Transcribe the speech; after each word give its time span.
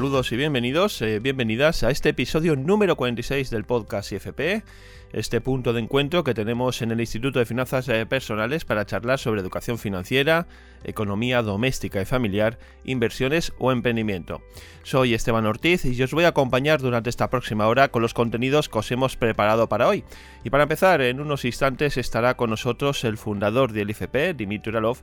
Saludos 0.00 0.32
y 0.32 0.36
bienvenidos, 0.38 1.02
eh, 1.02 1.18
bienvenidas 1.18 1.82
a 1.82 1.90
este 1.90 2.08
episodio 2.08 2.56
número 2.56 2.96
46 2.96 3.50
del 3.50 3.64
podcast 3.64 4.10
IFP, 4.10 4.64
este 5.12 5.42
punto 5.42 5.74
de 5.74 5.82
encuentro 5.82 6.24
que 6.24 6.32
tenemos 6.32 6.80
en 6.80 6.90
el 6.90 7.00
Instituto 7.00 7.38
de 7.38 7.44
Finanzas 7.44 7.86
eh, 7.90 8.06
Personales 8.06 8.64
para 8.64 8.86
charlar 8.86 9.18
sobre 9.18 9.42
educación 9.42 9.76
financiera, 9.76 10.46
economía 10.84 11.42
doméstica 11.42 12.00
y 12.00 12.06
familiar, 12.06 12.58
inversiones 12.82 13.52
o 13.58 13.72
emprendimiento. 13.72 14.40
Soy 14.84 15.12
Esteban 15.12 15.44
Ortiz 15.44 15.84
y 15.84 16.02
os 16.02 16.12
voy 16.12 16.24
a 16.24 16.28
acompañar 16.28 16.80
durante 16.80 17.10
esta 17.10 17.28
próxima 17.28 17.66
hora 17.66 17.88
con 17.88 18.00
los 18.00 18.14
contenidos 18.14 18.70
que 18.70 18.78
os 18.78 18.90
hemos 18.90 19.18
preparado 19.18 19.68
para 19.68 19.86
hoy. 19.86 20.02
Y 20.44 20.48
para 20.48 20.62
empezar, 20.62 21.02
en 21.02 21.20
unos 21.20 21.44
instantes 21.44 21.98
estará 21.98 22.38
con 22.38 22.48
nosotros 22.48 23.04
el 23.04 23.18
fundador 23.18 23.72
del 23.72 23.90
IFP, 23.90 24.32
Dimitri 24.34 24.70
Uralov, 24.70 24.96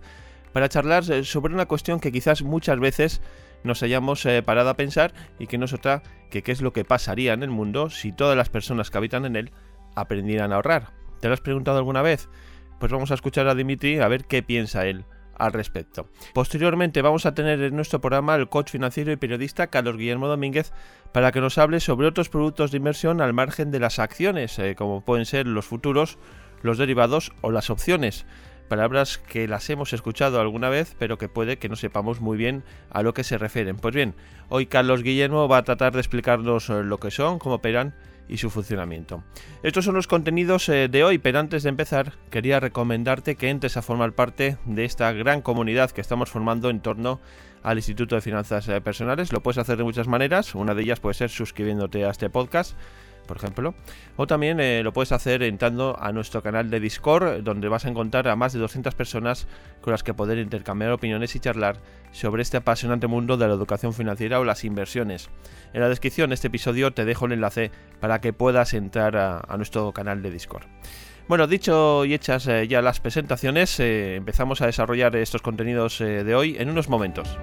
para 0.54 0.70
charlar 0.70 1.04
eh, 1.12 1.24
sobre 1.24 1.54
una 1.54 1.68
cuestión 1.68 2.00
que 2.00 2.12
quizás 2.12 2.42
muchas 2.42 2.80
veces 2.80 3.22
nos 3.64 3.84
hayamos 3.84 4.26
eh, 4.26 4.42
parado 4.44 4.70
a 4.70 4.76
pensar 4.76 5.14
y 5.40 5.48
que 5.48 5.58
no 5.58 5.66
que 6.30 6.42
qué 6.44 6.52
es 6.52 6.62
lo 6.62 6.74
que 6.74 6.86
pasaría 6.86 7.34
en 7.34 7.44
el 7.44 7.50
mundo 7.50 7.90
si 7.90 8.12
todas 8.12 8.38
las 8.38 8.50
personas 8.50 8.90
que 8.90 8.98
habitan 8.98 9.26
en 9.26 9.36
él 9.36 9.52
aprendieran 9.96 10.52
a 10.52 10.56
ahorrar. 10.56 10.94
¿Te 11.20 11.28
lo 11.28 11.34
has 11.34 11.42
preguntado 11.42 11.78
alguna 11.78 12.02
vez? 12.02 12.30
Pues 12.80 12.92
vamos 12.92 13.12
a 13.12 13.16
escuchar 13.16 13.48
a 13.48 13.56
Dimitri 13.56 14.00
a 14.00 14.08
ver 14.08 14.26
qué 14.26 14.44
piensa 14.44 14.86
él 14.86 15.06
al 15.38 15.54
respecto. 15.54 16.10
Posteriormente 16.34 17.02
vamos 17.02 17.26
a 17.26 17.34
tener 17.34 17.62
en 17.62 17.76
nuestro 17.76 18.02
programa 18.02 18.36
el 18.36 18.50
coach 18.50 18.72
financiero 18.72 19.12
y 19.12 19.18
periodista 19.18 19.68
Carlos 19.68 19.98
Guillermo 19.98 20.28
Domínguez 20.28 20.74
para 21.12 21.32
que 21.32 21.42
nos 21.42 21.58
hable 21.58 21.80
sobre 21.80 22.08
otros 22.08 22.30
productos 22.30 22.72
de 22.72 22.78
inversión 22.78 23.22
al 23.22 23.34
margen 23.34 23.72
de 23.72 23.80
las 23.80 24.00
acciones, 24.00 24.58
eh, 24.60 24.76
como 24.76 25.02
pueden 25.02 25.26
ser 25.26 25.48
los 25.48 25.66
futuros, 25.66 26.18
los 26.62 26.78
derivados 26.78 27.32
o 27.42 27.52
las 27.52 27.70
opciones 27.70 28.26
palabras 28.68 29.18
que 29.18 29.48
las 29.48 29.70
hemos 29.70 29.94
escuchado 29.94 30.40
alguna 30.40 30.70
vez, 30.70 30.96
pero 31.00 31.18
que 31.18 31.30
puede 31.30 31.58
que 31.58 31.70
no 31.70 31.76
sepamos 31.76 32.22
muy 32.22 32.38
bien 32.38 32.64
a 32.90 33.02
lo 33.02 33.14
que 33.14 33.24
se 33.24 33.38
refieren. 33.38 33.78
Pues 33.78 33.96
bien, 33.96 34.14
hoy 34.50 34.68
Carlos 34.68 35.04
Guillermo 35.04 35.48
va 35.48 35.58
a 35.58 35.64
tratar 35.64 35.94
de 35.94 36.00
explicarnos 36.00 36.70
eh, 36.70 36.84
lo 36.84 37.00
que 37.00 37.12
son, 37.12 37.40
cómo 37.40 37.56
operan 37.56 37.96
y 38.30 38.38
su 38.38 38.50
funcionamiento. 38.50 39.24
Estos 39.64 39.86
son 39.86 39.96
los 39.96 40.08
contenidos 40.08 40.68
eh, 40.70 40.88
de 40.90 41.04
hoy, 41.04 41.18
pero 41.18 41.40
antes 41.40 41.64
de 41.64 41.70
empezar 41.70 42.14
quería 42.30 42.60
recomendarte 42.60 43.36
que 43.36 43.50
entres 43.50 43.78
a 43.78 43.82
formar 43.82 44.14
parte 44.14 44.58
de 44.66 44.86
esta 44.86 45.12
gran 45.14 45.42
comunidad 45.42 45.92
que 45.92 46.02
estamos 46.02 46.30
formando 46.30 46.70
en 46.70 46.82
torno 46.82 47.20
al 47.64 47.78
Instituto 47.78 48.16
de 48.16 48.22
Finanzas 48.22 48.68
eh, 48.68 48.82
Personales. 48.82 49.32
Lo 49.32 49.42
puedes 49.42 49.58
hacer 49.58 49.78
de 49.78 49.84
muchas 49.84 50.08
maneras, 50.08 50.56
una 50.56 50.74
de 50.74 50.84
ellas 50.84 51.00
puede 51.00 51.16
ser 51.16 51.30
suscribiéndote 51.30 52.06
a 52.06 52.12
este 52.12 52.30
podcast 52.30 52.78
por 53.28 53.38
ejemplo. 53.38 53.76
O 54.16 54.26
también 54.26 54.60
eh, 54.60 54.82
lo 54.84 54.94
puedes 54.94 55.12
hacer 55.12 55.44
entrando 55.44 55.96
a 56.00 56.12
nuestro 56.12 56.42
canal 56.42 56.70
de 56.70 56.80
Discord, 56.80 57.44
donde 57.44 57.68
vas 57.68 57.86
a 57.86 57.90
encontrar 57.90 58.28
a 58.28 58.36
más 58.36 58.54
de 58.54 58.60
200 58.60 58.96
personas 58.96 59.48
con 59.82 59.92
las 59.92 60.04
que 60.04 60.14
poder 60.14 60.40
intercambiar 60.40 60.92
opiniones 60.92 61.36
y 61.36 61.40
charlar 61.40 61.78
sobre 62.12 62.42
este 62.42 62.58
apasionante 62.58 63.08
mundo 63.08 63.38
de 63.38 63.48
la 63.48 63.54
educación 63.54 63.94
financiera 63.94 64.40
o 64.40 64.44
las 64.44 64.64
inversiones. 64.64 65.30
En 65.74 65.82
la 65.82 65.90
descripción 65.90 66.30
de 66.30 66.36
este 66.36 66.48
episodio 66.48 66.92
te 66.92 67.06
dejo 67.06 67.26
el 67.26 67.34
enlace 67.34 67.70
para 68.00 68.20
que 68.22 68.34
puedas 68.34 68.74
entrar 68.74 69.16
a, 69.18 69.58
nuestro 69.58 69.92
canal 69.92 70.22
de 70.22 70.32
Discord. 70.32 70.64
Bueno, 71.28 71.46
dicho 71.46 72.06
y 72.06 72.14
hechas 72.14 72.48
eh, 72.48 72.68
ya 72.68 72.82
las 72.82 73.02
presentaciones, 73.02 73.80
eh, 73.80 74.16
empezamos 74.16 74.62
a 74.62 74.66
desarrollar 74.66 75.16
estos 75.18 75.42
contenidos 75.42 76.00
de 76.00 76.36
hoy 76.36 76.56
en 76.58 76.70
unos 76.70 76.88
momentos. 76.88 77.38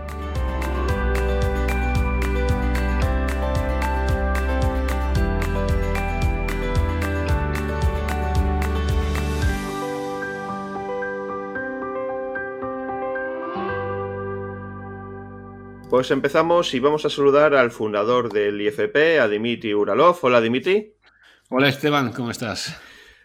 Pues 15.94 16.10
empezamos 16.10 16.74
y 16.74 16.80
vamos 16.80 17.04
a 17.04 17.08
saludar 17.08 17.54
al 17.54 17.70
fundador 17.70 18.32
del 18.32 18.60
IFP, 18.60 19.20
a 19.20 19.28
Dimitri 19.28 19.74
Uralov. 19.74 20.18
Hola 20.22 20.40
Dimitri. 20.40 20.96
Hola 21.50 21.68
Esteban, 21.68 22.10
¿cómo 22.10 22.32
estás? 22.32 22.76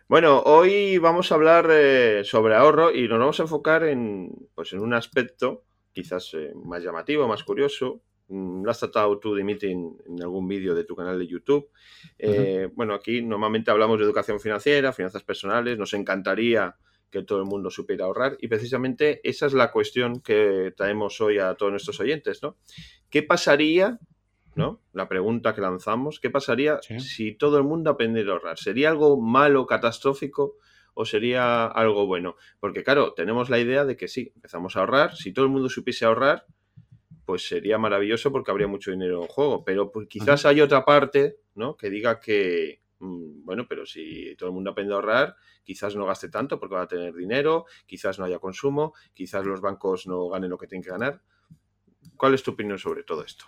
Bueno, 0.08 0.42
hoy 0.42 1.00
vamos 1.00 1.32
a 1.32 1.36
hablar 1.36 1.68
eh, 1.72 2.22
sobre 2.24 2.54
ahorro 2.54 2.94
y 2.94 3.08
nos 3.08 3.18
vamos 3.18 3.40
a 3.40 3.44
enfocar 3.44 3.86
en, 3.86 4.30
pues, 4.54 4.72
en 4.74 4.82
un 4.82 4.94
aspecto 4.94 5.64
quizás 5.92 6.32
eh, 6.36 6.54
más 6.64 6.84
llamativo, 6.84 7.28
más 7.28 7.44
curioso. 7.44 8.04
Mm, 8.28 8.64
lo 8.64 8.70
has 8.70 8.78
tratado 8.78 9.18
tú, 9.18 9.34
Dimitri, 9.34 9.72
en, 9.72 9.98
algún 10.22 10.48
vídeo 10.48 10.76
de 10.76 10.84
tu 10.84 10.96
canal 10.96 11.18
de 11.18 11.26
YouTube. 11.26 11.72
Eh, 12.20 12.70
bueno, 12.76 12.94
aquí 12.94 13.24
normalmente 13.24 13.72
hablamos 13.72 13.98
de 13.98 14.06
educación 14.06 14.40
financiera, 14.40 14.94
finanzas 14.94 15.24
personales. 15.24 15.76
Nos 15.80 15.96
encantaría 15.96 16.76
que 17.10 17.24
todo 17.24 17.40
el 17.40 17.46
mundo 17.46 17.70
supiera 17.70 18.06
ahorrar. 18.06 18.38
Y 18.40 18.48
precisamente 18.48 19.20
esa 19.28 19.46
es 19.46 19.54
la 19.54 19.72
cuestión 19.72 20.22
que 20.22 20.74
traemos 20.76 21.20
hoy 21.22 21.40
a 21.40 21.56
todos 21.56 21.72
nuestros 21.72 22.00
oyentes, 22.00 22.42
¿no? 22.44 22.58
¿Qué 23.10 23.24
pasaría, 23.24 24.00
¿no? 24.56 24.82
La 24.94 25.08
pregunta 25.08 25.54
que 25.54 25.62
lanzamos, 25.62 26.20
¿qué 26.20 26.30
pasaría 26.30 26.80
si 26.82 27.34
todo 27.36 27.58
el 27.58 27.64
mundo 27.64 27.92
aprendiera 27.92 28.32
a 28.32 28.34
ahorrar? 28.34 28.58
¿Sería 28.58 28.90
algo 28.90 29.20
malo, 29.20 29.66
catastrófico? 29.66 30.58
¿O 30.94 31.06
sería 31.06 31.66
algo 31.66 32.06
bueno? 32.08 32.36
Porque 32.60 32.84
claro, 32.84 33.14
tenemos 33.14 33.50
la 33.50 33.60
idea 33.60 33.86
de 33.86 33.96
que 33.96 34.08
sí, 34.08 34.32
empezamos 34.36 34.76
a 34.76 34.82
ahorrar, 34.82 35.16
si 35.16 35.32
todo 35.32 35.46
el 35.46 35.52
mundo 35.52 35.70
supiese 35.70 36.06
ahorrar, 36.06 36.46
pues 37.26 37.48
sería 37.48 37.78
maravilloso 37.78 38.32
porque 38.32 38.50
habría 38.50 38.68
mucho 38.68 38.92
dinero 38.92 39.22
en 39.22 39.28
juego. 39.28 39.64
Pero 39.64 39.92
pues, 39.92 40.08
quizás 40.08 40.46
hay 40.46 40.62
otra 40.62 40.84
parte, 40.84 41.38
¿no? 41.54 41.78
Que 41.78 41.90
diga 41.92 42.20
que, 42.20 42.82
bueno, 43.00 43.66
pero 43.68 43.86
si 43.86 44.36
todo 44.36 44.50
el 44.50 44.56
mundo 44.56 44.72
aprende 44.72 44.94
a 44.94 44.98
ahorrar, 44.98 45.36
quizás 45.64 45.96
no 45.96 46.06
gaste 46.06 46.30
tanto 46.30 46.60
porque 46.60 46.76
va 46.76 46.84
a 46.84 46.88
tener 46.88 47.14
dinero, 47.14 47.66
quizás 47.86 48.20
no 48.20 48.26
haya 48.26 48.40
consumo, 48.40 48.94
quizás 49.14 49.46
los 49.46 49.62
bancos 49.62 50.08
no 50.08 50.30
ganen 50.30 50.50
lo 50.50 50.58
que 50.58 50.68
tienen 50.68 50.84
que 50.84 50.92
ganar. 50.92 51.22
¿Cuál 52.16 52.34
es 52.34 52.44
tu 52.44 52.52
opinión 52.52 52.78
sobre 52.78 53.04
todo 53.04 53.24
esto? 53.24 53.46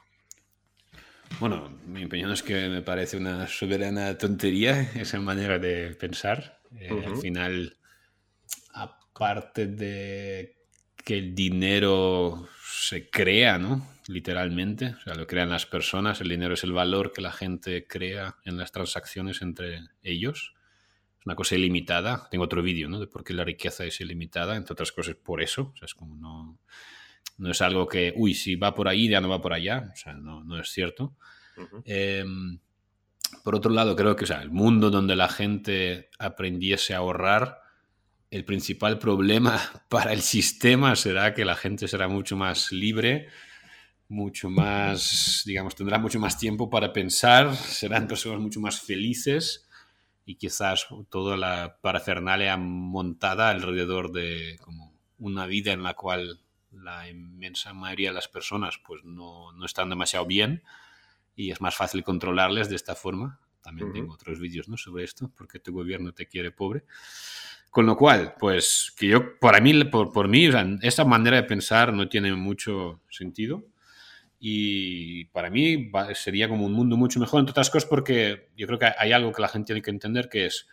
Bueno, 1.39 1.69
mi 1.87 2.05
opinión 2.05 2.31
es 2.31 2.43
que 2.43 2.69
me 2.69 2.81
parece 2.81 3.17
una 3.17 3.47
soberana 3.47 4.17
tontería 4.17 4.91
esa 4.95 5.19
manera 5.19 5.59
de 5.59 5.95
pensar. 5.95 6.61
Eh, 6.79 7.03
al 7.05 7.17
final, 7.17 7.77
aparte 8.73 9.67
de 9.67 10.60
que 11.03 11.17
el 11.17 11.35
dinero 11.35 12.47
se 12.63 13.09
crea, 13.09 13.57
¿no? 13.57 13.87
Literalmente, 14.07 14.95
o 14.97 15.01
sea, 15.01 15.15
lo 15.15 15.27
crean 15.27 15.49
las 15.49 15.65
personas, 15.65 16.21
el 16.21 16.29
dinero 16.29 16.55
es 16.55 16.63
el 16.63 16.73
valor 16.73 17.13
que 17.13 17.21
la 17.21 17.31
gente 17.31 17.85
crea 17.87 18.37
en 18.45 18.57
las 18.57 18.71
transacciones 18.71 19.41
entre 19.41 19.81
ellos 20.01 20.53
es 21.21 21.27
una 21.27 21.35
cosa 21.35 21.55
ilimitada. 21.55 22.27
Tengo 22.31 22.45
otro 22.45 22.63
vídeo, 22.63 22.89
¿no? 22.89 22.99
De 22.99 23.05
por 23.05 23.23
qué 23.23 23.33
la 23.33 23.43
riqueza 23.43 23.85
es 23.85 24.01
ilimitada, 24.01 24.55
entre 24.55 24.73
otras 24.73 24.91
cosas 24.91 25.15
por 25.15 25.43
eso. 25.43 25.71
O 25.73 25.77
sea, 25.77 25.85
es 25.85 25.93
como 25.93 26.15
no, 26.15 26.57
no 27.37 27.51
es 27.51 27.61
algo 27.61 27.87
que, 27.87 28.11
uy, 28.15 28.33
si 28.33 28.55
va 28.55 28.73
por 28.73 28.87
ahí, 28.87 29.07
ya 29.07 29.21
no 29.21 29.29
va 29.29 29.39
por 29.39 29.53
allá. 29.53 29.91
O 29.93 29.95
sea, 29.95 30.13
no, 30.15 30.43
no 30.43 30.59
es 30.59 30.69
cierto. 30.69 31.15
Em, 31.85 32.57
por 33.43 33.53
otro 33.53 33.71
lado, 33.71 33.95
creo 33.95 34.15
que 34.15 34.23
o 34.23 34.27
sea, 34.27 34.41
el 34.41 34.49
mundo 34.49 34.89
donde 34.89 35.15
la 35.15 35.29
gente 35.29 36.09
aprendiese 36.17 36.95
a 36.95 36.97
ahorrar, 36.97 37.60
el 38.31 38.45
principal 38.45 38.97
problema 38.97 39.59
para 39.89 40.13
el 40.13 40.21
sistema 40.21 40.95
será 40.95 41.35
que 41.35 41.45
la 41.45 41.55
gente 41.55 41.87
será 41.87 42.07
mucho 42.07 42.35
más 42.35 42.71
libre, 42.71 43.27
mucho 44.07 44.49
más, 44.49 45.43
digamos, 45.45 45.75
tendrá 45.75 45.99
mucho 45.99 46.19
más 46.19 46.37
tiempo 46.37 46.69
para 46.69 46.91
pensar, 46.91 47.55
serán 47.55 48.07
personas 48.07 48.39
mucho 48.41 48.59
más 48.59 48.81
felices 48.81 49.67
y 50.25 50.35
quizás 50.35 50.87
toda 51.09 51.37
la 51.37 51.77
parafernalia 51.81 52.57
montada 52.57 53.49
alrededor 53.49 54.11
de 54.11 54.57
como 54.61 54.93
una 55.17 55.45
vida 55.45 55.71
en 55.71 55.83
la 55.83 55.93
cual 55.93 56.41
la 56.71 57.09
inmensa 57.09 57.73
mayoría 57.73 58.09
de 58.09 58.15
las 58.15 58.27
personas 58.27 58.79
pues 58.85 59.03
no, 59.03 59.51
no 59.53 59.65
están 59.65 59.89
demasiado 59.89 60.25
bien 60.25 60.63
y 61.35 61.51
es 61.51 61.61
más 61.61 61.75
fácil 61.75 62.03
controlarles 62.03 62.69
de 62.69 62.75
esta 62.75 62.95
forma. 62.95 63.39
También 63.61 63.93
tengo 63.93 64.13
otros 64.13 64.39
vídeos 64.39 64.67
¿no? 64.67 64.77
sobre 64.77 65.03
esto, 65.03 65.31
porque 65.35 65.59
tu 65.59 65.71
gobierno 65.71 66.13
te 66.13 66.27
quiere 66.27 66.51
pobre. 66.51 66.83
Con 67.71 67.85
lo 67.85 67.95
cual, 67.95 68.35
pues 68.37 68.93
que 68.97 69.07
yo, 69.07 69.39
para 69.39 69.61
mí, 69.61 69.83
por, 69.85 70.11
por 70.11 70.27
mí, 70.27 70.49
esa 70.81 71.05
manera 71.05 71.37
de 71.37 71.43
pensar 71.43 71.93
no 71.93 72.09
tiene 72.09 72.33
mucho 72.35 73.01
sentido. 73.09 73.63
Y 74.39 75.25
para 75.25 75.49
mí 75.49 75.89
sería 76.13 76.49
como 76.49 76.65
un 76.65 76.73
mundo 76.73 76.97
mucho 76.97 77.19
mejor, 77.19 77.39
entre 77.39 77.51
otras 77.51 77.69
cosas, 77.69 77.87
porque 77.89 78.49
yo 78.57 78.67
creo 78.67 78.77
que 78.77 78.91
hay 78.97 79.13
algo 79.13 79.31
que 79.31 79.41
la 79.41 79.47
gente 79.47 79.67
tiene 79.67 79.81
que 79.81 79.91
entender 79.91 80.27
que 80.27 80.47
es 80.47 80.67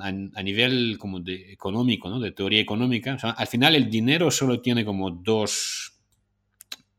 a, 0.00 0.42
nivel 0.42 0.96
como 0.98 1.20
de 1.20 1.52
económico, 1.52 2.10
¿no? 2.10 2.18
de 2.18 2.32
teoría 2.32 2.60
económica. 2.60 3.16
al 3.22 3.46
final 3.46 3.74
el 3.74 3.88
dinero 3.88 4.30
solo 4.30 4.60
tiene 4.60 4.84
como 4.84 5.10
dos, 5.10 5.94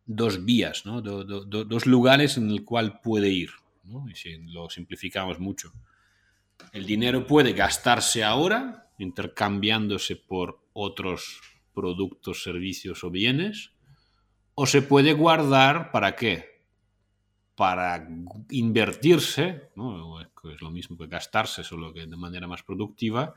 dos 0.06 0.46
vías, 0.46 0.86
¿no? 0.86 1.02
dos 1.02 1.86
lugares 1.86 2.38
en 2.38 2.50
el 2.50 2.64
cual 2.64 3.02
puede 3.02 3.30
ir. 3.30 3.50
¿no? 3.84 4.06
Y 4.10 4.16
si 4.16 4.38
lo 4.38 4.70
simplificamos 4.70 5.40
mucho. 5.40 5.74
El 6.72 6.86
dinero 6.86 7.28
puede 7.28 7.54
gastarse 7.54 8.24
ahora, 8.24 8.83
intercambiándose 8.98 10.16
por 10.16 10.60
otros 10.74 11.42
productos, 11.74 12.44
servicios 12.44 13.04
o 13.04 13.10
bienes 13.10 13.72
o 14.56 14.66
se 14.66 14.82
puede 14.82 15.14
guardar 15.14 15.92
para 15.92 16.16
qué? 16.16 16.64
Para 17.56 18.08
invertirse, 18.50 19.70
¿no? 19.76 20.22
es 20.22 20.62
lo 20.62 20.72
mismo 20.72 20.98
que 20.98 21.08
gastarse, 21.08 21.64
solo 21.64 21.94
que 21.94 22.06
de 22.06 22.18
manera 22.18 22.48
más 22.48 22.64
productiva, 22.64 23.34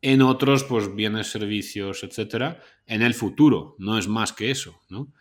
en 0.00 0.22
otros 0.22 0.64
pues, 0.64 0.94
bienes, 0.94 1.30
servicios, 1.30 2.02
etcétera, 2.04 2.60
en 2.86 3.02
el 3.02 3.14
futuro. 3.14 3.74
No 3.78 3.98
es 3.98 4.08
más 4.08 4.32
que 4.32 4.50
eso. 4.50 4.80
¿no? 4.88 5.12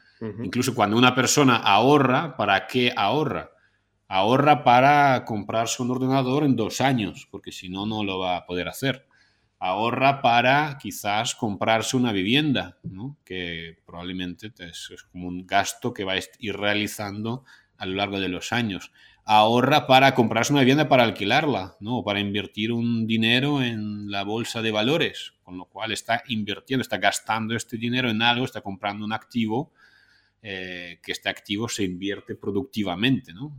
Incluso 0.44 0.73
cuando 0.73 0.97
una 0.97 1.15
persona 1.15 1.57
ahorra, 1.57 2.38
¿para 2.38 2.68
qué 2.68 2.94
ahorra? 2.95 3.51
Ahorra 4.07 4.63
para 4.63 5.25
comprarse 5.25 5.81
un 5.81 5.91
ordenador 5.91 6.44
en 6.44 6.56
dos 6.56 6.80
años, 6.80 7.27
porque 7.30 7.51
si 7.51 7.69
no, 7.69 7.85
no 7.85 8.03
lo 8.03 8.19
va 8.19 8.38
a 8.38 8.45
poder 8.45 8.69
hacer. 8.69 9.06
Ahorra 9.59 10.21
para 10.21 10.77
quizás 10.80 11.33
comprarse 11.33 11.98
una 11.98 12.12
vivienda, 12.12 12.77
que 13.25 13.77
probablemente 13.86 14.51
es, 14.59 14.89
como 15.12 15.27
un 15.27 15.48
gasto 15.48 15.94
que 15.94 16.04
va 16.04 16.13
a 16.13 16.19
ir 16.39 16.56
realizando 16.56 17.44
a 17.77 17.86
lo 17.86 17.95
largo 17.95 18.19
de 18.19 18.30
los 18.30 18.54
años. 18.54 18.92
Ahorra 19.25 19.88
para 19.88 20.13
comprarse 20.13 20.54
una 20.54 20.62
vivienda 20.62 20.88
para 20.88 21.04
alquilarla, 21.04 21.75
¿no? 21.80 21.98
O 21.98 22.04
para 22.04 22.19
invertir 22.19 22.71
un 22.71 23.07
dinero 23.07 23.62
en 23.62 24.09
la 24.09 24.24
bolsa 24.24 24.62
de 24.62 24.71
valores, 24.71 25.33
con 25.44 25.57
lo 25.57 25.65
cual 25.65 25.92
está 25.92 26.24
invirtiendo, 26.27 26.81
está 26.81 26.98
gastando 26.98 27.56
este 27.56 27.77
dinero 27.77 28.09
en 28.09 28.21
algo, 28.21 28.45
está 28.45 28.62
comprando 28.62 29.04
un 29.04 29.12
activo, 29.12 29.74
eh, 30.42 31.00
que 31.04 31.12
este 31.12 31.30
activo 31.30 31.68
se 31.68 31.83
invierte 31.83 32.36
productivamente, 32.36 33.33
¿no? 33.33 33.57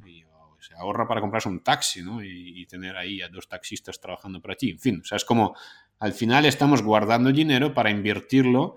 Ahorra 0.79 1.07
para 1.07 1.21
comprarse 1.21 1.49
un 1.49 1.61
taxi, 1.61 2.03
¿no? 2.03 2.23
Y, 2.23 2.67
tener 2.67 2.97
ahí 2.97 3.23
a 3.23 3.29
dos 3.29 3.49
taxistas 3.49 3.99
trabajando 3.99 4.41
para 4.41 4.55
ti. 4.55 4.71
En 4.71 4.79
fin, 4.79 5.01
o 5.01 5.05
sea, 5.05 5.17
es 5.17 5.25
como 5.25 5.57
al 5.99 6.13
final 6.13 6.45
estamos 6.45 6.83
guardando 6.83 7.33
dinero 7.33 7.73
para 7.73 7.91
invertirlo 7.91 8.77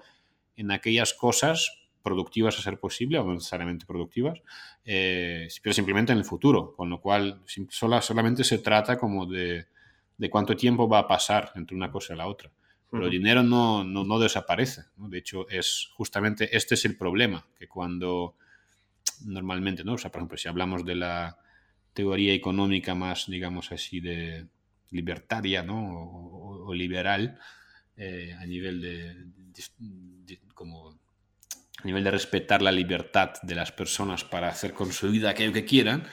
en 0.55 0.71
aquellas 0.71 1.13
cosas 1.13 1.89
productivas 2.01 2.57
a 2.57 2.61
ser 2.61 2.79
posible, 2.79 3.19
o 3.19 3.25
no 3.25 3.33
necesariamente 3.33 3.85
productivas, 3.85 4.41
eh, 4.85 5.47
pero 5.61 5.73
simplemente 5.73 6.13
en 6.13 6.17
el 6.17 6.25
futuro, 6.25 6.73
con 6.75 6.89
lo 6.89 6.99
cual 6.99 7.41
solamente 7.69 8.43
se 8.43 8.59
trata 8.59 8.97
como 8.97 9.25
de, 9.25 9.67
de, 10.17 10.29
cuánto 10.29 10.55
tiempo 10.55 10.87
va 10.87 10.99
a 10.99 11.07
pasar 11.07 11.51
entre 11.55 11.75
una 11.75 11.91
cosa 11.91 12.13
y 12.13 12.17
la 12.17 12.27
otra. 12.27 12.51
Pero 12.89 13.05
el 13.05 13.11
dinero 13.11 13.41
no, 13.41 13.85
no, 13.85 14.03
no 14.03 14.19
desaparece. 14.19 14.83
De 14.97 15.17
hecho, 15.17 15.47
es 15.47 15.89
justamente 15.93 16.55
este 16.55 16.75
es 16.75 16.83
el 16.83 16.97
problema, 16.97 17.47
que 17.57 17.67
cuando 17.67 18.35
normalmente, 19.25 19.83
¿no? 19.83 19.93
O 19.93 19.97
sea, 19.97 20.11
por 20.11 20.19
ejemplo, 20.19 20.37
si 20.37 20.49
hablamos 20.49 20.83
de 20.83 20.95
la, 20.95 21.37
teoría 21.93 22.33
económica 22.33 22.95
más, 22.95 23.27
digamos 23.27 23.71
así, 23.71 23.99
de 23.99 24.47
libertaria 24.89 25.63
¿no? 25.63 26.09
o, 26.65 26.73
liberal 26.73 27.37
eh, 27.97 28.35
a 28.39 28.45
nivel 28.45 28.81
de, 28.81 29.15
como 30.53 30.89
a 30.89 31.85
nivel 31.85 32.03
de 32.03 32.11
respetar 32.11 32.61
la 32.61 32.71
libertad 32.71 33.33
de 33.41 33.55
las 33.55 33.71
personas 33.71 34.23
para 34.23 34.49
hacer 34.49 34.73
con 34.73 34.91
su 34.91 35.09
vida 35.09 35.31
aquello 35.31 35.51
que 35.51 35.65
quieran, 35.65 36.03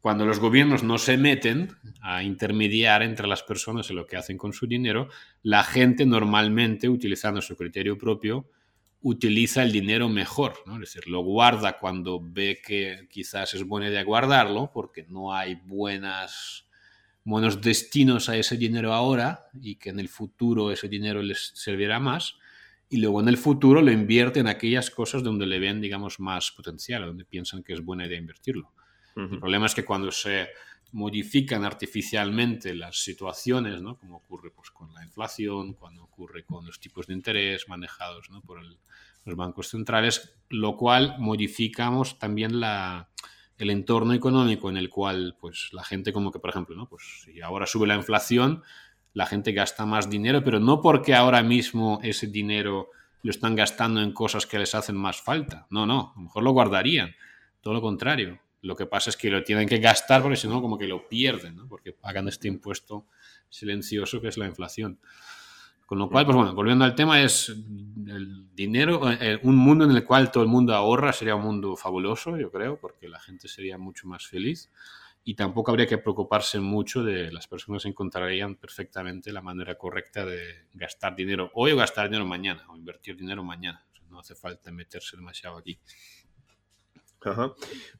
cuando 0.00 0.24
los 0.24 0.38
gobiernos 0.38 0.82
no 0.82 0.98
se 0.98 1.16
meten 1.16 1.76
a 2.00 2.22
intermediar 2.22 3.02
entre 3.02 3.26
las 3.26 3.42
personas 3.42 3.90
en 3.90 3.96
lo 3.96 4.06
que 4.06 4.16
hacen 4.16 4.38
con 4.38 4.52
su 4.52 4.66
dinero, 4.66 5.08
la 5.42 5.62
gente 5.62 6.06
normalmente, 6.06 6.88
utilizando 6.88 7.42
su 7.42 7.56
criterio 7.56 7.98
propio, 7.98 8.48
utiliza 9.02 9.62
el 9.62 9.72
dinero 9.72 10.08
mejor, 10.08 10.54
¿no? 10.66 10.74
es 10.74 10.80
decir, 10.80 11.08
lo 11.08 11.22
guarda 11.22 11.78
cuando 11.78 12.20
ve 12.22 12.60
que 12.64 13.06
quizás 13.10 13.54
es 13.54 13.64
buena 13.64 13.88
idea 13.88 14.04
guardarlo, 14.04 14.70
porque 14.72 15.06
no 15.08 15.34
hay 15.34 15.54
buenas, 15.64 16.66
buenos 17.24 17.60
destinos 17.60 18.28
a 18.28 18.36
ese 18.36 18.56
dinero 18.56 18.92
ahora 18.92 19.46
y 19.60 19.76
que 19.76 19.90
en 19.90 20.00
el 20.00 20.08
futuro 20.08 20.70
ese 20.70 20.88
dinero 20.88 21.22
les 21.22 21.52
servirá 21.54 21.98
más, 21.98 22.34
y 22.90 22.98
luego 22.98 23.20
en 23.20 23.28
el 23.28 23.36
futuro 23.36 23.80
lo 23.80 23.92
invierte 23.92 24.40
en 24.40 24.48
aquellas 24.48 24.90
cosas 24.90 25.22
donde 25.22 25.46
le 25.46 25.60
ven, 25.60 25.80
digamos, 25.80 26.18
más 26.18 26.50
potencial, 26.50 27.06
donde 27.06 27.24
piensan 27.24 27.62
que 27.62 27.72
es 27.72 27.84
buena 27.84 28.06
idea 28.06 28.18
invertirlo. 28.18 28.72
El 29.16 29.38
problema 29.38 29.66
es 29.66 29.74
que 29.74 29.84
cuando 29.84 30.10
se 30.10 30.48
modifican 30.92 31.64
artificialmente 31.64 32.74
las 32.74 33.02
situaciones, 33.02 33.80
¿no? 33.80 33.96
como 33.96 34.16
ocurre 34.16 34.50
pues, 34.50 34.70
con 34.70 34.92
la 34.92 35.04
inflación, 35.04 35.74
cuando 35.74 36.02
ocurre 36.04 36.44
con 36.44 36.66
los 36.66 36.80
tipos 36.80 37.06
de 37.06 37.14
interés 37.14 37.68
manejados 37.68 38.28
por 38.44 38.60
los 38.62 39.36
bancos 39.36 39.68
centrales, 39.68 40.34
lo 40.48 40.76
cual 40.76 41.16
modificamos 41.18 42.18
también 42.18 42.60
la, 42.60 43.10
el 43.58 43.70
entorno 43.70 44.14
económico 44.14 44.70
en 44.70 44.76
el 44.76 44.88
cual 44.88 45.36
pues, 45.40 45.68
la 45.72 45.84
gente 45.84 46.12
como 46.12 46.32
que, 46.32 46.38
por 46.38 46.50
ejemplo, 46.50 46.74
¿no? 46.74 46.88
pues, 46.88 47.22
si 47.24 47.40
ahora 47.40 47.66
sube 47.66 47.86
la 47.86 47.94
inflación, 47.94 48.62
la 49.12 49.26
gente 49.26 49.52
gasta 49.52 49.86
más 49.86 50.08
dinero, 50.08 50.42
pero 50.44 50.60
no 50.60 50.80
porque 50.80 51.14
ahora 51.14 51.42
mismo 51.42 52.00
ese 52.02 52.26
dinero 52.26 52.90
lo 53.22 53.30
están 53.30 53.54
gastando 53.54 54.00
en 54.00 54.12
cosas 54.12 54.46
que 54.46 54.58
les 54.58 54.74
hacen 54.74 54.96
más 54.96 55.20
falta. 55.20 55.66
No, 55.70 55.86
no, 55.86 56.12
a 56.14 56.18
lo 56.18 56.22
mejor 56.22 56.42
lo 56.42 56.52
guardarían. 56.52 57.14
Todo 57.60 57.74
lo 57.74 57.80
contrario. 57.82 58.40
Lo 58.62 58.76
que 58.76 58.86
pasa 58.86 59.10
es 59.10 59.16
que 59.16 59.30
lo 59.30 59.42
tienen 59.42 59.68
que 59.68 59.78
gastar 59.78 60.22
porque 60.22 60.36
si 60.36 60.48
no, 60.48 60.60
como 60.60 60.78
que 60.78 60.86
lo 60.86 61.08
pierden, 61.08 61.66
porque 61.68 61.92
pagan 61.92 62.28
este 62.28 62.48
impuesto 62.48 63.06
silencioso 63.48 64.20
que 64.20 64.28
es 64.28 64.38
la 64.38 64.46
inflación. 64.46 64.98
Con 65.86 65.98
lo 65.98 66.08
cual, 66.08 66.24
pues 66.24 66.36
bueno, 66.36 66.54
volviendo 66.54 66.84
al 66.84 66.94
tema, 66.94 67.20
es 67.20 67.48
el 67.48 68.54
dinero, 68.54 69.10
eh, 69.10 69.40
un 69.42 69.56
mundo 69.56 69.84
en 69.84 69.90
el 69.90 70.04
cual 70.04 70.30
todo 70.30 70.44
el 70.44 70.48
mundo 70.48 70.72
ahorra 70.72 71.12
sería 71.12 71.34
un 71.34 71.42
mundo 71.42 71.76
fabuloso, 71.76 72.36
yo 72.36 72.50
creo, 72.52 72.78
porque 72.78 73.08
la 73.08 73.18
gente 73.18 73.48
sería 73.48 73.76
mucho 73.76 74.06
más 74.06 74.24
feliz 74.24 74.70
y 75.24 75.34
tampoco 75.34 75.70
habría 75.70 75.86
que 75.86 75.98
preocuparse 75.98 76.60
mucho 76.60 77.02
de 77.02 77.30
las 77.30 77.46
personas 77.46 77.84
encontrarían 77.84 78.56
perfectamente 78.56 79.32
la 79.32 79.42
manera 79.42 79.76
correcta 79.76 80.24
de 80.24 80.66
gastar 80.72 81.14
dinero 81.14 81.50
hoy 81.54 81.72
o 81.72 81.76
gastar 81.76 82.08
dinero 82.08 82.24
mañana 82.24 82.64
o 82.68 82.76
invertir 82.76 83.16
dinero 83.16 83.42
mañana. 83.44 83.84
no 84.08 84.18
hace 84.18 84.34
falta 84.34 84.72
meterse 84.72 85.16
demasiado 85.16 85.58
aquí. 85.58 85.78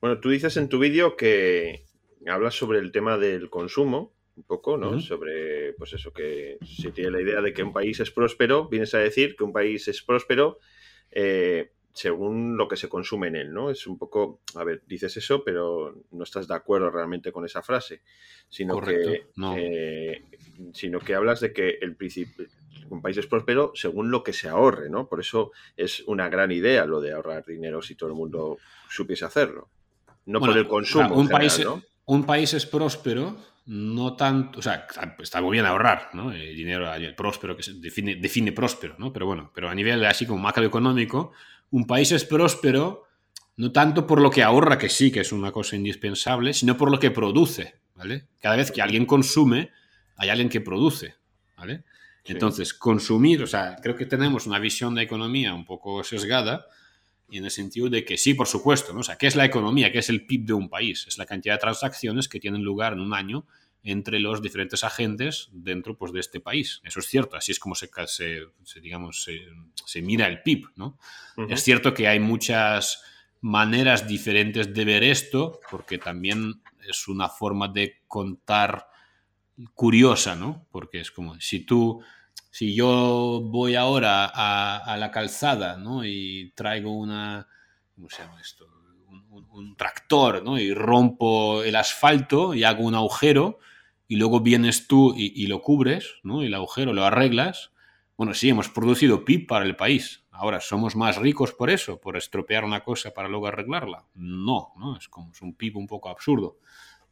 Bueno, 0.01 0.21
tú 0.21 0.31
dices 0.31 0.57
en 0.57 0.69
tu 0.69 0.79
vídeo 0.79 1.17
que 1.17 1.85
hablas 2.27 2.55
sobre 2.55 2.79
el 2.79 2.93
tema 2.93 3.19
del 3.19 3.51
consumo, 3.51 4.15
un 4.37 4.45
poco, 4.45 4.79
¿no? 4.79 5.01
Sobre, 5.01 5.75
pues 5.75 5.93
eso, 5.93 6.13
que 6.13 6.59
si 6.65 6.91
tiene 6.93 7.11
la 7.11 7.21
idea 7.21 7.41
de 7.41 7.53
que 7.53 7.63
un 7.63 7.73
país 7.73 8.01
es 8.01 8.11
próspero, 8.11 8.69
vienes 8.69 8.95
a 8.95 8.99
decir 8.99 9.37
que 9.37 9.45
un 9.45 9.53
país 9.53 9.87
es 9.89 10.03
próspero 10.03 10.59
eh, 11.11 11.73
según 11.93 12.57
lo 12.57 12.69
que 12.69 12.77
se 12.77 12.89
consume 12.89 13.29
en 13.29 13.37
él, 13.37 13.53
¿no? 13.53 13.71
Es 13.71 13.87
un 13.87 13.99
poco, 13.99 14.41
a 14.55 14.65
ver, 14.65 14.83
dices 14.87 15.17
eso, 15.17 15.43
pero 15.45 16.05
no 16.13 16.25
estás 16.25 16.47
de 16.47 16.55
acuerdo 16.55 16.91
realmente 16.91 17.33
con 17.33 17.45
esa 17.45 17.63
frase, 17.63 18.03
sino 18.49 18.81
que 18.81 19.27
eh, 19.57 20.23
sino 20.73 21.01
que 21.01 21.15
hablas 21.15 21.41
de 21.41 21.53
que 21.53 21.79
el 21.81 21.97
principio 21.97 22.47
un 22.89 23.03
país 23.03 23.17
es 23.17 23.27
próspero 23.27 23.73
según 23.75 24.11
lo 24.11 24.23
que 24.23 24.33
se 24.33 24.49
ahorre, 24.49 24.91
¿no? 24.91 25.09
Por 25.09 25.21
eso 25.21 25.53
es 25.77 26.03
una 26.07 26.29
gran 26.29 26.53
idea 26.53 26.85
lo 26.87 27.01
de 27.01 27.13
ahorrar 27.13 27.45
dinero 27.45 27.83
si 27.83 27.95
todo 27.95 28.11
el 28.11 28.17
mundo 28.17 28.59
supiese 28.89 29.25
hacerlo. 29.25 29.69
No 30.27 30.41
por 30.41 30.57
el 30.57 30.67
consumo. 30.67 31.15
un, 31.15 31.29
país, 31.29 31.61
un 32.07 32.25
país 32.25 32.53
es 32.55 32.67
próspero, 32.67 33.37
no 33.67 34.15
tanto, 34.15 34.59
o 34.59 34.63
sea, 34.63 34.87
está 35.19 35.41
muy 35.41 35.53
bien 35.53 35.67
ahorrar, 35.67 36.11
¿no? 36.13 36.33
El 36.33 36.55
dinero 36.55 36.93
el 36.93 37.15
próspero, 37.15 37.57
que 37.57 37.63
se 37.63 37.75
define, 37.75 38.17
define 38.17 38.53
próspero, 38.53 38.97
¿no? 38.99 39.13
Pero 39.13 39.27
bueno, 39.27 39.51
pero 39.55 39.69
a 39.69 39.75
nivel 39.75 40.05
así 40.05 40.27
como 40.27 40.41
macroeconómico, 40.41 41.33
un 41.71 41.87
país 41.87 42.13
es 42.13 42.25
próspero 42.25 43.07
no 43.57 43.73
tanto 43.73 44.07
por 44.07 44.23
lo 44.23 44.31
que 44.31 44.43
ahorra, 44.43 44.79
que 44.79 44.89
sí, 44.89 45.13
que 45.13 45.21
es 45.21 45.33
una 45.33 45.53
cosa 45.53 45.77
indispensable, 45.77 46.55
sino 46.55 46.79
por 46.79 46.91
lo 46.91 46.99
que 46.99 47.11
produce, 47.11 47.75
¿vale? 47.95 48.27
Cada 48.41 48.57
vez 48.57 48.73
que 48.73 48.81
alguien 48.81 49.05
consume, 49.05 49.71
hay 50.17 50.31
alguien 50.31 50.49
que 50.49 50.63
produce, 50.63 51.17
¿vale? 51.59 51.85
Entonces, 52.31 52.75
consumir, 52.75 53.43
o 53.43 53.47
sea, 53.47 53.77
creo 53.83 53.97
que 53.97 54.07
tenemos 54.07 54.47
una 54.47 54.59
visión 54.59 54.95
de 54.95 55.03
economía 55.03 55.55
un 55.55 55.65
poco 55.65 56.05
sesgada 56.05 56.67
en 57.31 57.45
el 57.45 57.51
sentido 57.51 57.89
de 57.89 58.05
que 58.05 58.17
sí, 58.17 58.35
por 58.35 58.47
supuesto, 58.47 58.93
¿no? 58.93 59.01
O 59.01 59.03
sea, 59.03 59.17
¿qué 59.17 59.27
es 59.27 59.37
la 59.37 59.45
economía? 59.45 59.93
¿Qué 59.93 59.99
es 59.99 60.09
el 60.09 60.27
PIB 60.27 60.47
de 60.47 60.53
un 60.53 60.69
país? 60.69 61.07
Es 61.07 61.19
la 61.19 61.27
cantidad 61.27 61.55
de 61.55 61.61
transacciones 61.61 62.29
que 62.29 62.41
tienen 62.41 62.63
lugar 62.63 62.93
en 62.93 63.01
un 63.01 63.15
año 63.15 63.47
entre 63.83 64.21
los 64.21 64.43
diferentes 64.43 64.85
agentes 64.85 65.49
dentro 65.53 65.97
pues, 65.97 66.13
de 66.13 66.21
este 66.21 66.41
país. 66.41 66.81
Eso 66.85 67.01
es 67.01 67.07
cierto, 67.07 67.37
así 67.37 67.53
es 67.53 67.59
como 67.59 67.75
se, 67.75 67.89
digamos, 68.83 69.27
se, 69.87 70.03
mira 70.03 70.27
el 70.27 70.43
PIB. 70.43 70.67
¿no? 70.77 70.99
Es 71.49 71.63
cierto 71.63 71.95
que 71.95 72.09
hay 72.09 72.21
muchas 72.21 73.03
maneras 73.41 74.07
diferentes 74.07 74.75
de 74.75 74.85
ver 74.85 75.03
esto, 75.03 75.61
porque 75.71 75.99
también 75.99 76.61
es 76.87 77.09
una 77.09 77.29
forma 77.29 77.69
de 77.69 78.03
contar 78.07 78.87
curiosa, 79.75 80.37
¿no? 80.37 80.67
Porque 80.71 81.01
es 81.01 81.11
como, 81.11 81.41
si 81.41 81.61
tú, 81.61 82.03
si 82.51 82.75
yo 82.75 83.41
voy 83.45 83.77
ahora 83.77 84.31
a, 84.33 84.97
la 84.97 85.11
calzada, 85.11 85.77
¿no? 85.77 86.05
Y 86.05 86.53
traigo 86.55 86.93
una, 86.93 87.47
¿cómo 87.95 88.11
se 88.11 88.23
llama 88.23 88.41
esto? 88.41 88.67
Un, 89.53 89.77
tractor, 89.77 90.43
¿no? 90.43 90.59
Y 90.59 90.75
rompo 90.75 91.63
el 91.63 91.77
asfalto 91.77 92.55
y 92.55 92.65
hago 92.65 92.85
un 92.85 92.95
agujero 92.95 93.59
y 94.09 94.17
luego 94.17 94.41
vienes 94.41 94.89
tú 94.89 95.15
y, 95.17 95.47
lo 95.47 95.63
cubres, 95.63 96.17
¿no? 96.23 96.43
Y 96.43 96.47
el 96.47 96.55
agujero 96.55 96.93
lo 96.93 97.05
arreglas. 97.05 97.73
Bueno, 98.17 98.35
sí, 98.35 98.49
hemos 98.49 98.69
producido 98.69 99.25
PIB 99.25 99.47
para 99.47 99.65
el 99.65 99.77
país. 99.77 100.25
Ahora, 100.31 100.61
¿somos 100.61 100.97
más 100.97 101.17
ricos 101.17 101.53
por 101.53 101.71
eso? 101.71 102.01
¿Por 102.01 102.17
estropear 102.17 102.65
una 102.65 102.83
cosa 102.83 103.13
para 103.13 103.29
luego 103.29 103.47
arreglarla? 103.47 104.07
No, 104.15 104.73
¿no? 104.77 104.97
Es 104.97 105.09
como 105.09 105.31
es 105.33 105.41
un 105.43 105.55
PIB 105.55 105.77
un 105.77 105.87
poco 105.87 106.09
absurdo. 106.09 106.59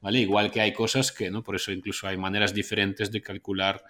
¿vale? 0.00 0.20
Igual 0.20 0.50
que 0.50 0.60
hay 0.60 0.72
cosas 0.72 1.12
que, 1.12 1.30
¿no? 1.30 1.42
Por 1.42 1.56
eso 1.56 1.72
incluso 1.72 2.06
hay 2.06 2.16
maneras 2.16 2.54
diferentes 2.54 3.10
de 3.10 3.22
calcular 3.22 3.84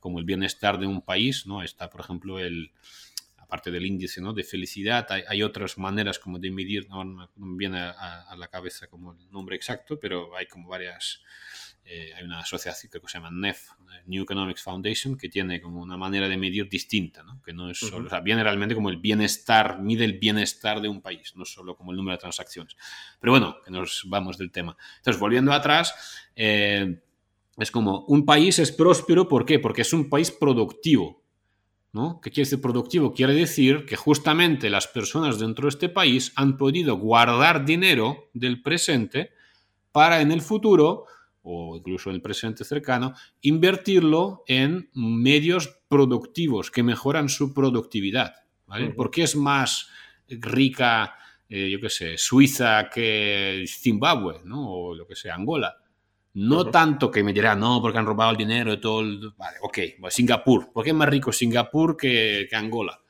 como 0.00 0.18
el 0.18 0.24
bienestar 0.24 0.78
de 0.78 0.86
un 0.86 1.02
país, 1.02 1.46
¿no? 1.46 1.62
Está, 1.62 1.90
por 1.90 2.00
ejemplo, 2.00 2.38
el 2.38 2.72
aparte 3.48 3.70
del 3.70 3.86
índice 3.86 4.20
¿no? 4.20 4.34
de 4.34 4.44
felicidad, 4.44 5.06
hay, 5.10 5.42
otras 5.42 5.78
maneras 5.78 6.18
como 6.18 6.38
de 6.38 6.50
medir, 6.50 6.86
no, 6.90 7.02
me 7.02 7.26
viene 7.56 7.80
a, 7.80 8.34
la 8.36 8.48
cabeza 8.48 8.88
como 8.88 9.12
el 9.12 9.30
nombre 9.30 9.56
exacto, 9.56 9.98
pero 9.98 10.36
hay 10.36 10.46
como 10.46 10.68
varias, 10.68 11.22
eh, 11.86 12.12
hay 12.14 12.24
una 12.24 12.40
asociación 12.40 12.92
que 12.92 13.00
se 13.08 13.14
llama 13.14 13.30
NEF, 13.30 13.70
New 14.04 14.24
Economics 14.24 14.62
Foundation, 14.62 15.16
que 15.16 15.30
tiene 15.30 15.62
como 15.62 15.80
una 15.80 15.96
manera 15.96 16.28
de 16.28 16.36
medir 16.36 16.68
distinta, 16.68 17.22
¿no? 17.22 17.40
que 17.42 17.54
no 17.54 17.70
es 17.70 17.78
solo, 17.78 18.06
o 18.06 18.10
sea, 18.10 18.20
viene 18.20 18.42
realmente 18.42 18.74
como 18.74 18.90
el 18.90 18.98
bienestar, 18.98 19.80
mide 19.80 20.04
el 20.04 20.18
bienestar 20.18 20.82
de 20.82 20.88
un 20.88 21.00
país, 21.00 21.34
no 21.34 21.46
solo 21.46 21.74
como 21.74 21.92
el 21.92 21.96
número 21.96 22.18
de 22.18 22.20
transacciones. 22.20 22.76
Pero 23.18 23.32
bueno, 23.32 23.62
que 23.64 23.70
nos 23.70 24.02
vamos 24.08 24.36
del 24.36 24.52
tema. 24.52 24.76
Entonces, 24.98 25.18
volviendo 25.18 25.54
atrás, 25.54 26.28
eh, 26.36 27.00
es 27.58 27.70
como 27.70 28.04
un 28.06 28.24
país 28.24 28.58
es 28.58 28.72
próspero, 28.72 29.28
¿por 29.28 29.44
qué? 29.44 29.58
Porque 29.58 29.82
es 29.82 29.92
un 29.92 30.08
país 30.08 30.30
productivo. 30.30 31.22
¿no? 31.92 32.20
¿Qué 32.20 32.30
quiere 32.30 32.46
decir 32.46 32.60
productivo? 32.60 33.12
Quiere 33.12 33.34
decir 33.34 33.86
que 33.86 33.96
justamente 33.96 34.70
las 34.70 34.86
personas 34.86 35.38
dentro 35.38 35.64
de 35.64 35.70
este 35.70 35.88
país 35.88 36.32
han 36.36 36.56
podido 36.56 36.96
guardar 36.96 37.64
dinero 37.64 38.30
del 38.34 38.62
presente 38.62 39.30
para 39.90 40.20
en 40.20 40.30
el 40.30 40.42
futuro, 40.42 41.06
o 41.42 41.76
incluso 41.76 42.10
en 42.10 42.16
el 42.16 42.22
presente 42.22 42.62
cercano, 42.64 43.14
invertirlo 43.40 44.44
en 44.46 44.90
medios 44.94 45.80
productivos 45.88 46.70
que 46.70 46.82
mejoran 46.82 47.28
su 47.28 47.54
productividad. 47.54 48.34
¿vale? 48.66 48.90
¿Por 48.90 49.10
qué 49.10 49.22
es 49.22 49.34
más 49.34 49.88
rica, 50.28 51.14
eh, 51.48 51.70
yo 51.70 51.80
qué 51.80 51.88
sé, 51.88 52.18
Suiza 52.18 52.90
que 52.90 53.64
Zimbabue, 53.66 54.42
¿no? 54.44 54.70
o 54.70 54.94
lo 54.94 55.06
que 55.06 55.16
sea, 55.16 55.34
Angola? 55.34 55.74
No 56.38 56.70
tanto 56.70 57.10
que 57.10 57.24
me 57.24 57.32
dirán, 57.32 57.58
no, 57.58 57.82
porque 57.82 57.98
han 57.98 58.06
robado 58.06 58.30
el 58.30 58.36
dinero 58.36 58.72
y 58.72 58.80
todo. 58.80 59.00
El... 59.00 59.32
Vale, 59.36 59.56
ok, 59.60 59.78
Singapur. 60.08 60.72
¿Por 60.72 60.84
qué 60.84 60.90
es 60.90 60.96
más 60.96 61.08
rico 61.08 61.32
Singapur 61.32 61.96
que, 61.96 62.46
que, 62.48 62.54
Angola? 62.54 63.00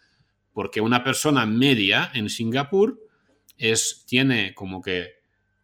Porque 0.52 0.80
una 0.80 1.04
persona 1.04 1.44
media 1.44 2.10
en 2.14 2.30
Singapur 2.30 2.98
es, 3.58 4.04
tiene 4.06 4.54
como 4.54 4.80
que 4.80 5.18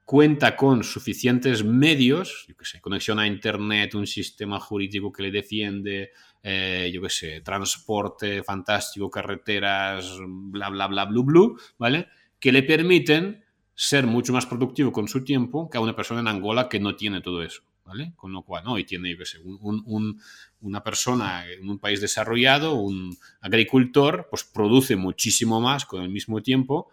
cuenta 0.05 0.55
con 0.57 0.85
suficientes 0.85 1.65
medios, 1.65 2.45
yo 2.47 2.55
qué 2.55 2.67
sé, 2.67 2.81
conexión 2.83 3.19
a 3.19 3.27
Internet, 3.27 3.95
un 3.95 4.07
sistema 4.07 4.61
jurídico 4.61 5.11
que 5.11 5.23
le 5.23 5.31
defiende, 5.31 6.11
eh, 6.43 6.91
yo 6.93 7.01
qué 7.01 7.09
sé, 7.09 7.41
transporte 7.41 8.43
fantástico, 8.43 9.09
carreteras, 9.09 10.19
bla, 10.21 10.69
bla, 10.69 10.87
bla, 10.87 11.07
bla, 11.07 11.23
bla, 11.23 11.49
¿vale? 11.79 12.09
Que 12.39 12.53
le 12.53 12.63
permiten 12.63 13.44
ser 13.75 14.07
mucho 14.07 14.33
más 14.33 14.47
productivo 14.47 14.93
con 14.93 15.09
su 15.09 15.25
tiempo 15.25 15.69
que 15.69 15.79
a 15.79 15.81
una 15.81 15.97
persona 15.97 16.21
en 16.21 16.29
Angola 16.29 16.69
que 16.69 16.81
no 16.81 16.97
tiene 16.97 17.21
todo 17.21 17.43
eso. 17.43 17.63
¿Vale? 17.85 18.15
Con 18.17 18.33
lo 18.33 18.41
cual, 18.41 18.65
¿no? 18.65 18.79
Y 18.79 18.85
tiene, 18.85 19.15
yo 19.15 19.27
sé, 19.27 19.39
un, 19.41 20.19
una 20.63 20.83
persona 20.83 21.47
en 21.47 21.69
un 21.69 21.79
país 21.79 22.01
desarrollado, 22.01 22.77
un 22.77 23.15
agricultor, 23.43 24.27
pues 24.31 24.43
produce 24.43 24.97
muchísimo 24.97 25.61
más 25.61 25.85
con 25.85 26.03
el 26.03 26.09
mismo 26.09 26.41
tiempo 26.41 26.89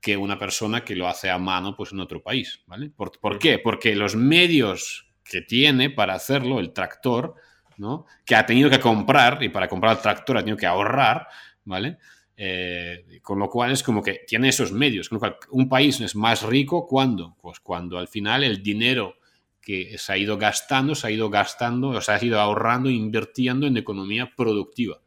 que 0.00 0.16
una 0.16 0.38
persona 0.38 0.84
que 0.84 0.94
lo 0.94 1.08
hace 1.08 1.28
a 1.28 1.38
mano 1.38 1.74
pues 1.76 1.90
en 1.90 1.98
otro 1.98 2.22
país, 2.22 2.60
¿vale? 2.66 2.90
¿Por, 2.90 3.18
¿por 3.18 3.38
qué? 3.40 3.58
Porque 3.58 3.96
los 3.96 4.14
medios 4.14 5.08
que 5.24 5.42
tiene 5.42 5.90
para 5.90 6.14
hacerlo, 6.14 6.60
el 6.60 6.72
tractor, 6.72 7.34
¿no? 7.76 8.06
Que 8.24 8.36
ha 8.36 8.46
tenido 8.46 8.70
que 8.70 8.80
comprar, 8.80 9.42
y 9.42 9.48
para 9.48 9.68
comprar 9.68 9.96
el 9.96 10.02
tractor 10.02 10.36
ha 10.38 10.40
tenido 10.40 10.56
que 10.56 10.66
ahorrar, 10.66 11.26
¿vale? 11.64 11.98
Eh, 12.40 13.18
con 13.20 13.40
lo 13.40 13.50
cual 13.50 13.72
es 13.72 13.82
como 13.82 14.00
que 14.00 14.20
tiene 14.24 14.50
esos 14.50 14.70
medios. 14.70 15.08
Con 15.08 15.16
lo 15.16 15.20
cual, 15.20 15.36
un 15.50 15.68
país 15.68 16.00
es 16.00 16.14
más 16.14 16.44
rico 16.44 16.86
cuando, 16.86 17.36
pues 17.42 17.58
cuando 17.58 17.98
al 17.98 18.06
final 18.06 18.44
el 18.44 18.62
dinero 18.62 19.16
que 19.60 19.98
se 19.98 20.12
ha 20.12 20.16
ido 20.16 20.38
gastando, 20.38 20.94
se 20.94 21.08
ha 21.08 21.10
ido 21.10 21.28
gastando, 21.30 21.88
o 21.88 22.00
se 22.00 22.12
ha 22.12 22.24
ido 22.24 22.40
ahorrando, 22.40 22.88
invirtiendo 22.88 23.66
en 23.66 23.76
economía 23.76 24.32
productiva 24.36 25.00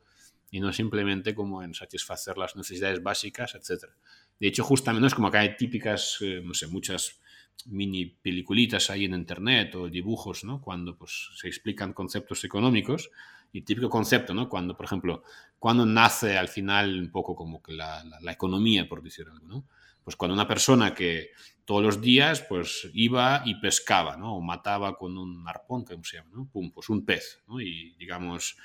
y 0.51 0.59
no 0.59 0.73
simplemente 0.73 1.33
como 1.33 1.63
en 1.63 1.73
satisfacer 1.73 2.38
las 2.38 2.57
necesidades 2.57 3.01
básicas, 3.01 3.55
etc. 3.55 3.85
De 4.38 4.47
hecho, 4.47 4.65
justamente 4.65 5.07
es 5.07 5.15
como 5.15 5.31
que 5.31 5.38
hay 5.38 5.55
típicas, 5.55 6.17
eh, 6.19 6.41
no 6.43 6.53
sé, 6.53 6.67
muchas 6.67 7.21
mini 7.67 8.05
peliculitas 8.05 8.89
ahí 8.89 9.05
en 9.05 9.13
internet 9.13 9.73
o 9.75 9.88
dibujos, 9.88 10.43
¿no? 10.43 10.59
Cuando 10.59 10.97
pues, 10.97 11.29
se 11.38 11.47
explican 11.47 11.93
conceptos 11.93 12.43
económicos 12.43 13.09
y 13.51 13.62
típico 13.62 13.89
concepto, 13.89 14.34
¿no? 14.34 14.48
Cuando, 14.48 14.75
por 14.75 14.86
ejemplo, 14.86 15.24
cuando 15.60 15.86
nace 15.86 16.38
al 16.38 16.48
final 16.48 17.00
un 17.00 17.12
poco 17.12 17.36
como 17.36 17.62
que 17.62 17.74
la, 17.74 18.03
la, 18.22 18.31
economía, 18.31 18.88
por 18.88 19.03
decir 19.03 19.27
algo, 19.29 19.46
¿no? 19.48 19.65
Pues 20.03 20.15
cuando 20.15 20.34
una 20.34 20.48
persona 20.48 20.96
que 20.96 21.31
todos 21.65 21.84
los 21.84 22.01
días 22.01 22.41
pues 22.41 22.89
iba 22.93 23.43
y 23.46 23.55
pescaba, 23.55 24.17
¿no? 24.17 24.36
O 24.36 24.41
mataba 24.41 24.98
con 24.98 25.17
un 25.17 25.48
arpón, 25.48 25.84
¿cómo 25.86 26.03
se 26.03 26.17
llama? 26.17 26.31
¿no? 26.34 26.50
Pum, 26.51 26.72
pues 26.72 26.89
un 26.89 27.05
pez, 27.05 27.43
¿no? 27.48 27.62
Y 27.62 27.93
digamos, 28.00 28.58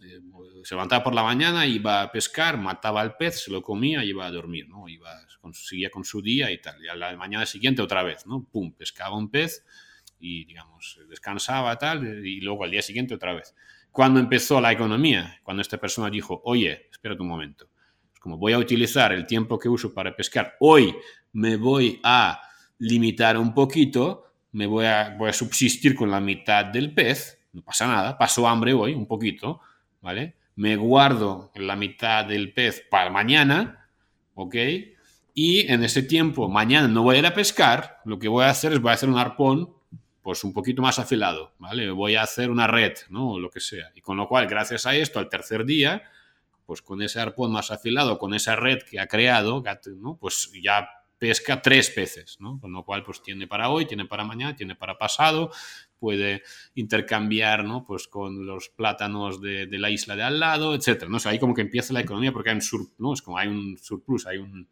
eh, 0.00 0.20
se 0.64 0.74
levantaba 0.74 1.04
por 1.04 1.14
la 1.14 1.22
mañana, 1.22 1.66
iba 1.66 2.02
a 2.02 2.10
pescar, 2.10 2.56
mataba 2.56 3.00
al 3.00 3.16
pez, 3.16 3.44
se 3.44 3.50
lo 3.50 3.62
comía 3.62 4.02
y 4.02 4.08
iba 4.10 4.24
a 4.26 4.30
dormir, 4.30 4.68
¿no? 4.68 4.88
Iba, 4.88 5.10
seguía 5.52 5.90
con 5.90 6.04
su 6.04 6.22
día 6.22 6.50
y 6.50 6.60
tal. 6.60 6.82
Y 6.82 6.88
a 6.88 6.94
la 6.94 7.14
mañana 7.16 7.44
siguiente 7.44 7.82
otra 7.82 8.02
vez, 8.02 8.26
¿no? 8.26 8.44
Pum, 8.44 8.72
pescaba 8.72 9.16
un 9.16 9.30
pez 9.30 9.64
y, 10.18 10.46
digamos, 10.46 10.98
descansaba 11.08 11.76
tal, 11.76 12.26
y 12.26 12.40
luego 12.40 12.64
al 12.64 12.70
día 12.70 12.82
siguiente 12.82 13.14
otra 13.14 13.34
vez 13.34 13.54
cuando 13.92 14.20
empezó 14.20 14.60
la 14.60 14.72
economía, 14.72 15.40
cuando 15.42 15.60
esta 15.60 15.78
persona 15.78 16.10
dijo, 16.10 16.40
oye, 16.44 16.88
espérate 16.90 17.22
un 17.22 17.28
momento, 17.28 17.68
como 18.20 18.36
voy 18.36 18.52
a 18.52 18.58
utilizar 18.58 19.12
el 19.12 19.26
tiempo 19.26 19.58
que 19.58 19.68
uso 19.68 19.94
para 19.94 20.14
pescar, 20.14 20.56
hoy 20.60 20.94
me 21.32 21.56
voy 21.56 22.00
a 22.02 22.40
limitar 22.78 23.36
un 23.36 23.54
poquito, 23.54 24.24
me 24.52 24.66
voy 24.66 24.86
a, 24.86 25.14
voy 25.18 25.30
a 25.30 25.32
subsistir 25.32 25.94
con 25.94 26.10
la 26.10 26.20
mitad 26.20 26.66
del 26.66 26.94
pez, 26.94 27.38
no 27.52 27.62
pasa 27.62 27.86
nada, 27.86 28.18
paso 28.18 28.46
hambre 28.46 28.72
hoy 28.72 28.94
un 28.94 29.06
poquito, 29.06 29.60
¿vale? 30.00 30.36
Me 30.56 30.76
guardo 30.76 31.50
la 31.54 31.76
mitad 31.76 32.24
del 32.24 32.52
pez 32.52 32.84
para 32.90 33.10
mañana, 33.10 33.88
¿ok? 34.34 34.54
Y 35.34 35.70
en 35.72 35.84
ese 35.84 36.02
tiempo, 36.02 36.48
mañana 36.48 36.88
no 36.88 37.02
voy 37.02 37.16
a 37.16 37.18
ir 37.20 37.26
a 37.26 37.34
pescar, 37.34 37.98
lo 38.04 38.18
que 38.18 38.28
voy 38.28 38.44
a 38.44 38.50
hacer 38.50 38.72
es 38.72 38.80
voy 38.80 38.90
a 38.90 38.94
hacer 38.94 39.08
un 39.08 39.18
arpón 39.18 39.77
pues 40.28 40.44
un 40.44 40.52
poquito 40.52 40.82
más 40.82 40.98
afilado, 40.98 41.54
¿vale? 41.58 41.90
Voy 41.90 42.14
a 42.14 42.22
hacer 42.22 42.50
una 42.50 42.66
red, 42.66 42.92
¿no? 43.08 43.30
O 43.30 43.40
lo 43.40 43.48
que 43.48 43.60
sea. 43.60 43.90
Y 43.94 44.02
con 44.02 44.18
lo 44.18 44.28
cual, 44.28 44.46
gracias 44.46 44.84
a 44.84 44.94
esto, 44.94 45.18
al 45.18 45.30
tercer 45.30 45.64
día, 45.64 46.02
pues 46.66 46.82
con 46.82 47.00
ese 47.00 47.18
arpón 47.18 47.50
más 47.50 47.70
afilado, 47.70 48.18
con 48.18 48.34
esa 48.34 48.54
red 48.54 48.82
que 48.82 49.00
ha 49.00 49.06
creado, 49.06 49.64
¿no? 49.96 50.18
Pues 50.18 50.52
ya 50.62 50.86
pesca 51.16 51.62
tres 51.62 51.88
peces, 51.88 52.36
¿no? 52.40 52.60
Con 52.60 52.72
lo 52.72 52.84
cual, 52.84 53.04
pues 53.04 53.22
tiene 53.22 53.46
para 53.46 53.70
hoy, 53.70 53.86
tiene 53.86 54.04
para 54.04 54.22
mañana, 54.22 54.54
tiene 54.54 54.74
para 54.76 54.98
pasado, 54.98 55.50
puede 55.98 56.42
intercambiar, 56.74 57.64
¿no? 57.64 57.82
Pues 57.86 58.06
con 58.06 58.44
los 58.44 58.68
plátanos 58.68 59.40
de, 59.40 59.66
la 59.78 59.88
isla 59.88 60.14
de 60.14 60.24
al 60.24 60.38
lado, 60.38 60.74
etcétera, 60.74 61.10
¿no? 61.10 61.16
O 61.16 61.20
sea, 61.20 61.32
ahí 61.32 61.38
como 61.38 61.54
que 61.54 61.62
empieza 61.62 61.94
la 61.94 62.00
economía 62.00 62.32
porque 62.32 62.50
hay 62.50 62.56
un 62.56 62.60
sur, 62.60 62.86
¿no? 62.98 63.14
Es 63.14 63.22
como 63.22 63.38
hay 63.38 63.48
un 63.48 63.78
surplus, 63.78 64.26
hay 64.26 64.36
un, 64.36 64.68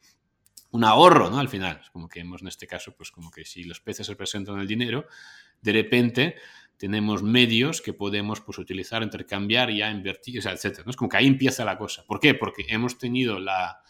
ahorro, 0.85 1.31
¿no? 1.31 1.39
Al 1.39 1.49
final, 1.49 1.81
es 1.83 1.89
como 1.89 2.07
que 2.07 2.21
hemos 2.21 2.43
en 2.43 2.49
este 2.49 2.67
caso, 2.67 2.95
pues 2.95 3.11
como 3.11 3.31
que 3.31 3.47
si 3.47 3.65
los 3.65 3.81
peces 3.81 4.07
representan 4.09 4.61
el 4.61 4.67
dinero, 4.67 5.07
de 5.67 5.73
repente 5.73 6.37
tenemos 6.77 7.23
medios 7.23 7.83
que 7.83 7.93
podemos 7.93 8.41
pues, 8.41 8.59
utilizar, 8.59 9.03
intercambiar, 9.03 9.71
ya 9.73 9.91
invertir, 9.91 10.47
o 10.47 10.51
etc. 10.51 10.83
¿no? 10.85 10.91
Es 10.91 10.97
como 10.97 11.09
que 11.09 11.17
ahí 11.17 11.27
empieza 11.27 11.65
la 11.65 11.77
cosa. 11.77 12.05
¿Por 12.07 12.21
qué? 12.21 12.35
Porque 12.35 12.67
hemos 12.69 12.99
tenido 12.99 13.41
la, 13.41 13.81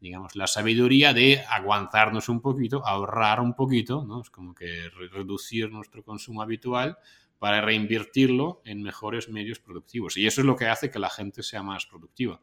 digamos, 0.00 0.36
la 0.36 0.46
sabiduría 0.46 1.12
de 1.12 1.40
aguantarnos 1.48 2.28
un 2.28 2.40
poquito, 2.40 2.86
ahorrar 2.86 3.40
un 3.40 3.54
poquito, 3.54 4.04
¿no? 4.04 4.20
Es 4.20 4.30
como 4.30 4.54
que 4.54 4.88
reducir 5.10 5.70
nuestro 5.70 6.04
consumo 6.04 6.40
habitual 6.40 6.98
para 7.38 7.60
reinvertirlo 7.60 8.62
en 8.64 8.82
mejores 8.82 9.28
medios 9.28 9.58
productivos. 9.58 10.16
Y 10.16 10.26
eso 10.26 10.40
es 10.40 10.46
lo 10.46 10.54
que 10.54 10.66
hace 10.66 10.90
que 10.90 11.00
la 11.00 11.10
gente 11.10 11.42
sea 11.42 11.62
más 11.62 11.86
productiva. 11.86 12.40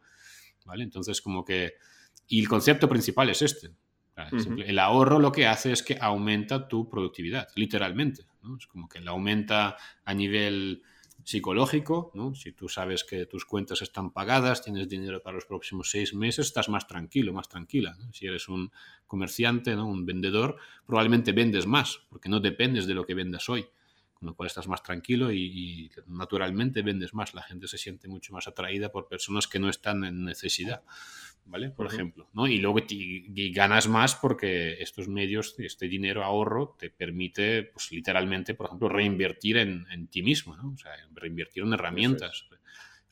¿Vale? 0.65 0.83
Entonces, 0.83 1.21
como 1.21 1.45
que... 1.45 1.75
Y 2.27 2.41
el 2.41 2.49
concepto 2.49 2.89
principal 2.89 3.29
es 3.29 3.41
este. 3.41 3.71
El 4.65 4.77
ahorro 4.77 5.19
lo 5.19 5.31
que 5.31 5.47
hace 5.47 5.71
es 5.71 5.81
que 5.81 5.97
aumenta 5.99 6.67
tu 6.67 6.89
productividad, 6.89 7.47
literalmente. 7.55 8.25
Es 8.57 8.67
como 8.67 8.89
que 8.89 8.99
la 8.99 9.11
aumenta 9.11 9.77
a 10.03 10.13
nivel 10.13 10.83
psicológico, 11.23 12.11
¿no? 12.13 12.33
Si 12.35 12.51
tú 12.51 12.67
sabes 12.67 13.03
que 13.03 13.25
tus 13.25 13.45
cuentas 13.45 13.81
están 13.81 14.11
pagadas, 14.11 14.63
tienes 14.63 14.89
dinero 14.89 15.21
para 15.21 15.35
los 15.35 15.45
próximos 15.45 15.89
seis 15.89 16.13
meses, 16.13 16.47
estás 16.47 16.69
más 16.69 16.87
tranquilo, 16.87 17.33
más 17.33 17.47
tranquila. 17.47 17.95
Si 18.11 18.25
eres 18.25 18.47
un 18.49 18.71
comerciante, 19.07 19.75
¿no? 19.75 19.87
un 19.87 20.05
vendedor, 20.05 20.57
probablemente 20.85 21.31
vendes 21.31 21.67
más, 21.67 22.01
porque 22.09 22.29
no 22.29 22.39
dependes 22.39 22.87
de 22.87 22.93
lo 22.93 23.05
que 23.05 23.13
vendas 23.13 23.49
hoy, 23.49 23.67
con 24.13 24.27
lo 24.27 24.35
cual 24.35 24.47
estás 24.47 24.67
más 24.67 24.81
tranquilo 24.83 25.31
y, 25.31 25.41
y 25.43 25.91
naturalmente 26.07 26.81
vendes 26.81 27.13
más. 27.13 27.33
La 27.33 27.43
gente 27.43 27.67
se 27.67 27.77
siente 27.77 28.07
mucho 28.07 28.33
más 28.33 28.47
atraída 28.47 28.91
por 28.91 29.07
personas 29.07 29.47
que 29.47 29.59
no 29.59 29.69
están 29.69 30.03
en 30.03 30.23
necesidad. 30.23 30.83
¿Vale? 31.45 31.69
Por 31.69 31.87
ejemplo, 31.87 32.29
¿no? 32.33 32.47
Y 32.47 32.57
luego 32.57 32.79
ganas 33.53 33.87
más 33.87 34.15
porque 34.15 34.81
estos 34.81 35.07
medios, 35.07 35.55
este 35.57 35.87
dinero 35.87 36.23
ahorro, 36.23 36.75
te 36.77 36.89
permite, 36.89 37.63
pues 37.63 37.91
literalmente, 37.91 38.53
por 38.53 38.67
ejemplo, 38.67 38.89
reinvertir 38.89 39.57
en, 39.57 40.07
ti 40.07 40.21
mismo, 40.23 40.55
¿no? 40.55 40.71
O 40.71 40.77
sea, 40.77 40.91
reinvertir 41.13 41.63
en 41.63 41.73
herramientas, 41.73 42.47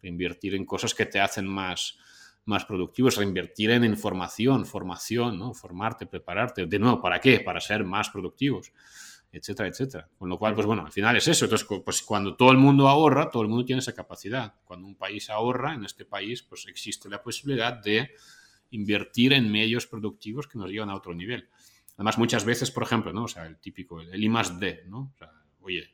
reinvertir 0.01 0.55
en 0.55 0.65
cosas 0.65 0.93
que 0.93 1.05
te 1.05 1.19
hacen 1.19 1.47
más, 1.47 1.97
más 2.45 2.65
productivos, 2.65 3.17
reinvertir 3.17 3.71
en 3.71 3.83
información, 3.83 4.65
formación, 4.65 5.37
¿no? 5.37 5.53
Formarte, 5.53 6.05
prepararte. 6.05 6.65
De 6.65 6.79
nuevo, 6.79 7.01
¿para 7.01 7.19
qué? 7.19 7.39
Para 7.41 7.59
ser 7.59 7.83
más 7.83 8.09
productivos 8.09 8.71
etcétera, 9.31 9.69
etcétera. 9.69 10.09
Con 10.17 10.29
lo 10.29 10.37
cual, 10.37 10.55
pues 10.55 10.65
bueno, 10.65 10.85
al 10.85 10.91
final 10.91 11.15
es 11.15 11.27
eso. 11.27 11.45
Entonces, 11.45 11.67
pues 11.83 12.01
cuando 12.01 12.35
todo 12.35 12.51
el 12.51 12.57
mundo 12.57 12.87
ahorra, 12.87 13.29
todo 13.29 13.43
el 13.43 13.49
mundo 13.49 13.65
tiene 13.65 13.79
esa 13.79 13.93
capacidad. 13.93 14.55
Cuando 14.65 14.87
un 14.87 14.95
país 14.95 15.29
ahorra, 15.29 15.73
en 15.73 15.85
este 15.85 16.05
país, 16.05 16.43
pues 16.43 16.67
existe 16.67 17.09
la 17.09 17.21
posibilidad 17.21 17.73
de 17.73 18.11
invertir 18.71 19.33
en 19.33 19.51
medios 19.51 19.87
productivos 19.87 20.47
que 20.47 20.57
nos 20.57 20.69
llevan 20.69 20.89
a 20.89 20.95
otro 20.95 21.13
nivel. 21.13 21.49
Además, 21.95 22.17
muchas 22.17 22.45
veces, 22.45 22.71
por 22.71 22.83
ejemplo, 22.83 23.11
¿no? 23.11 23.25
O 23.25 23.27
sea, 23.27 23.45
el 23.45 23.57
típico, 23.57 23.99
el 24.01 24.23
I 24.23 24.29
más 24.29 24.59
D, 24.59 24.83
¿no? 24.87 25.13
oye, 25.61 25.89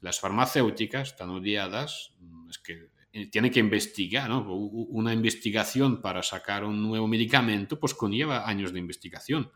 las 0.00 0.20
farmacéuticas 0.20 1.08
están 1.08 1.30
odiadas, 1.30 2.12
mm, 2.20 2.50
es 2.50 2.58
que 2.58 2.90
eh, 3.12 3.26
tiene 3.30 3.50
que 3.50 3.60
investigar, 3.60 4.28
¿no? 4.28 4.42
Una 4.52 5.12
investigación 5.14 6.02
para 6.02 6.22
sacar 6.22 6.64
un 6.64 6.82
nuevo 6.82 7.08
medicamento, 7.08 7.80
pues 7.80 7.94
conlleva 7.94 8.46
años 8.46 8.72
de 8.72 8.78
investigación. 8.78 9.50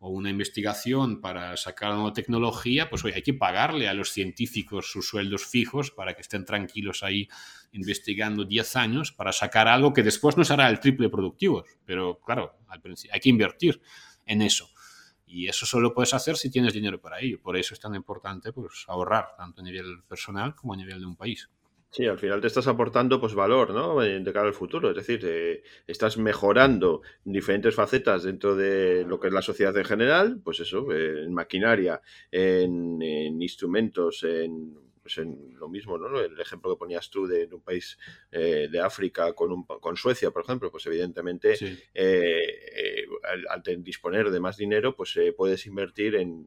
O 0.00 0.10
una 0.10 0.30
investigación 0.30 1.20
para 1.20 1.56
sacar 1.56 1.92
una 1.92 2.12
tecnología, 2.12 2.88
pues 2.88 3.04
oye, 3.04 3.16
hay 3.16 3.22
que 3.22 3.34
pagarle 3.34 3.88
a 3.88 3.94
los 3.94 4.12
científicos 4.12 4.90
sus 4.90 5.08
sueldos 5.08 5.44
fijos 5.44 5.90
para 5.90 6.14
que 6.14 6.22
estén 6.22 6.44
tranquilos 6.44 7.02
ahí 7.02 7.28
investigando 7.72 8.44
10 8.44 8.76
años 8.76 9.10
para 9.12 9.32
sacar 9.32 9.66
algo 9.66 9.92
que 9.92 10.04
después 10.04 10.36
no 10.36 10.44
será 10.44 10.68
el 10.68 10.78
triple 10.78 11.08
productivo. 11.08 11.64
Pero 11.84 12.20
claro, 12.20 12.58
hay 12.68 13.20
que 13.20 13.28
invertir 13.28 13.80
en 14.24 14.42
eso. 14.42 14.70
Y 15.26 15.46
eso 15.46 15.66
solo 15.66 15.92
puedes 15.92 16.14
hacer 16.14 16.36
si 16.36 16.50
tienes 16.50 16.72
dinero 16.72 17.00
para 17.00 17.20
ello. 17.20 17.40
Por 17.42 17.56
eso 17.56 17.74
es 17.74 17.80
tan 17.80 17.94
importante 17.94 18.52
pues, 18.52 18.84
ahorrar, 18.88 19.34
tanto 19.36 19.60
a 19.60 19.64
nivel 19.64 20.02
personal 20.08 20.54
como 20.54 20.72
a 20.72 20.76
nivel 20.76 21.00
de 21.00 21.06
un 21.06 21.16
país. 21.16 21.50
Sí, 21.90 22.06
al 22.06 22.18
final 22.18 22.40
te 22.40 22.46
estás 22.48 22.66
aportando 22.68 23.18
pues 23.18 23.34
valor, 23.34 23.70
¿no? 23.72 24.02
Eh, 24.02 24.20
de 24.20 24.32
cara 24.32 24.46
al 24.48 24.54
futuro. 24.54 24.90
Es 24.90 24.96
decir, 24.96 25.20
eh, 25.24 25.62
estás 25.86 26.18
mejorando 26.18 27.00
diferentes 27.24 27.74
facetas 27.74 28.24
dentro 28.24 28.54
de 28.56 29.04
lo 29.06 29.18
que 29.18 29.28
es 29.28 29.32
la 29.32 29.40
sociedad 29.42 29.76
en 29.76 29.84
general, 29.86 30.40
pues 30.44 30.60
eso, 30.60 30.92
en 30.92 31.32
maquinaria, 31.32 32.00
en 32.30 33.00
instrumentos, 33.40 34.22
en 34.22 34.74
pues 35.08 35.26
en 35.26 35.54
lo 35.58 35.70
mismo, 35.70 35.96
¿no? 35.96 36.20
El 36.20 36.38
ejemplo 36.38 36.70
que 36.70 36.78
ponías 36.78 37.08
tú 37.08 37.26
de, 37.26 37.48
un 37.50 37.62
país 37.62 37.96
eh, 38.30 38.68
de 38.70 38.78
África 38.78 39.32
con, 39.32 39.50
un, 39.50 39.64
con 39.64 39.96
Suecia, 39.96 40.30
por 40.30 40.42
ejemplo, 40.44 40.70
pues 40.70 40.84
evidentemente 40.84 41.54
eh, 41.62 41.82
eh, 41.94 43.06
al, 43.48 43.62
disponer 43.82 44.30
de 44.30 44.38
más 44.38 44.58
dinero, 44.58 44.94
pues 44.94 45.18
puedes 45.34 45.64
invertir 45.64 46.16
en, 46.16 46.46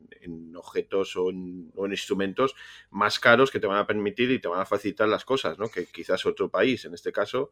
objetos 0.56 1.16
o 1.16 1.32
en, 1.32 1.72
instrumentos 1.90 2.54
más 2.92 3.20
caros 3.20 3.50
que 3.50 3.60
te 3.60 3.66
van 3.66 3.80
a 3.80 3.88
permitir 3.88 4.30
y 4.30 4.38
te 4.38 4.48
van 4.48 4.62
a 4.62 4.66
facilitar 4.66 5.08
las 5.08 5.26
cosas, 5.26 5.58
¿no? 5.58 5.68
Que 5.68 5.88
quizás 5.88 6.24
otro 6.28 6.50
país, 6.50 6.86
en 6.86 6.94
este 6.94 7.12
caso, 7.12 7.50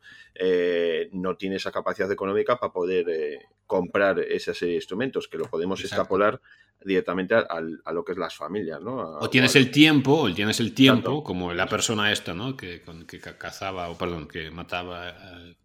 no 1.12 1.38
tiene 1.38 1.56
esa 1.56 1.72
capacidad 1.72 2.12
económica 2.12 2.60
para 2.60 2.72
poder 2.72 3.40
comprar 3.66 4.20
esa 4.20 4.54
serie 4.54 4.74
de 4.74 4.78
instrumentos, 4.78 5.28
que 5.28 5.40
lo 5.40 5.46
podemos 5.46 5.82
extrapolar 5.82 6.40
directamente 6.84 7.36
a, 7.36 7.92
lo 7.92 8.06
que 8.06 8.14
es 8.14 8.18
las 8.18 8.36
familias, 8.36 8.82
¿no? 8.82 9.18
o 9.20 9.30
tienes 9.30 9.56
el 9.56 9.70
tiempo, 9.70 10.14
o 10.14 10.34
tienes 10.34 10.60
el 10.60 10.74
tiempo, 10.74 10.99
como 11.02 11.54
la 11.54 11.68
persona 11.68 12.12
esta, 12.12 12.34
¿no? 12.34 12.56
Que, 12.56 12.84
que 13.08 13.20
cazaba, 13.20 13.90
o 13.90 13.98
perdón, 13.98 14.28
que 14.28 14.52
mataba 14.52 15.10
eh, 15.10 15.56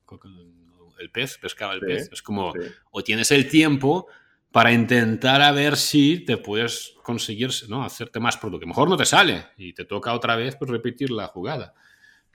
el 0.99 1.11
pez, 1.11 1.39
pescaba 1.39 1.75
el 1.75 1.81
pez. 1.81 2.09
Es 2.13 2.23
como, 2.23 2.53
o 2.91 3.03
tienes 3.03 3.31
el 3.31 3.49
tiempo 3.49 4.07
para 4.51 4.73
intentar 4.73 5.43
a 5.43 5.51
ver 5.51 5.77
si 5.77 6.21
te 6.21 6.37
puedes 6.37 6.95
conseguir, 7.03 7.51
¿no? 7.69 7.83
Hacerte 7.83 8.21
más 8.21 8.37
producto. 8.37 8.67
mejor 8.67 8.89
no 8.89 8.97
te 8.97 9.05
sale 9.05 9.47
y 9.57 9.73
te 9.73 9.85
toca 9.85 10.15
otra 10.15 10.37
vez 10.37 10.55
pues, 10.57 10.71
repetir 10.71 11.11
la 11.11 11.27
jugada. 11.27 11.75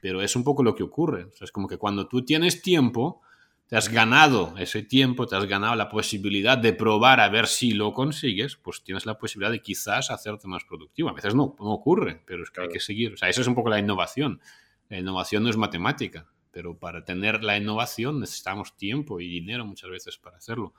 Pero 0.01 0.21
es 0.21 0.35
un 0.35 0.43
poco 0.43 0.61
lo 0.61 0.75
que 0.75 0.83
ocurre. 0.83 1.27
es 1.39 1.51
como 1.51 1.67
que 1.67 1.77
cuando 1.77 2.07
tú 2.07 2.23
tienes 2.25 2.61
tiempo, 2.61 3.21
te 3.69 3.77
has 3.77 3.89
ganado 3.89 4.55
ese 4.57 4.81
tiempo, 4.81 5.27
te 5.27 5.35
has 5.35 5.45
ganado 5.45 5.75
la 5.75 5.89
posibilidad 5.89 6.57
de 6.57 6.73
probar 6.73 7.19
a 7.19 7.29
ver 7.29 7.45
si 7.45 7.73
lo 7.73 7.93
consigues, 7.93 8.55
pues 8.55 8.83
tienes 8.83 9.05
la 9.05 9.19
posibilidad 9.19 9.51
de 9.51 9.61
quizás 9.61 10.09
hacerte 10.09 10.47
más 10.47 10.63
productivo. 10.63 11.07
A 11.07 11.13
veces 11.13 11.35
no, 11.35 11.55
no 11.59 11.69
ocurre, 11.69 12.23
pero 12.25 12.41
es 12.41 12.49
que 12.49 12.61
hay 12.61 12.69
que 12.69 12.79
seguir. 12.79 13.13
O 13.13 13.17
sea, 13.17 13.29
eso 13.29 13.41
es 13.41 13.47
un 13.47 13.53
poco 13.53 13.69
la 13.69 13.77
innovación. 13.77 14.41
La 14.89 14.97
innovación 14.97 15.43
no 15.43 15.51
es 15.51 15.57
matemática, 15.57 16.27
pero 16.49 16.79
para 16.79 17.05
tener 17.05 17.43
la 17.43 17.57
innovación 17.57 18.19
necesitamos 18.19 18.75
tiempo 18.75 19.19
y 19.19 19.29
dinero 19.29 19.67
muchas 19.67 19.91
veces 19.91 20.17
para 20.17 20.37
hacerlo. 20.37 20.73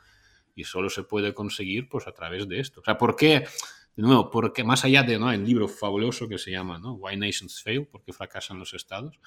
Y 0.56 0.64
solo 0.64 0.90
se 0.90 1.04
puede 1.04 1.32
conseguir 1.32 1.88
pues 1.88 2.08
a 2.08 2.12
través 2.12 2.48
de 2.48 2.58
esto. 2.58 2.80
O 2.80 2.84
sea, 2.84 2.98
¿por 2.98 3.14
qué? 3.14 3.46
De 3.94 4.02
nuevo, 4.02 4.30
porque 4.32 4.64
más 4.64 4.84
allá 4.84 5.04
de 5.04 5.16
¿no? 5.16 5.30
el 5.30 5.44
libro 5.44 5.68
fabuloso 5.68 6.26
que 6.26 6.38
se 6.38 6.50
llama 6.50 6.80
¿no? 6.80 6.94
Why 6.94 7.16
Nations 7.16 7.62
Fail, 7.62 7.86
¿por 7.86 8.02
qué 8.02 8.12
fracasan 8.12 8.58
los 8.58 8.74
estados? 8.74 9.20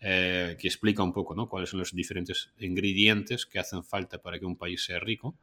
Eh, 0.00 0.56
que 0.60 0.68
explica 0.68 1.02
un 1.02 1.12
poco 1.12 1.34
¿no? 1.34 1.48
cuáles 1.48 1.70
son 1.70 1.80
los 1.80 1.92
diferentes 1.92 2.52
ingredientes 2.60 3.46
que 3.46 3.58
hacen 3.58 3.82
falta 3.82 4.22
para 4.22 4.38
que 4.38 4.46
un 4.46 4.56
país 4.56 4.84
sea 4.84 5.00
rico. 5.00 5.36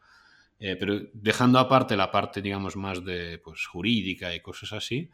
Eh, 0.58 0.78
pero 0.80 1.02
dejando 1.14 1.60
aparte 1.60 1.98
la 1.98 2.10
parte, 2.10 2.42
digamos, 2.42 2.78
más 2.78 3.04
de 3.04 3.40
pues, 3.40 3.66
jurídica 3.66 4.34
y 4.34 4.40
cosas 4.40 4.72
así, 4.72 5.10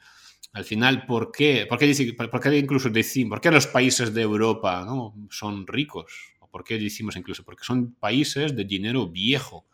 al 0.53 0.63
final, 0.63 1.05
¿por 1.07 1.31
qué, 1.31 1.65
por 1.67 1.79
qué, 1.79 1.87
dice, 1.87 2.13
por 2.13 2.39
qué 2.39 2.55
incluso 2.57 2.89
decimos, 2.89 3.31
por 3.31 3.41
qué 3.41 3.49
los 3.49 3.65
países 3.65 4.13
de 4.13 4.21
Europa 4.21 4.83
¿no? 4.85 5.15
son 5.31 5.65
ricos? 5.65 6.35
¿O 6.39 6.47
por 6.47 6.63
qué 6.63 6.77
decimos 6.77 7.15
incluso? 7.15 7.43
Porque 7.43 7.63
son 7.63 7.93
países 7.95 8.55
de 8.55 8.63
dinero 8.65 9.07
viejo. 9.07 9.65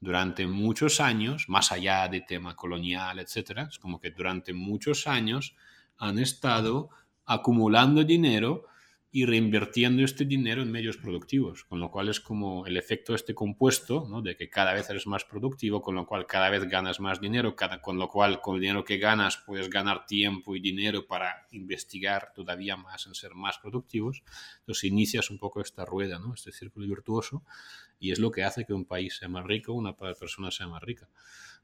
Durante 0.00 0.46
muchos 0.46 1.00
años, 1.00 1.48
más 1.48 1.72
allá 1.72 2.08
de 2.08 2.20
tema 2.20 2.54
colonial, 2.54 3.18
etcétera, 3.18 3.68
es 3.70 3.78
como 3.78 4.00
que 4.00 4.10
durante 4.10 4.52
muchos 4.52 5.06
años 5.06 5.54
han 5.96 6.18
estado 6.18 6.90
acumulando 7.24 8.04
dinero 8.04 8.66
y 9.12 9.24
reinvirtiendo 9.24 10.04
este 10.04 10.24
dinero 10.24 10.62
en 10.62 10.70
medios 10.70 10.96
productivos, 10.96 11.64
con 11.64 11.80
lo 11.80 11.90
cual 11.90 12.08
es 12.08 12.20
como 12.20 12.66
el 12.66 12.76
efecto 12.76 13.14
este 13.14 13.34
compuesto, 13.34 14.06
¿no? 14.08 14.20
de 14.20 14.36
que 14.36 14.50
cada 14.50 14.74
vez 14.74 14.90
eres 14.90 15.06
más 15.06 15.24
productivo, 15.24 15.80
con 15.80 15.94
lo 15.94 16.06
cual 16.06 16.26
cada 16.26 16.50
vez 16.50 16.68
ganas 16.68 17.00
más 17.00 17.20
dinero, 17.20 17.56
cada, 17.56 17.80
con 17.80 17.98
lo 17.98 18.08
cual 18.08 18.40
con 18.40 18.56
el 18.56 18.60
dinero 18.60 18.84
que 18.84 18.98
ganas 18.98 19.38
puedes 19.38 19.70
ganar 19.70 20.06
tiempo 20.06 20.54
y 20.54 20.60
dinero 20.60 21.06
para 21.06 21.46
investigar 21.52 22.32
todavía 22.34 22.76
más 22.76 23.06
en 23.06 23.14
ser 23.14 23.34
más 23.34 23.58
productivos. 23.58 24.22
Entonces 24.60 24.84
inicias 24.84 25.30
un 25.30 25.38
poco 25.38 25.60
esta 25.60 25.84
rueda, 25.84 26.18
¿no? 26.18 26.34
este 26.34 26.52
círculo 26.52 26.86
virtuoso, 26.86 27.42
y 27.98 28.12
es 28.12 28.18
lo 28.18 28.30
que 28.30 28.44
hace 28.44 28.66
que 28.66 28.74
un 28.74 28.84
país 28.84 29.16
sea 29.16 29.28
más 29.28 29.44
rico, 29.44 29.72
una 29.72 29.96
persona 29.96 30.50
sea 30.50 30.66
más 30.66 30.82
rica. 30.82 31.08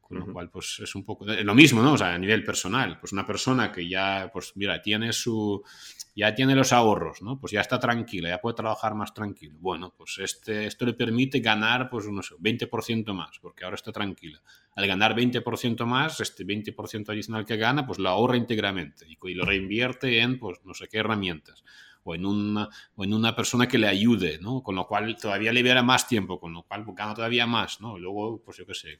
Con 0.01 0.19
lo 0.19 0.33
cual, 0.33 0.51
pues 0.51 0.79
es 0.83 0.95
un 0.95 1.05
poco 1.05 1.25
lo 1.25 1.55
mismo, 1.55 1.81
¿no? 1.81 1.95
O 1.95 1.97
sea, 1.97 2.13
a 2.13 2.19
nivel 2.19 2.45
personal, 2.45 3.01
pues 3.01 3.13
una 3.13 3.25
persona 3.25 3.73
que 3.73 3.89
ya, 3.89 4.29
pues 4.31 4.53
mira, 4.57 4.83
tiene 4.83 5.11
su, 5.11 5.65
ya 6.14 6.35
tiene 6.35 6.55
los 6.55 6.72
ahorros, 6.72 7.22
¿no? 7.22 7.40
Pues 7.40 7.53
ya 7.53 7.61
está 7.61 7.79
tranquila, 7.79 8.29
ya 8.29 8.40
puede 8.40 8.57
trabajar 8.57 8.94
más 8.94 9.14
tranquilo. 9.14 9.57
Bueno, 9.61 9.94
pues 9.96 10.18
este, 10.18 10.66
esto 10.66 10.85
le 10.85 10.92
permite 10.92 11.40
ganar, 11.40 11.88
pues 11.88 12.07
no 12.07 12.22
sé, 12.22 12.35
20% 12.37 13.14
más, 13.14 13.38
porque 13.40 13.64
ahora 13.64 13.77
está 13.77 13.92
tranquila. 13.92 14.42
Al 14.75 14.87
ganar 14.87 15.14
20% 15.14 15.87
más, 15.87 16.20
este 16.20 16.44
20% 16.44 17.09
adicional 17.11 17.46
que 17.46 17.57
gana, 17.57 17.87
pues 17.87 17.98
lo 17.98 18.11
ahorra 18.11 18.37
íntegramente 18.37 19.07
y, 19.09 19.16
y 19.22 19.35
lo 19.35 19.44
reinvierte 19.44 20.20
en, 20.20 20.38
pues 20.38 20.59
no 20.64 20.75
sé 20.75 20.88
qué 20.88 20.98
herramientas 20.98 21.64
o 22.05 22.14
en 22.14 22.27
una, 22.27 22.68
o 22.96 23.05
en 23.05 23.14
una 23.14 23.35
persona 23.35 23.68
que 23.68 23.79
le 23.79 23.87
ayude, 23.87 24.38
¿no? 24.40 24.62
Con 24.62 24.75
lo 24.75 24.87
cual 24.87 25.16
todavía 25.16 25.53
libera 25.53 25.83
más 25.83 26.09
tiempo, 26.09 26.40
con 26.40 26.53
lo 26.53 26.64
cual 26.64 26.85
gana 26.88 27.14
todavía 27.14 27.46
más, 27.46 27.81
¿no? 27.81 27.98
Luego, 27.98 28.42
pues 28.44 28.57
yo 28.59 28.66
qué 28.66 28.75
sé, 28.75 28.98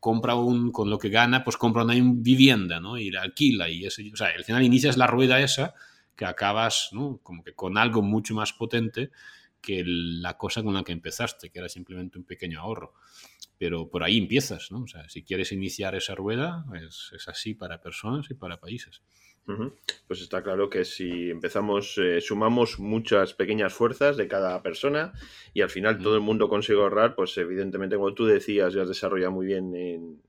compra 0.00 0.34
un, 0.34 0.72
con 0.72 0.90
lo 0.90 0.98
que 0.98 1.08
gana, 1.08 1.44
pues 1.44 1.56
compra 1.56 1.84
una 1.84 1.94
vivienda, 1.94 2.80
¿no? 2.80 2.98
Y 2.98 3.10
la 3.10 3.22
alquila 3.22 3.68
y 3.68 3.86
eso, 3.86 4.02
o 4.12 4.16
sea, 4.16 4.28
al 4.36 4.44
final 4.44 4.62
inicias 4.62 4.96
la 4.96 5.06
rueda 5.06 5.40
esa 5.40 5.74
que 6.20 6.26
acabas, 6.26 6.90
¿no? 6.92 7.18
Como 7.22 7.42
que 7.42 7.54
con 7.54 7.78
algo 7.78 8.02
mucho 8.02 8.34
más 8.34 8.52
potente 8.52 9.10
que 9.62 9.82
la 9.86 10.36
cosa 10.36 10.62
con 10.62 10.74
la 10.74 10.84
que 10.84 10.92
empezaste, 10.92 11.48
que 11.48 11.60
era 11.60 11.68
simplemente 11.70 12.18
un 12.18 12.24
pequeño 12.24 12.60
ahorro. 12.60 12.92
Pero 13.56 13.88
por 13.88 14.02
ahí 14.02 14.18
empiezas, 14.18 14.70
¿no? 14.70 14.82
O 14.82 14.86
sea, 14.86 15.08
si 15.08 15.22
quieres 15.22 15.50
iniciar 15.50 15.94
esa 15.94 16.14
rueda, 16.14 16.66
es, 16.74 17.10
es 17.16 17.26
así 17.26 17.54
para 17.54 17.80
personas 17.80 18.30
y 18.30 18.34
para 18.34 18.60
países. 18.60 19.00
Pues 20.06 20.20
está 20.20 20.42
claro 20.42 20.68
que 20.68 20.84
si 20.84 21.30
empezamos, 21.30 21.96
eh, 21.96 22.20
sumamos 22.20 22.78
muchas 22.78 23.32
pequeñas 23.32 23.72
fuerzas 23.72 24.18
de 24.18 24.28
cada 24.28 24.62
persona 24.62 25.14
y 25.54 25.62
al 25.62 25.70
final 25.70 26.02
todo 26.02 26.16
el 26.16 26.20
mundo 26.20 26.50
consigue 26.50 26.78
ahorrar, 26.78 27.14
pues 27.14 27.36
evidentemente, 27.38 27.96
como 27.96 28.12
tú 28.12 28.26
decías, 28.26 28.74
ya 28.74 28.82
has 28.82 28.88
desarrollado 28.88 29.32
muy 29.32 29.46
bien 29.46 29.74
en, 29.74 30.20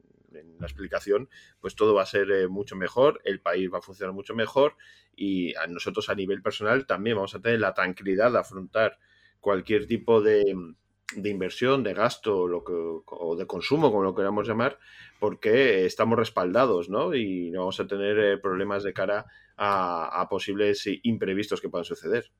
la 0.59 0.65
explicación, 0.65 1.29
pues 1.59 1.75
todo 1.75 1.93
va 1.93 2.03
a 2.03 2.05
ser 2.05 2.31
eh, 2.31 2.47
mucho 2.47 2.75
mejor, 2.75 3.21
el 3.23 3.41
país 3.41 3.69
va 3.73 3.79
a 3.79 3.81
funcionar 3.81 4.13
mucho 4.13 4.35
mejor 4.35 4.75
y 5.15 5.55
a 5.55 5.67
nosotros 5.67 6.09
a 6.09 6.15
nivel 6.15 6.41
personal 6.41 6.85
también 6.85 7.15
vamos 7.15 7.35
a 7.35 7.41
tener 7.41 7.59
la 7.59 7.73
tranquilidad 7.73 8.31
de 8.31 8.39
afrontar 8.39 8.99
cualquier 9.39 9.87
tipo 9.87 10.21
de, 10.21 10.55
de 11.15 11.29
inversión, 11.29 11.83
de 11.83 11.93
gasto 11.93 12.47
lo 12.47 12.63
que, 12.63 12.73
o 12.73 13.35
de 13.35 13.47
consumo, 13.47 13.91
como 13.91 14.03
lo 14.03 14.15
queramos 14.15 14.47
llamar, 14.47 14.79
porque 15.19 15.85
estamos 15.85 16.17
respaldados, 16.17 16.89
¿no? 16.89 17.13
Y 17.13 17.51
no 17.51 17.59
vamos 17.59 17.79
a 17.79 17.87
tener 17.87 18.17
eh, 18.19 18.37
problemas 18.37 18.83
de 18.83 18.93
cara 18.93 19.25
a, 19.57 20.27
posibles 20.29 20.87
imprevistos 21.03 21.61
que 21.61 21.69
puedan 21.69 21.85
suceder. 21.85 22.31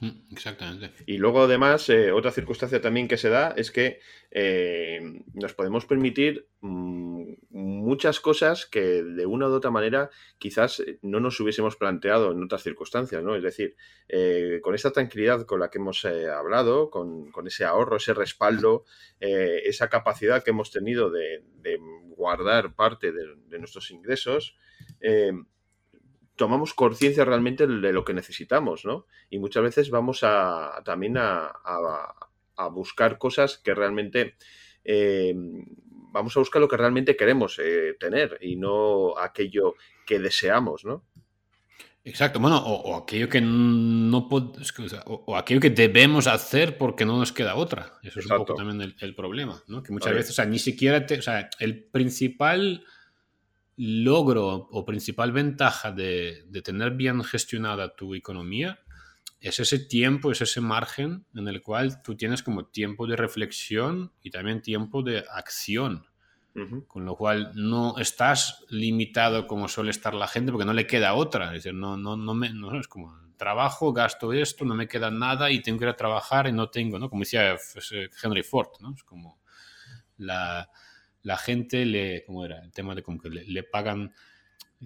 Mm, 0.00 0.32
exactamente. 0.32 0.92
Y 1.04 1.18
luego, 1.18 1.42
además, 1.42 1.88
eh, 1.90 2.10
otra 2.10 2.30
circunstancia 2.30 2.80
también 2.80 3.06
que 3.06 3.18
se 3.18 3.28
da 3.28 3.52
es 3.54 3.70
que 3.70 4.00
eh, 4.30 5.22
nos 5.34 5.52
podemos 5.52 5.84
permitir 5.84 6.48
mm, 6.62 7.34
muchas 7.50 8.18
cosas 8.18 8.64
que 8.64 9.02
de 9.02 9.26
una 9.26 9.48
u 9.48 9.52
otra 9.52 9.70
manera 9.70 10.08
quizás 10.38 10.82
no 11.02 11.20
nos 11.20 11.38
hubiésemos 11.40 11.76
planteado 11.76 12.32
en 12.32 12.42
otras 12.42 12.62
circunstancias, 12.62 13.22
¿no? 13.22 13.36
Es 13.36 13.42
decir, 13.42 13.76
eh, 14.08 14.60
con 14.62 14.74
esta 14.74 14.90
tranquilidad 14.90 15.44
con 15.44 15.60
la 15.60 15.68
que 15.68 15.78
hemos 15.78 16.02
hablado, 16.06 16.88
con, 16.90 17.30
ese 17.46 17.64
ahorro, 17.66 17.98
ese 17.98 18.14
respaldo, 18.14 18.84
esa 19.18 19.88
capacidad 19.90 20.42
que 20.42 20.50
hemos 20.50 20.70
tenido 20.70 21.10
de, 21.10 21.42
guardar 22.16 22.74
parte 22.74 23.12
de 23.12 23.58
nuestros 23.58 23.90
ingresos, 23.90 24.56
tomamos 26.40 26.72
conciencia 26.72 27.26
realmente 27.26 27.66
de 27.66 27.92
lo 27.92 28.02
que 28.02 28.14
necesitamos, 28.14 28.86
¿no? 28.86 29.04
Y 29.28 29.38
muchas 29.38 29.62
veces 29.62 29.90
vamos 29.90 30.20
a, 30.22 30.80
también 30.86 31.18
a, 31.18 31.52
a, 32.56 32.68
buscar 32.68 33.18
cosas 33.18 33.58
que 33.58 33.74
realmente 33.74 34.36
eh, 34.82 35.34
vamos 35.84 36.34
a 36.34 36.40
buscar 36.40 36.62
lo 36.62 36.66
que 36.66 36.78
realmente 36.78 37.14
queremos 37.14 37.58
eh, 37.62 37.94
tener 38.00 38.38
y 38.40 38.56
no 38.56 39.18
aquello 39.18 39.74
que 40.06 40.18
deseamos, 40.18 40.86
¿no? 40.86 41.04
Exacto, 42.04 42.40
bueno, 42.40 42.56
o, 42.56 42.96
aquello 42.96 43.28
que 43.28 43.42
no 43.42 44.26
o, 45.04 45.36
aquello 45.36 45.60
que 45.60 45.68
debemos 45.68 46.26
hacer 46.26 46.78
porque 46.78 47.04
no 47.04 47.18
nos 47.18 47.32
queda 47.32 47.54
otra. 47.54 47.98
Eso 48.02 48.20
es 48.20 48.30
un 48.30 48.38
poco 48.38 48.54
también 48.54 48.94
el, 48.98 49.14
problema, 49.14 49.62
¿no? 49.66 49.82
Que 49.82 49.92
muchas 49.92 50.14
veces, 50.14 50.30
o 50.30 50.34
sea, 50.36 50.46
ni 50.46 50.58
siquiera 50.58 51.04
te, 51.04 51.18
o 51.18 51.22
sea, 51.22 51.50
el 51.58 51.84
principal 51.84 52.82
logro 53.80 54.68
o 54.70 54.84
principal 54.84 55.32
ventaja 55.32 55.90
de, 55.90 56.44
de, 56.48 56.62
tener 56.62 56.92
bien 56.92 57.24
gestionada 57.24 57.94
tu 57.94 58.14
economía 58.14 58.78
es 59.40 59.58
ese 59.58 59.78
tiempo, 59.78 60.30
es 60.30 60.42
ese 60.42 60.60
margen 60.60 61.24
en 61.34 61.48
el 61.48 61.62
cual 61.62 62.02
tú 62.02 62.14
tienes 62.14 62.42
como 62.42 62.66
tiempo 62.66 63.06
de 63.06 63.16
reflexión 63.16 64.12
y 64.22 64.30
también 64.30 64.60
tiempo 64.62 65.02
de 65.02 65.24
acción. 65.32 66.06
Con 66.88 67.06
lo 67.06 67.16
cual 67.16 67.52
no 67.54 67.96
estás 67.96 68.66
limitado 68.68 69.46
como 69.46 69.68
suele 69.68 69.92
estar 69.92 70.12
la 70.12 70.26
gente 70.26 70.50
porque 70.50 70.66
no 70.66 70.72
le 70.72 70.86
queda 70.86 71.14
otra. 71.14 71.46
Es 71.46 71.62
decir, 71.62 71.74
no, 71.74 71.96
no, 71.96 72.16
no, 72.16 72.34
me, 72.34 72.52
no 72.52 72.78
es 72.78 72.88
como 72.88 73.16
trabajo, 73.38 73.92
gasto 73.92 74.32
esto, 74.32 74.64
no 74.64 74.74
me 74.74 74.88
queda 74.88 75.10
nada 75.10 75.50
y 75.50 75.62
tengo 75.62 75.78
que 75.78 75.84
ir 75.84 75.90
a 75.90 75.96
trabajar 75.96 76.48
y 76.48 76.52
no 76.52 76.68
tengo, 76.68 76.98
¿no? 76.98 77.08
Como 77.08 77.20
decía 77.20 77.56
Henry 78.22 78.42
Ford, 78.42 78.68
¿no? 78.80 78.92
Es 78.94 79.04
como 79.04 79.38
la, 80.18 80.68
la 81.22 81.36
gente 81.36 81.84
le, 81.84 82.24
¿cómo 82.24 82.44
era? 82.44 82.62
El 82.62 82.72
tema 82.72 82.94
de 82.94 83.02
como 83.02 83.20
que 83.20 83.28
le, 83.28 83.62
pagan, 83.62 84.12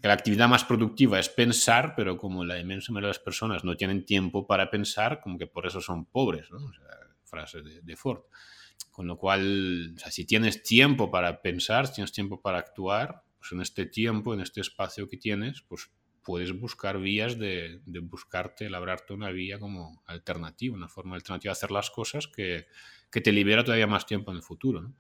que 0.01 0.09
la 0.09 0.15
actividad 0.15 0.49
más 0.49 0.65
productiva 0.65 1.19
es 1.19 1.29
pensar, 1.29 1.95
pero 1.97 2.17
como 2.17 2.45
la 2.45 2.59
inmensa 2.59 2.93
mayoría 2.93 3.09
de 3.09 3.15
las 3.15 3.25
personas 3.25 3.65
no 3.65 3.77
tienen 3.77 4.05
tiempo 4.05 4.47
para 4.47 4.71
pensar, 4.71 5.21
como 5.21 5.39
que 5.39 5.47
por 5.47 5.67
eso 5.67 5.81
son 5.81 6.07
pobres, 6.07 6.51
¿no? 6.51 6.59
O 6.59 6.73
frase 7.25 7.63
de, 7.63 7.81
de 7.81 7.97
Ford. 7.97 8.23
Con 8.91 9.07
lo 9.07 9.19
cual, 9.19 9.95
si 10.11 10.25
tienes 10.25 10.63
tiempo 10.63 11.11
para 11.11 11.43
pensar, 11.43 11.87
si 11.87 11.95
tienes 11.95 12.13
tiempo 12.13 12.41
para 12.41 12.59
actuar, 12.59 13.25
pues 13.39 13.53
en 13.53 13.61
este 13.61 13.87
tiempo, 13.87 14.35
en 14.35 14.41
este 14.41 14.61
espacio 14.61 15.09
que 15.09 15.17
tienes, 15.17 15.63
pues 15.63 15.91
puedes 16.25 16.59
buscar 16.59 16.99
vías 16.99 17.39
de, 17.39 17.83
buscarte, 18.03 18.71
labrarte 18.71 19.13
una 19.13 19.31
vía 19.31 19.59
como 19.59 20.03
alternativa, 20.07 20.75
una 20.75 20.89
forma 20.89 21.15
alternativa 21.15 21.51
de 21.51 21.53
hacer 21.53 21.71
las 21.71 21.91
cosas 21.91 22.27
que, 22.27 22.67
te 23.11 23.31
libera 23.31 23.63
todavía 23.63 23.87
más 23.87 24.07
tiempo 24.07 24.33
en 24.33 24.39
el 24.39 24.43
futuro. 24.43 24.93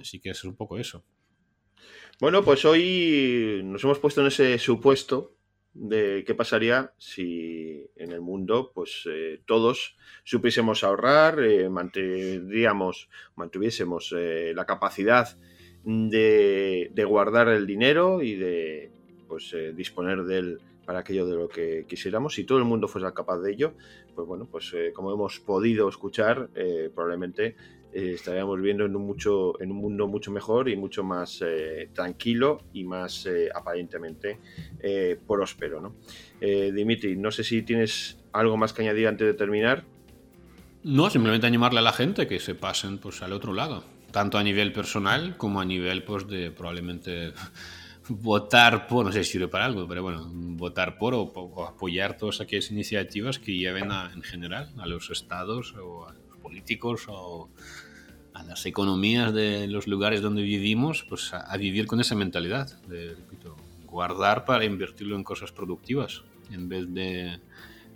Así 0.00 0.20
que 0.20 0.30
es 0.30 0.44
un 0.44 0.56
poco 0.56 0.78
eso. 0.78 1.04
Bueno, 2.20 2.44
pues 2.44 2.64
hoy 2.64 3.60
nos 3.64 3.82
hemos 3.82 3.98
puesto 3.98 4.20
en 4.20 4.28
ese 4.28 4.58
supuesto 4.58 5.34
de 5.74 6.22
qué 6.24 6.34
pasaría 6.34 6.92
si 6.98 7.90
en 7.96 8.12
el 8.12 8.20
mundo 8.20 8.70
pues 8.72 9.06
eh, 9.10 9.42
todos 9.44 9.96
supiésemos 10.22 10.84
ahorrar, 10.84 11.42
eh, 11.42 11.68
mantendríamos, 11.68 13.10
mantuviésemos 13.34 14.14
eh, 14.16 14.52
la 14.54 14.64
capacidad 14.64 15.36
de, 15.84 17.04
guardar 17.06 17.48
el 17.48 17.66
dinero 17.66 18.22
y 18.22 18.36
de 18.36 18.92
pues 19.28 19.54
disponer 19.74 20.22
de 20.22 20.38
él 20.38 20.58
para 20.86 21.00
aquello 21.00 21.26
de 21.26 21.34
lo 21.34 21.48
que 21.48 21.84
quisiéramos. 21.88 22.34
Si 22.34 22.44
todo 22.44 22.58
el 22.58 22.64
mundo 22.64 22.86
fuese 22.88 23.12
capaz 23.12 23.40
de 23.40 23.52
ello, 23.52 23.74
pues 24.14 24.26
bueno, 24.26 24.46
pues 24.50 24.72
como 24.94 25.12
hemos 25.12 25.40
podido 25.40 25.88
escuchar, 25.88 26.48
probablemente 26.94 27.56
eh, 27.94 28.14
estaríamos 28.14 28.60
viendo 28.60 28.84
en 28.84 28.96
un, 28.96 29.06
mucho, 29.06 29.60
en 29.62 29.70
un 29.70 29.76
mundo 29.78 30.08
mucho 30.08 30.32
mejor 30.32 30.68
y 30.68 30.76
mucho 30.76 31.04
más 31.04 31.40
eh, 31.46 31.90
tranquilo 31.92 32.62
y 32.72 32.82
más 32.82 33.26
eh, 33.26 33.48
aparentemente 33.54 34.40
próspero. 35.26 35.80
¿no? 35.80 35.94
Dimitri, 36.40 37.16
no 37.16 37.30
sé 37.30 37.44
si 37.44 37.62
tienes 37.62 38.18
algo 38.32 38.56
más 38.56 38.72
que 38.72 38.82
añadir 38.82 39.06
antes 39.06 39.26
de 39.26 39.34
terminar. 39.34 39.84
No, 40.82 41.08
simplemente 41.08 41.46
animarle 41.46 41.78
a 41.78 41.82
la 41.82 41.92
gente 41.92 42.26
que 42.26 42.40
se 42.40 42.54
pasen 42.54 42.98
pues, 42.98 43.22
al 43.22 43.32
otro 43.32 43.54
lado, 43.54 43.84
tanto 44.10 44.36
a 44.36 44.42
nivel 44.42 44.72
personal 44.72 45.36
como 45.36 45.60
a 45.60 45.64
nivel 45.64 46.02
pues, 46.02 46.26
de 46.28 46.50
probablemente 46.50 47.32
votar 48.08 48.86
por, 48.86 49.06
no 49.06 49.12
sé 49.12 49.24
si 49.24 49.32
sirve 49.32 49.48
para 49.48 49.64
algo, 49.64 49.86
pero 49.88 50.02
bueno, 50.02 50.28
votar 50.30 50.98
por 50.98 51.14
o, 51.14 51.66
apoyar 51.66 52.16
todas 52.16 52.40
aquellas 52.40 52.70
iniciativas 52.70 53.38
que 53.38 53.56
lleven 53.56 53.90
en 54.14 54.22
general 54.22 54.72
a 54.78 54.86
los 54.86 55.10
estados 55.10 55.74
o 55.76 56.06
a 56.06 56.12
los 56.12 56.38
políticos 56.38 57.04
o 57.08 57.48
a 58.34 58.42
las 58.42 58.66
economías 58.66 59.32
de 59.32 59.66
los 59.68 59.86
lugares 59.86 60.20
donde 60.20 60.42
vivimos, 60.42 61.04
pues 61.08 61.32
a, 61.32 61.56
vivir 61.56 61.86
con 61.86 62.00
esa 62.00 62.14
mentalidad 62.14 62.68
de 62.82 63.16
guardar 63.86 64.44
para 64.44 64.64
invertirlo 64.64 65.14
en 65.14 65.22
cosas 65.22 65.52
productivas, 65.52 66.24
en 66.50 66.68
vez 66.68 66.92
de 66.92 67.38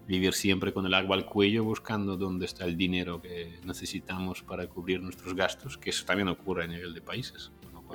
vivir 0.07 0.33
siempre 0.33 0.73
con 0.73 0.87
el 0.87 0.95
agua 0.95 1.17
al 1.17 1.27
cuello 1.27 1.65
buscando 1.65 2.17
dónde 2.17 2.47
está 2.47 2.65
el 2.65 2.77
dinero 2.77 3.21
que 3.21 3.59
necesitamos 3.65 4.43
para 4.43 4.67
cubrir 4.69 5.03
nuestros 5.03 5.35
gastos, 5.35 5.77
que 5.77 5.91
eso 5.91 6.07
también 6.07 6.29
ocurre 6.29 6.65
a 6.65 6.67
nivel 6.69 6.95
de 6.95 7.01
países. 7.03 7.51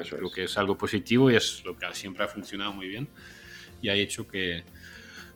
creo 0.09 0.29
que 0.29 0.43
es 0.43 0.57
algo 0.57 0.77
positivo 0.77 1.31
y 1.31 1.35
es 1.35 1.63
lo 1.65 1.77
que 1.77 1.87
siempre 1.93 2.25
ha 2.25 2.27
funcionado 2.27 2.73
muy 2.73 2.87
bien 2.87 3.07
y 3.81 3.89
ha 3.89 3.95
hecho 3.95 4.27
que 4.27 4.63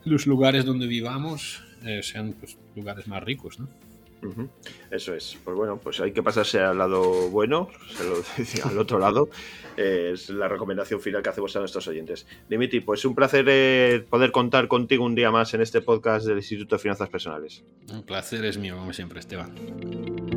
los 0.03 0.27
lugares 0.27 0.65
donde 0.65 0.87
vivamos 0.87 1.63
eh, 1.83 2.03
sean 2.03 2.33
pues, 2.33 2.57
lugares 2.75 3.07
más 3.07 3.23
ricos. 3.23 3.59
¿no? 3.59 3.69
Eso 4.91 5.13
es. 5.13 5.37
Pues 5.43 5.55
bueno, 5.55 5.77
pues 5.77 5.99
hay 5.99 6.11
que 6.11 6.23
pasarse 6.23 6.59
al 6.59 6.77
lado 6.77 7.29
bueno, 7.29 7.69
se 7.95 8.03
lo 8.03 8.17
decía, 8.37 8.65
al 8.65 8.77
otro 8.77 8.99
lado. 8.99 9.29
es 9.75 10.29
la 10.29 10.47
recomendación 10.47 10.99
final 10.99 11.21
que 11.21 11.29
hacemos 11.29 11.55
a 11.55 11.59
nuestros 11.59 11.87
oyentes. 11.87 12.25
Dimitri, 12.49 12.79
pues 12.81 13.05
un 13.05 13.15
placer 13.15 13.45
eh, 13.47 14.05
poder 14.09 14.31
contar 14.31 14.67
contigo 14.67 15.05
un 15.05 15.15
día 15.15 15.31
más 15.31 15.53
en 15.53 15.61
este 15.61 15.81
podcast 15.81 16.25
del 16.25 16.37
Instituto 16.37 16.75
de 16.75 16.79
Finanzas 16.79 17.09
Personales. 17.09 17.63
Un 17.91 18.03
placer 18.03 18.43
es 18.45 18.57
mío, 18.57 18.75
como 18.77 18.93
siempre, 18.93 19.19
Esteban. 19.19 20.36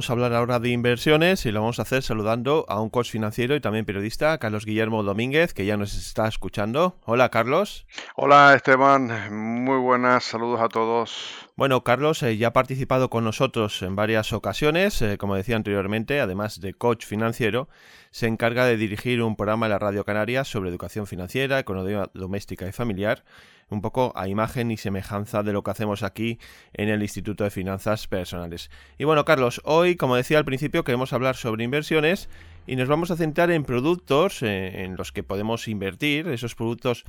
Vamos 0.00 0.08
a 0.08 0.14
hablar 0.14 0.32
ahora 0.32 0.58
de 0.60 0.70
inversiones 0.70 1.44
y 1.44 1.52
lo 1.52 1.60
vamos 1.60 1.78
a 1.78 1.82
hacer 1.82 2.02
saludando 2.02 2.64
a 2.70 2.80
un 2.80 2.88
coach 2.88 3.10
financiero 3.10 3.54
y 3.54 3.60
también 3.60 3.84
periodista, 3.84 4.38
Carlos 4.38 4.64
Guillermo 4.64 5.02
Domínguez, 5.02 5.52
que 5.52 5.66
ya 5.66 5.76
nos 5.76 5.94
está 5.94 6.26
escuchando. 6.26 6.96
Hola, 7.04 7.28
Carlos. 7.28 7.84
Hola, 8.16 8.54
Esteban. 8.54 9.30
Muy 9.62 9.76
buenas. 9.76 10.24
Saludos 10.24 10.62
a 10.62 10.70
todos. 10.70 11.34
Bueno, 11.54 11.84
Carlos 11.84 12.22
eh, 12.22 12.38
ya 12.38 12.48
ha 12.48 12.52
participado 12.54 13.10
con 13.10 13.24
nosotros 13.24 13.82
en 13.82 13.94
varias 13.94 14.32
ocasiones, 14.32 15.02
eh, 15.02 15.18
como 15.18 15.34
decía 15.34 15.56
anteriormente, 15.56 16.18
además 16.18 16.62
de 16.62 16.72
coach 16.72 17.04
financiero, 17.04 17.68
se 18.10 18.26
encarga 18.26 18.64
de 18.64 18.78
dirigir 18.78 19.20
un 19.20 19.36
programa 19.36 19.66
en 19.66 19.72
la 19.72 19.78
Radio 19.78 20.06
Canaria 20.06 20.44
sobre 20.44 20.70
educación 20.70 21.06
financiera, 21.06 21.58
economía 21.58 22.08
doméstica 22.14 22.66
y 22.66 22.72
familiar, 22.72 23.22
un 23.70 23.80
poco 23.80 24.12
a 24.16 24.28
imagen 24.28 24.70
y 24.70 24.76
semejanza 24.76 25.42
de 25.42 25.52
lo 25.52 25.62
que 25.62 25.70
hacemos 25.70 26.02
aquí 26.02 26.38
en 26.72 26.88
el 26.88 27.02
Instituto 27.02 27.44
de 27.44 27.50
Finanzas 27.50 28.06
Personales. 28.06 28.70
Y 28.98 29.04
bueno, 29.04 29.24
Carlos, 29.24 29.60
hoy, 29.64 29.96
como 29.96 30.16
decía 30.16 30.38
al 30.38 30.44
principio, 30.44 30.84
queremos 30.84 31.12
hablar 31.12 31.36
sobre 31.36 31.64
inversiones 31.64 32.28
y 32.66 32.76
nos 32.76 32.88
vamos 32.88 33.10
a 33.10 33.16
centrar 33.16 33.50
en 33.50 33.64
productos 33.64 34.42
eh, 34.42 34.84
en 34.84 34.96
los 34.96 35.12
que 35.12 35.22
podemos 35.22 35.68
invertir, 35.68 36.28
esos 36.28 36.54
productos 36.54 37.04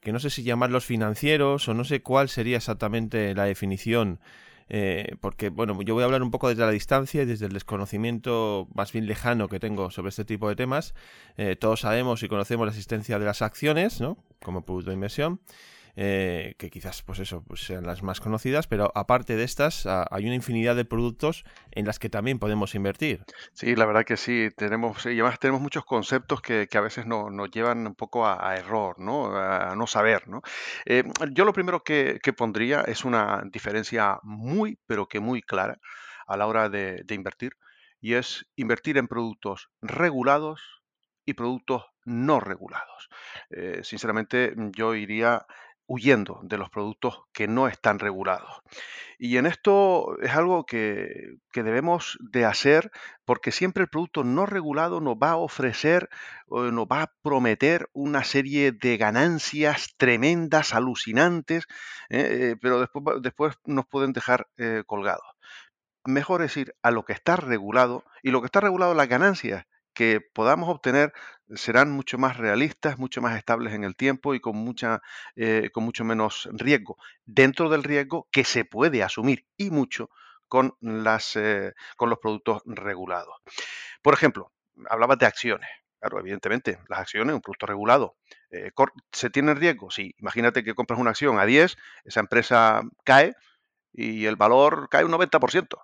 que 0.00 0.12
no 0.12 0.18
sé 0.18 0.30
si 0.30 0.42
llamarlos 0.42 0.84
financieros 0.84 1.68
o 1.68 1.74
no 1.74 1.84
sé 1.84 2.02
cuál 2.02 2.28
sería 2.28 2.56
exactamente 2.56 3.34
la 3.34 3.44
definición. 3.44 4.20
Eh, 4.68 5.14
porque, 5.20 5.48
bueno, 5.48 5.80
yo 5.82 5.94
voy 5.94 6.02
a 6.02 6.06
hablar 6.06 6.22
un 6.22 6.30
poco 6.30 6.48
desde 6.48 6.62
la 6.62 6.70
distancia 6.70 7.22
y 7.22 7.24
desde 7.24 7.46
el 7.46 7.52
desconocimiento 7.52 8.68
más 8.74 8.92
bien 8.92 9.06
lejano 9.06 9.48
que 9.48 9.60
tengo 9.60 9.90
sobre 9.90 10.08
este 10.08 10.24
tipo 10.24 10.48
de 10.48 10.56
temas. 10.56 10.94
Eh, 11.36 11.56
todos 11.56 11.80
sabemos 11.80 12.22
y 12.22 12.28
conocemos 12.28 12.66
la 12.66 12.70
existencia 12.70 13.18
de 13.18 13.24
las 13.24 13.42
acciones, 13.42 14.00
¿no? 14.00 14.18
Como 14.42 14.62
producto 14.62 14.90
de 14.90 14.94
inversión. 14.94 15.40
Eh, 15.98 16.54
que 16.58 16.68
quizás 16.68 17.02
pues 17.02 17.20
eso 17.20 17.42
pues 17.42 17.64
sean 17.64 17.86
las 17.86 18.02
más 18.02 18.20
conocidas, 18.20 18.66
pero 18.66 18.92
aparte 18.94 19.34
de 19.34 19.44
estas 19.44 19.86
hay 19.86 20.26
una 20.26 20.34
infinidad 20.34 20.76
de 20.76 20.84
productos 20.84 21.44
en 21.70 21.86
las 21.86 21.98
que 21.98 22.10
también 22.10 22.38
podemos 22.38 22.74
invertir. 22.74 23.24
Sí, 23.54 23.74
la 23.74 23.86
verdad 23.86 24.04
que 24.04 24.18
sí, 24.18 24.50
tenemos, 24.54 25.06
y 25.06 25.10
además 25.10 25.38
tenemos 25.38 25.62
muchos 25.62 25.86
conceptos 25.86 26.42
que, 26.42 26.68
a 26.70 26.80
veces 26.80 27.06
nos 27.06 27.50
llevan 27.50 27.86
un 27.86 27.94
poco 27.94 28.26
a, 28.26 28.56
error, 28.56 28.98
¿no? 28.98 29.34
A, 29.34 29.74
no 29.74 29.86
saber, 29.86 30.28
¿no? 30.28 30.42
Eh, 30.84 31.04
yo 31.32 31.46
lo 31.46 31.54
primero 31.54 31.82
que, 31.82 32.20
pondría 32.36 32.82
es 32.82 33.04
una 33.06 33.42
diferencia 33.50 34.18
muy, 34.22 34.78
pero 34.86 35.06
que 35.06 35.20
muy 35.20 35.40
clara 35.40 35.78
a 36.26 36.36
la 36.36 36.46
hora 36.46 36.68
de, 36.68 37.04
invertir, 37.08 37.52
y 38.00 38.14
es 38.14 38.46
invertir 38.56 38.98
en 38.98 39.08
productos 39.08 39.70
regulados 39.80 40.60
y 41.24 41.32
productos 41.32 41.86
no 42.04 42.40
regulados. 42.40 43.08
Eh, 43.50 43.80
sinceramente, 43.82 44.54
yo 44.76 44.94
iría 44.94 45.46
huyendo 45.86 46.40
de 46.42 46.58
los 46.58 46.70
productos 46.70 47.22
que 47.32 47.48
no 47.48 47.68
están 47.68 47.98
regulados. 47.98 48.62
Y 49.18 49.38
en 49.38 49.46
esto 49.46 50.18
es 50.20 50.32
algo 50.34 50.66
que, 50.66 51.36
debemos 51.54 52.18
de 52.20 52.44
hacer 52.44 52.90
porque 53.24 53.50
siempre 53.50 53.82
el 53.84 53.88
producto 53.88 54.24
no 54.24 54.44
regulado 54.44 55.00
nos 55.00 55.14
va 55.16 55.30
a 55.30 55.36
ofrecer, 55.36 56.10
nos 56.48 56.86
va 56.86 57.02
a 57.02 57.12
prometer 57.22 57.88
una 57.94 58.24
serie 58.24 58.72
de 58.72 58.98
ganancias 58.98 59.94
tremendas, 59.96 60.74
alucinantes, 60.74 61.66
¿eh? 62.10 62.50
Eh, 62.52 62.56
pero 62.60 62.80
después, 62.80 63.22
después 63.22 63.54
nos 63.64 63.86
pueden 63.86 64.12
dejar 64.12 64.48
eh, 64.58 64.82
colgados. 64.86 65.24
mejor 66.04 66.42
es 66.42 66.56
ir 66.56 66.74
a 66.82 66.90
lo 66.90 67.04
que 67.04 67.12
está 67.14 67.36
regulado 67.36 68.04
y 68.22 68.30
lo 68.30 68.40
que 68.40 68.46
está 68.46 68.60
regulado 68.60 68.94
las 68.94 69.08
ganancias 69.08 69.66
que 69.96 70.20
podamos 70.20 70.68
obtener 70.68 71.12
serán 71.54 71.90
mucho 71.90 72.18
más 72.18 72.36
realistas, 72.36 72.98
mucho 72.98 73.20
más 73.22 73.36
estables 73.36 73.72
en 73.74 73.84
el 73.84 73.96
tiempo 73.96 74.34
y 74.34 74.40
con, 74.40 74.56
mucha, 74.56 75.02
eh, 75.36 75.70
con 75.72 75.84
mucho 75.84 76.04
menos 76.04 76.48
riesgo, 76.52 76.96
dentro 77.24 77.68
del 77.68 77.84
riesgo 77.84 78.28
que 78.32 78.44
se 78.44 78.64
puede 78.64 79.02
asumir 79.02 79.46
y 79.56 79.70
mucho 79.70 80.10
con, 80.48 80.74
las, 80.80 81.36
eh, 81.36 81.74
con 81.96 82.10
los 82.10 82.18
productos 82.18 82.62
regulados. 82.66 83.36
Por 84.02 84.14
ejemplo, 84.14 84.52
hablabas 84.88 85.18
de 85.18 85.26
acciones. 85.26 85.68
Claro, 85.98 86.20
evidentemente, 86.20 86.78
las 86.88 87.00
acciones, 87.00 87.34
un 87.34 87.40
producto 87.40 87.66
regulado, 87.66 88.16
eh, 88.50 88.70
¿se 89.12 89.30
tiene 89.30 89.54
riesgo? 89.54 89.90
Sí, 89.90 90.14
imagínate 90.18 90.62
que 90.62 90.74
compras 90.74 91.00
una 91.00 91.10
acción 91.10 91.38
a 91.38 91.46
10, 91.46 91.76
esa 92.04 92.20
empresa 92.20 92.82
cae 93.02 93.34
y 93.92 94.26
el 94.26 94.36
valor 94.36 94.88
cae 94.90 95.04
un 95.04 95.12
90%, 95.12 95.78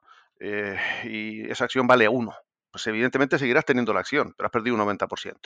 y 1.05 1.51
esa 1.51 1.65
acción 1.65 1.87
vale 1.87 2.09
1 2.09 2.35
pues 2.73 2.87
evidentemente 2.87 3.39
seguirás 3.39 3.65
teniendo 3.65 3.93
la 3.93 4.01
acción, 4.01 4.35
pero 4.37 4.47
has 4.47 4.51
perdido 4.53 4.75
un 4.75 4.83
90%. 4.83 5.37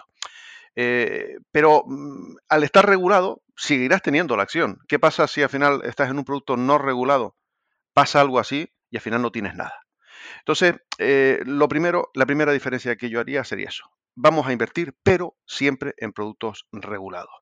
Eh, 0.77 1.39
pero 1.51 1.83
mm, 1.87 2.37
al 2.49 2.65
estar 2.65 2.87
regulado, 2.87 3.43
seguirás 3.57 4.03
teniendo 4.03 4.37
la 4.37 4.45
acción. 4.45 4.79
¿Qué 4.89 4.99
pasa 4.99 5.27
si 5.27 5.43
al 5.43 5.49
final 5.49 5.83
estás 5.85 6.11
en 6.11 6.19
un 6.19 6.25
producto 6.25 6.57
no 6.57 6.79
regulado? 6.79 7.37
Pasa 7.93 8.21
algo 8.21 8.39
así 8.39 8.73
y 8.91 8.97
al 8.97 9.03
final 9.03 9.23
no 9.23 9.33
tienes 9.33 9.55
nada. 9.55 9.83
Entonces, 10.39 10.75
eh, 10.99 11.41
lo 11.45 11.69
primero, 11.69 12.11
la 12.15 12.27
primera 12.27 12.53
diferencia 12.53 12.97
que 12.97 13.11
yo 13.11 13.21
haría 13.21 13.43
sería 13.45 13.69
eso. 13.69 13.91
Vamos 14.15 14.47
a 14.47 14.53
invertir, 14.53 14.95
pero 15.03 15.37
siempre 15.47 15.95
en 15.99 16.13
productos 16.13 16.67
regulados. 16.73 17.33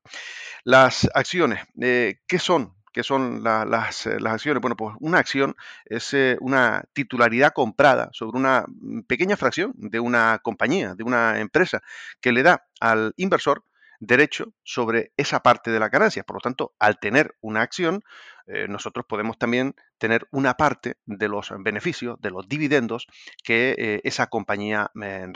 Las 0.63 1.09
acciones, 1.13 1.63
eh, 1.81 2.19
¿qué 2.27 2.39
son? 2.39 2.75
¿Qué 2.95 3.03
son 3.03 3.39
eh, 3.39 3.41
las, 3.41 4.07
acciones? 4.07 4.61
Bueno, 4.61 4.77
pues 4.77 4.95
una 5.01 5.19
acción 5.19 5.57
es 5.83 6.13
eh, 6.13 6.37
una 6.39 6.85
titularidad 6.93 7.51
comprada 7.51 8.07
sobre 8.13 8.37
una 8.37 8.63
mm, 8.69 9.01
pequeña 9.01 9.35
fracción 9.35 9.73
de 9.75 9.99
una 9.99 10.39
compañía, 10.41 10.95
de 10.95 11.03
una 11.03 11.41
empresa, 11.41 11.81
que 12.21 12.31
le 12.31 12.41
da 12.41 12.65
al 12.79 13.13
inversor 13.17 13.65
derecho 13.99 14.53
sobre 14.63 15.11
esa 15.17 15.41
parte 15.41 15.71
de 15.71 15.79
la 15.81 15.89
ganancia. 15.89 16.23
Por 16.23 16.37
lo 16.37 16.39
tanto, 16.39 16.73
al 16.79 16.97
tener 16.97 17.35
una 17.41 17.63
acción, 17.63 18.01
eh, 18.47 18.67
nosotros 18.69 19.05
podemos 19.09 19.37
también 19.37 19.75
tener 19.97 20.25
una 20.31 20.53
parte 20.53 20.95
de 21.05 21.27
los 21.27 21.51
beneficios, 21.59 22.15
de 22.21 22.31
los 22.31 22.47
dividendos 22.47 23.07
que 23.43 23.99
esa 24.05 24.27
compañía 24.27 24.89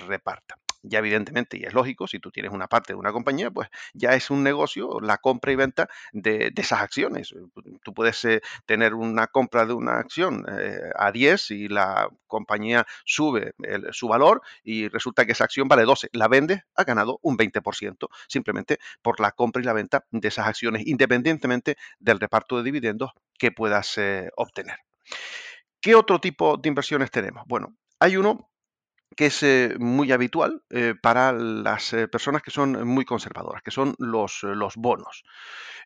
reparta 0.08 0.56
ya 0.82 1.00
evidentemente, 1.00 1.58
y 1.58 1.64
es 1.64 1.74
lógico, 1.74 2.08
si 2.08 2.20
tú 2.20 2.32
tienes 2.32 2.52
una 2.52 2.68
parte 2.68 2.94
de 2.94 3.00
una 3.00 3.12
compañía, 3.12 3.52
pues 3.52 3.70
ya 3.94 4.14
es 4.14 4.30
un 4.30 4.44
negocio 4.44 5.00
la 5.02 5.18
compra 5.18 5.52
y 5.52 5.56
venta 5.56 5.90
de, 6.12 6.52
esas 6.56 6.82
acciones. 6.82 7.34
Tú 7.84 7.94
puedes 7.94 8.24
eh, 8.26 8.42
tener 8.66 8.94
una 8.94 9.28
compra 9.28 9.66
de 9.66 9.74
una 9.74 10.00
acción 10.00 10.46
eh, 10.50 10.80
a 10.96 11.12
10 11.12 11.52
y 11.52 11.68
la 11.68 12.10
compañía 12.28 12.86
sube 13.06 13.54
su 13.92 14.08
valor 14.08 14.42
y 14.64 14.88
resulta 14.90 15.26
que 15.26 15.32
esa 15.32 15.46
acción 15.46 15.68
vale 15.68 15.84
12. 15.84 16.10
La 16.14 16.28
vende 16.28 16.64
ha 16.76 16.84
ganado 16.84 17.20
un 17.22 17.38
20% 17.38 18.08
simplemente 18.28 18.80
por 19.02 19.20
la 19.20 19.32
compra 19.32 19.62
y 19.62 19.66
la 19.66 19.74
venta 19.74 20.06
de 20.12 20.28
esas 20.28 20.48
acciones, 20.48 20.86
independientemente 20.86 21.78
del 22.00 22.20
reparto 22.20 22.58
de 22.58 22.64
dividendos 22.64 23.12
que 23.38 23.52
puedas 23.52 23.98
eh, 23.98 24.30
obtener. 24.36 24.78
¿Qué 25.82 25.96
otro 25.96 26.20
tipo 26.20 26.58
de 26.58 26.70
inversiones 26.70 27.10
tenemos? 27.10 27.44
Bueno, 27.48 27.76
hay 28.00 28.18
uno 28.18 28.49
que 29.20 29.26
es 29.26 29.44
eh, 29.44 29.76
muy 29.78 30.14
habitual 30.14 30.64
eh, 30.70 30.96
para 30.96 31.34
las 31.34 31.92
eh, 31.92 32.08
personas 32.08 32.42
que 32.42 32.52
son 32.52 32.88
muy 32.88 33.04
conservadoras, 33.04 33.62
que 33.62 33.70
son 33.70 33.94
los, 33.98 34.44
los 34.44 34.78
bonos. 34.78 35.26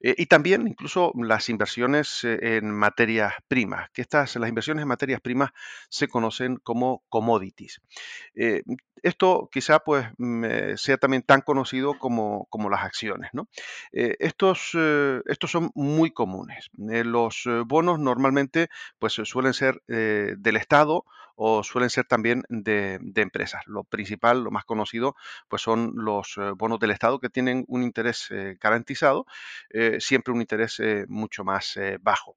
y 0.02 0.28
también 0.28 0.68
incluso 0.68 1.12
las 1.16 1.50
inversiones 1.50 2.24
en 2.26 2.70
materias 2.70 3.34
primas, 3.48 3.90
que 3.92 4.04
estas, 4.04 4.36
las 4.36 4.50
inversiones 4.50 4.84
en 4.84 4.88
materias 4.88 5.20
primas 5.20 5.50
se 5.90 6.08
conocen 6.08 6.58
como 6.58 7.04
commodities. 7.10 7.82
Esto 9.04 9.50
quizá 9.52 9.80
pues 9.80 10.08
sea 10.76 10.98
también 10.98 11.24
tan 11.24 11.42
conocido 11.42 11.98
como, 12.00 12.48
como 12.50 12.70
las 12.70 12.84
acciones. 12.84 13.30
¿no? 13.34 13.48
estos, 13.92 14.72
estos 15.26 15.52
son 15.52 15.72
muy 15.76 16.12
comunes. 16.12 16.70
los 16.76 17.44
bonos 17.66 18.00
normalmente 18.00 18.70
pues 19.00 19.14
suelen 19.14 19.54
ser 19.54 19.82
del 19.88 20.58
Estado 20.58 21.06
o 21.36 21.64
suelen 21.64 21.90
ser 21.90 22.06
también 22.06 22.44
de, 22.50 23.00
empresas. 23.16 23.64
Lo 23.68 23.84
principal, 23.84 24.44
lo 24.44 24.52
más 24.52 24.66
conocido, 24.66 25.16
pues 25.48 25.62
son 25.62 25.94
los 25.96 26.38
eh, 26.38 26.52
bonos 26.56 26.80
del 26.80 26.92
Estado 26.92 27.20
que 27.20 27.30
tienen 27.30 27.66
un 27.68 27.84
interés 27.84 28.28
eh, 28.32 28.58
garantizado, 28.60 29.26
eh, 29.70 29.98
siempre 30.00 30.34
un 30.34 30.42
interés 30.42 30.82
mucho 31.08 31.44
más 31.44 31.78
bajo. 32.02 32.36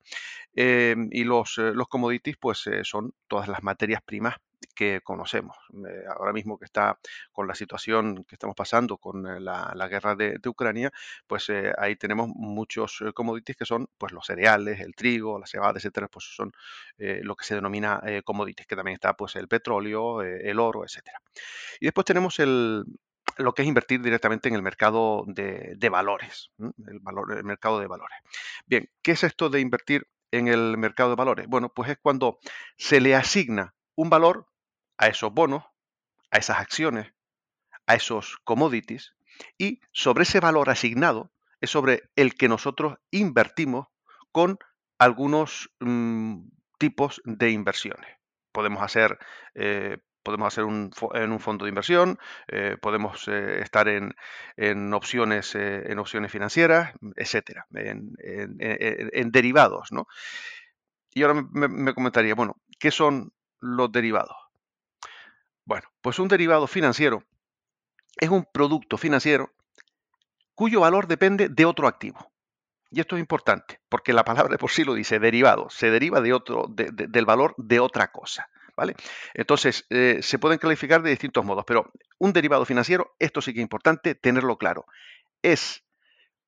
Y 0.55 1.25
los, 1.25 1.59
los 1.59 1.89
commodities, 1.89 2.37
pues 2.39 2.65
son 2.83 3.13
todas 3.29 3.49
las 3.49 3.63
materias 3.63 4.01
primas 4.05 4.37
que 4.75 5.01
conocemos. 5.03 5.57
Eh, 5.73 6.05
ahora 6.17 6.33
mismo 6.33 6.59
que 6.59 6.67
está 6.67 6.99
con 7.33 7.47
la 7.47 7.55
situación 7.55 8.25
que 8.25 8.35
estamos 8.35 8.57
pasando 8.57 8.99
con 8.99 9.27
eh, 9.27 9.41
la, 9.41 9.89
guerra 9.89 10.15
de, 10.15 10.41
Ucrania, 10.47 10.93
pues 11.27 11.49
eh, 11.49 11.73
ahí 11.79 11.97
tenemos 11.97 12.29
muchos 12.29 13.03
commodities 13.15 13.57
que 13.57 13.65
son 13.65 13.89
pues 13.99 14.13
los 14.13 14.27
cereales, 14.27 14.81
el 14.81 14.95
trigo, 14.95 15.39
la 15.39 15.47
cebada, 15.47 15.79
etcétera, 15.79 16.09
pues 16.09 16.27
son 16.35 16.53
lo 16.99 17.37
que 17.37 17.45
se 17.45 17.55
denomina 17.55 18.01
commodities, 18.25 18.67
que 18.67 18.77
también 18.77 18.95
está 18.95 19.15
pues 19.15 19.37
el 19.37 19.49
petróleo, 19.49 20.23
el 20.23 20.59
oro, 20.61 20.85
etcétera. 20.85 21.21
Y 21.81 21.87
después 21.87 22.05
tenemos 22.05 22.39
el, 22.39 22.85
lo 23.39 23.55
que 23.55 23.63
es 23.63 23.69
invertir 23.69 24.01
directamente 24.01 24.49
en 24.49 24.55
el 24.55 24.63
mercado 24.63 25.25
de, 25.27 25.89
valores, 25.91 26.51
el, 26.59 27.01
valor, 27.01 27.33
el 27.37 27.45
mercado 27.45 27.81
de 27.81 27.87
valores. 27.87 28.19
Bien, 28.67 28.91
¿qué 29.03 29.13
es 29.13 29.25
esto 29.25 29.51
de 29.51 29.61
invertir 29.61 30.09
en 30.31 30.49
el 30.49 30.77
mercado 30.79 31.11
de 31.11 31.17
valores? 31.17 31.47
Bueno, 31.49 31.73
pues 31.75 31.91
es 31.91 31.99
cuando 32.01 32.39
se 32.77 33.01
le 33.01 33.15
asigna 33.15 33.76
un 33.97 34.11
valor 34.11 34.47
a 34.99 35.09
esos 35.09 35.33
bonos, 35.33 35.65
a 36.31 36.39
esas 36.39 36.59
acciones, 36.59 37.13
a 37.87 37.95
esos 37.95 38.39
commodities, 38.45 39.15
y 39.59 39.81
sobre 39.93 40.23
ese 40.23 40.41
valor 40.41 40.71
asignado 40.71 41.33
es 41.61 41.71
sobre 41.71 42.11
el 42.17 42.35
que 42.35 42.49
nosotros 42.49 42.99
invertimos 43.11 43.89
con 44.33 44.59
algunos 44.99 45.71
mm, 45.81 46.49
tipos 46.79 47.21
de 47.25 47.51
inversiones. 47.51 48.17
Podemos 48.53 48.83
hacer, 48.83 49.19
eh, 49.55 49.99
podemos 50.23 50.49
hacer 50.49 50.65
un, 50.65 50.91
en 51.15 51.33
un 51.33 51.41
fondo 51.41 51.65
de 51.65 51.71
inversión, 51.71 52.19
eh, 52.49 52.77
podemos 52.81 53.29
eh, 53.29 53.61
estar 53.63 53.89
en, 53.89 54.15
opciones, 54.93 55.55
en 55.55 55.99
opciones 55.99 56.33
financieras, 56.33 56.93
etcétera, 57.17 57.67
en, 57.75 59.31
derivados. 59.31 59.93
¿no? 59.93 60.07
Y 61.13 61.23
ahora 61.23 61.47
me 61.53 61.95
comentaría, 61.95 62.35
bueno, 62.35 62.57
¿qué 62.79 62.91
son 62.91 63.33
los 63.61 63.91
derivados? 63.93 64.37
Bueno, 65.65 65.89
pues 66.01 66.19
un 66.19 66.29
derivado 66.29 66.67
financiero 66.67 67.25
es 68.17 68.31
un 68.31 68.45
producto 68.45 68.97
financiero 68.97 69.53
cuyo 70.55 70.81
valor 70.81 71.07
depende 71.07 71.49
de 71.49 71.65
otro 71.65 71.87
activo. 71.87 72.33
Y 72.91 73.01
esto 73.01 73.17
es 73.17 73.21
importante, 73.21 73.81
porque 73.89 74.13
la 74.13 74.25
palabra 74.25 74.57
por 74.59 74.71
sí 74.71 74.85
lo 74.85 74.95
dice, 74.95 75.19
derivado, 75.19 75.69
se 75.71 75.91
deriva 75.91 76.21
de 76.21 76.33
otro, 76.33 76.67
del 76.69 77.27
valor 77.27 77.55
de 77.59 77.81
otra 77.81 78.11
cosa. 78.13 78.49
¿vale? 78.77 78.95
Entonces, 79.35 79.87
eh, 79.91 80.21
se 80.23 80.39
pueden 80.39 80.59
calificar 80.59 81.03
de 81.03 81.11
distintos 81.11 81.45
modos, 81.45 81.65
pero 81.67 81.91
un 82.19 82.33
derivado 82.33 82.65
financiero, 82.65 83.15
esto 83.19 83.41
sí 83.41 83.53
que 83.53 83.61
es 83.61 83.65
importante 83.65 84.15
tenerlo 84.15 84.57
claro, 84.57 84.87
es 85.43 85.85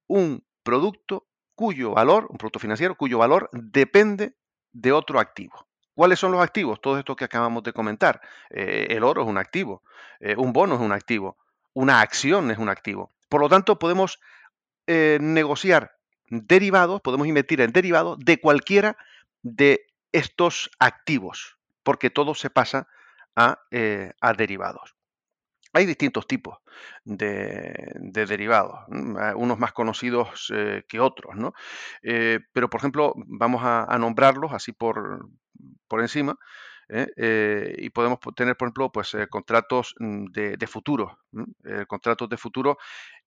un 0.06 0.44
producto 0.62 1.26
cuyo 1.54 1.90
valor, 1.90 2.26
un 2.30 2.38
producto 2.38 2.60
financiero, 2.60 2.96
cuyo 2.96 3.18
valor 3.18 3.50
depende 3.52 4.34
de 4.72 4.92
otro 4.92 5.18
activo. 5.18 5.67
¿Cuáles 5.98 6.20
son 6.20 6.30
los 6.30 6.40
activos? 6.40 6.80
Todo 6.80 6.96
esto 6.96 7.16
que 7.16 7.24
acabamos 7.24 7.64
de 7.64 7.72
comentar. 7.72 8.20
Eh, 8.50 8.86
el 8.90 9.02
oro 9.02 9.22
es 9.22 9.26
un 9.26 9.36
activo, 9.36 9.82
eh, 10.20 10.36
un 10.38 10.52
bono 10.52 10.76
es 10.76 10.80
un 10.80 10.92
activo, 10.92 11.36
una 11.72 12.00
acción 12.00 12.52
es 12.52 12.58
un 12.58 12.68
activo. 12.68 13.10
Por 13.28 13.40
lo 13.40 13.48
tanto, 13.48 13.80
podemos 13.80 14.20
eh, 14.86 15.18
negociar 15.20 15.96
derivados, 16.28 17.00
podemos 17.00 17.26
invertir 17.26 17.60
en 17.62 17.72
derivados 17.72 18.16
de 18.20 18.38
cualquiera 18.38 18.96
de 19.42 19.86
estos 20.12 20.70
activos, 20.78 21.58
porque 21.82 22.10
todo 22.10 22.36
se 22.36 22.48
pasa 22.48 22.86
a, 23.34 23.58
derivados. 24.36 24.94
Hay 25.78 25.86
distintos 25.86 26.26
tipos 26.26 26.58
de, 27.04 27.92
derivados, 28.00 28.80
unos 28.88 29.58
más 29.58 29.72
conocidos 29.72 30.52
que 30.88 31.00
otros, 31.00 31.36
¿no? 31.36 31.52
pero, 32.02 32.68
por 32.68 32.80
ejemplo, 32.80 33.14
vamos 33.16 33.62
a 33.64 33.96
nombrarlos 33.98 34.52
así 34.52 34.72
por, 34.72 35.28
por 35.86 36.00
encima. 36.00 36.38
¿eh? 36.88 37.08
Eh, 37.16 37.74
y 37.78 37.90
podemos 37.90 38.18
tener, 38.36 38.56
por 38.56 38.68
ejemplo, 38.68 38.92
pues, 38.92 39.14
eh, 39.14 39.26
contratos 39.28 39.94
mm, 39.98 40.26
de, 40.26 40.66
futuro. 40.66 41.18
contratos 41.86 42.28
de 42.28 42.36
futuro. 42.36 42.78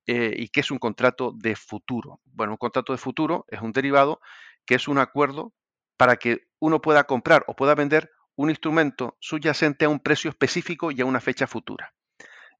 ¿Y 0.05 0.49
qué 0.49 0.61
es 0.61 0.71
un 0.71 0.79
contrato 0.79 1.31
de 1.35 1.55
futuro? 1.55 2.19
Bueno, 2.25 2.53
un 2.53 2.57
contrato 2.57 2.91
de 2.91 2.97
futuro 2.97 3.45
es 3.47 3.61
un 3.61 3.71
derivado 3.71 4.19
que 4.65 4.75
es 4.75 4.87
un 4.87 4.97
acuerdo 4.97 5.53
para 5.95 6.17
que 6.17 6.47
uno 6.59 6.81
pueda 6.81 7.03
comprar 7.05 7.43
o 7.47 7.55
pueda 7.55 7.75
vender 7.75 8.09
un 8.35 8.49
instrumento 8.49 9.15
subyacente 9.19 9.85
a 9.85 9.89
un 9.89 9.99
precio 9.99 10.29
específico 10.31 10.91
y 10.91 11.01
a 11.01 11.05
una 11.05 11.21
fecha 11.21 11.45
futura. 11.45 11.93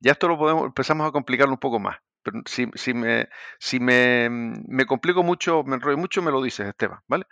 Ya 0.01 0.13
esto 0.13 0.27
lo 0.27 0.37
podemos, 0.37 0.65
empezamos 0.65 1.07
a 1.07 1.11
complicarlo 1.11 1.53
un 1.53 1.59
poco 1.59 1.79
más. 1.79 1.97
Si, 2.45 2.65
me, 2.93 3.29
si 3.59 3.79
me, 3.79 4.85
complico 4.87 5.23
mucho, 5.23 5.63
me 5.63 5.75
enrollo 5.75 5.97
mucho, 5.97 6.21
me 6.21 6.31
lo 6.31 6.41
dices, 6.41 6.67
Esteban, 6.67 6.99
¿vale? 7.07 7.25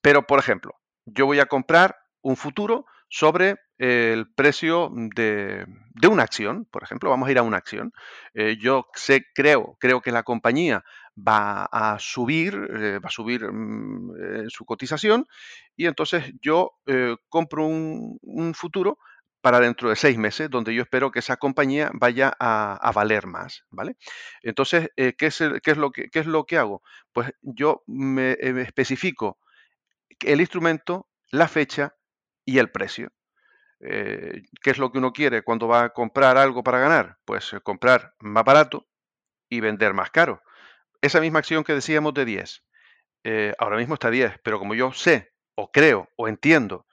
Pero, 0.00 0.26
por 0.26 0.38
ejemplo, 0.38 0.74
yo 1.04 1.26
voy 1.26 1.40
a 1.40 1.46
comprar 1.46 1.96
un 2.22 2.36
futuro 2.36 2.86
sobre 3.08 3.56
el 3.78 4.32
precio 4.34 4.90
de, 5.14 5.66
una 6.08 6.22
acción, 6.22 6.64
por 6.66 6.82
ejemplo, 6.82 7.10
vamos 7.10 7.28
a 7.28 7.32
ir 7.32 7.38
a 7.38 7.42
una 7.42 7.56
acción. 7.56 7.92
Eh, 8.34 8.56
yo 8.60 8.86
sé, 8.94 9.26
creo, 9.34 9.76
creo 9.80 10.00
que 10.00 10.12
la 10.12 10.22
compañía 10.22 10.84
va 11.16 11.64
a 11.64 11.98
subir, 11.98 12.54
eh, 12.54 12.98
va 12.98 13.08
a 13.08 13.12
subir 13.12 13.50
mm, 13.50 14.48
su 14.48 14.64
cotización 14.64 15.26
y 15.76 15.86
entonces 15.86 16.32
yo 16.40 16.72
compro 17.28 17.66
un, 17.66 18.54
futuro 18.54 18.98
para 19.40 19.60
dentro 19.60 19.88
de 19.88 19.96
seis 19.96 20.18
meses, 20.18 20.50
donde 20.50 20.74
yo 20.74 20.82
espero 20.82 21.10
que 21.10 21.20
esa 21.20 21.36
compañía 21.36 21.90
vaya 21.94 22.32
a, 22.38 22.92
valer 22.94 23.26
más, 23.26 23.64
¿vale? 23.70 23.96
Entonces, 24.42 24.88
¿qué, 24.96 25.14
es, 25.18 25.42
qué, 25.62 25.70
es 25.70 25.76
lo 25.76 25.90
que, 25.90 26.10
¿qué 26.10 26.18
es 26.20 26.26
lo 26.26 26.44
que 26.44 26.58
hago? 26.58 26.82
Pues 27.12 27.32
yo 27.42 27.82
me 27.86 28.32
especifico 28.40 29.38
el 30.24 30.40
instrumento, 30.40 31.08
la 31.30 31.48
fecha 31.48 31.94
y 32.44 32.58
el 32.58 32.70
precio. 32.70 33.12
Eh, 33.80 34.42
¿Qué 34.62 34.70
es 34.70 34.78
lo 34.78 34.92
que 34.92 34.98
uno 34.98 35.12
quiere 35.12 35.42
cuando 35.42 35.66
va 35.66 35.84
a 35.84 35.90
comprar 35.90 36.36
algo 36.36 36.62
para 36.62 36.80
ganar? 36.80 37.18
Pues 37.24 37.52
eh, 37.52 37.60
comprar 37.60 38.14
más 38.18 38.44
barato 38.44 38.86
y 39.48 39.60
vender 39.60 39.94
más 39.94 40.10
caro. 40.10 40.42
Esa 41.00 41.20
misma 41.20 41.38
acción 41.38 41.64
que 41.64 41.74
decíamos 41.74 42.12
de 42.12 42.24
10, 42.26 42.62
eh, 43.24 43.54
ahora 43.58 43.78
mismo 43.78 43.94
está 43.94 44.10
10, 44.10 44.38
pero 44.42 44.58
como 44.58 44.74
yo 44.74 44.92
sé 44.92 45.32
o 45.54 45.70
creo 45.70 46.08
o 46.16 46.28
entiendo 46.28 46.86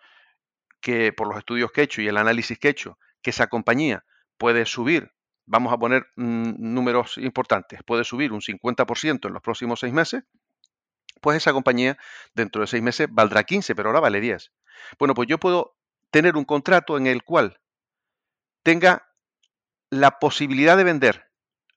que 0.87 1.11
por 1.11 1.27
los 1.27 1.37
estudios 1.37 1.73
que 1.73 1.81
he 1.81 1.83
hecho 1.83 2.01
y 2.01 2.07
el 2.07 2.15
análisis 2.15 2.57
que 2.57 2.69
he 2.69 2.71
hecho, 2.71 2.97
que 3.21 3.31
esa 3.31 3.47
compañía 3.47 4.05
puede 4.37 4.65
subir, 4.65 5.11
vamos 5.45 5.73
a 5.73 5.77
poner 5.77 6.07
mm, 6.15 6.53
números 6.59 7.17
importantes, 7.17 7.81
puede 7.85 8.05
subir 8.05 8.31
un 8.31 8.39
50% 8.39 9.27
en 9.27 9.33
los 9.33 9.41
próximos 9.41 9.81
seis 9.81 9.91
meses, 9.91 10.23
pues 11.19 11.35
esa 11.35 11.51
compañía 11.51 11.97
dentro 12.33 12.61
de 12.61 12.67
seis 12.67 12.81
meses 12.81 13.09
valdrá 13.11 13.43
15, 13.43 13.75
pero 13.75 13.89
ahora 13.89 13.99
vale 13.99 14.21
10. 14.21 14.53
Bueno, 14.97 15.13
pues 15.13 15.27
yo 15.27 15.37
puedo 15.37 15.75
tener 16.09 16.37
un 16.37 16.45
contrato 16.45 16.95
en 16.95 17.05
el 17.05 17.21
cual 17.25 17.59
tenga 18.63 19.09
la 19.89 20.19
posibilidad 20.19 20.77
de 20.77 20.85
vender 20.85 21.25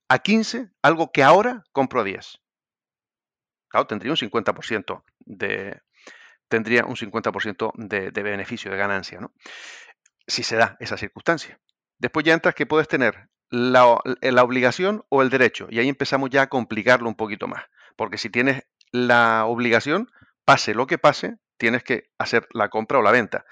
a 0.08 0.20
15 0.20 0.70
algo 0.82 1.10
que 1.10 1.24
ahora 1.24 1.64
compro 1.72 2.02
a 2.02 2.04
10. 2.04 2.38
Claro, 3.66 3.88
tendría 3.88 4.12
un 4.12 4.18
50% 4.18 5.02
de 5.18 5.82
tendría 6.50 6.84
un 6.84 6.96
50% 6.96 7.72
de, 7.76 8.10
de, 8.10 8.22
beneficio, 8.22 8.70
de 8.70 8.76
ganancia, 8.76 9.20
¿no? 9.20 9.32
Si 10.26 10.42
se 10.42 10.56
da 10.56 10.76
esa 10.80 10.98
circunstancia. 10.98 11.58
Después 11.98 12.26
ya 12.26 12.34
entras 12.34 12.54
que 12.54 12.66
puedes 12.66 12.88
tener 12.88 13.30
la, 13.48 13.98
la 14.20 14.42
obligación 14.42 15.04
o 15.08 15.22
el 15.22 15.30
derecho, 15.30 15.68
y 15.70 15.78
ahí 15.78 15.88
empezamos 15.88 16.28
ya 16.28 16.42
a 16.42 16.48
complicarlo 16.48 17.08
un 17.08 17.14
poquito 17.14 17.48
más, 17.48 17.64
porque 17.96 18.18
si 18.18 18.28
tienes 18.28 18.64
la 18.92 19.46
obligación, 19.46 20.10
pase 20.44 20.74
lo 20.74 20.86
que 20.86 20.98
pase, 20.98 21.36
tienes 21.56 21.84
que 21.84 22.10
hacer 22.18 22.46
la 22.52 22.68
compra 22.68 22.98
o 22.98 23.02
la 23.02 23.12
venta. 23.12 23.44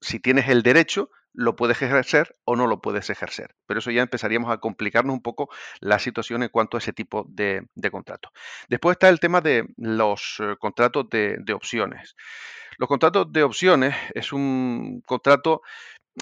Si 0.00 0.18
tienes 0.18 0.48
el 0.48 0.62
derecho, 0.62 1.10
lo 1.32 1.56
puedes 1.56 1.80
ejercer 1.82 2.36
o 2.44 2.56
no 2.56 2.66
lo 2.66 2.80
puedes 2.80 3.10
ejercer. 3.10 3.54
Pero 3.66 3.80
eso 3.80 3.90
ya 3.90 4.02
empezaríamos 4.02 4.50
a 4.50 4.58
complicarnos 4.58 5.14
un 5.14 5.22
poco 5.22 5.48
la 5.80 5.98
situación 5.98 6.42
en 6.42 6.48
cuanto 6.48 6.76
a 6.76 6.80
ese 6.80 6.92
tipo 6.92 7.26
de, 7.28 7.66
de 7.74 7.90
contratos. 7.90 8.32
Después 8.68 8.94
está 8.94 9.08
el 9.08 9.20
tema 9.20 9.40
de 9.40 9.66
los 9.76 10.36
eh, 10.40 10.56
contratos 10.58 11.08
de, 11.10 11.36
de 11.40 11.52
opciones. 11.52 12.14
Los 12.78 12.88
contratos 12.88 13.32
de 13.32 13.42
opciones 13.42 13.96
es 14.14 14.32
un 14.32 15.02
contrato 15.04 15.62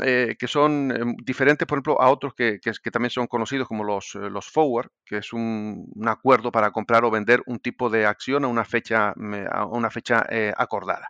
eh, 0.02 0.36
que 0.38 0.48
son 0.48 0.90
em, 0.90 1.16
diferentes, 1.24 1.66
por 1.66 1.76
ejemplo, 1.76 2.00
a 2.00 2.10
otros 2.10 2.34
que, 2.34 2.60
también 2.92 3.10
son 3.10 3.26
conocidos 3.26 3.68
como 3.68 3.84
los, 3.84 4.14
eh, 4.14 4.28
forward, 4.42 4.90
que 5.04 5.18
es 5.18 5.32
un, 5.32 5.90
acuerdo 6.06 6.52
para 6.52 6.70
comprar 6.70 7.04
o 7.04 7.10
vender 7.10 7.42
un 7.46 7.58
tipo 7.58 7.88
de 7.90 8.06
acción 8.06 8.44
a 8.44 8.48
una 8.48 8.64
fecha, 8.64 9.14
a 9.50 9.66
una 9.66 9.90
fecha 9.90 10.26
eh, 10.30 10.52
acordada. 10.56 11.08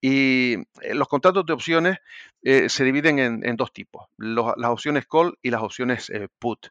Y 0.00 0.56
los 0.92 1.08
contratos 1.08 1.44
de 1.46 1.52
opciones 1.52 1.98
se 2.42 2.84
dividen 2.84 3.18
en, 3.18 3.56
dos 3.56 3.70
tipos, 3.72 4.06
las 4.16 4.70
opciones 4.70 5.06
call 5.06 5.38
y 5.42 5.50
las 5.50 5.62
opciones 5.62 6.10
put, 6.38 6.68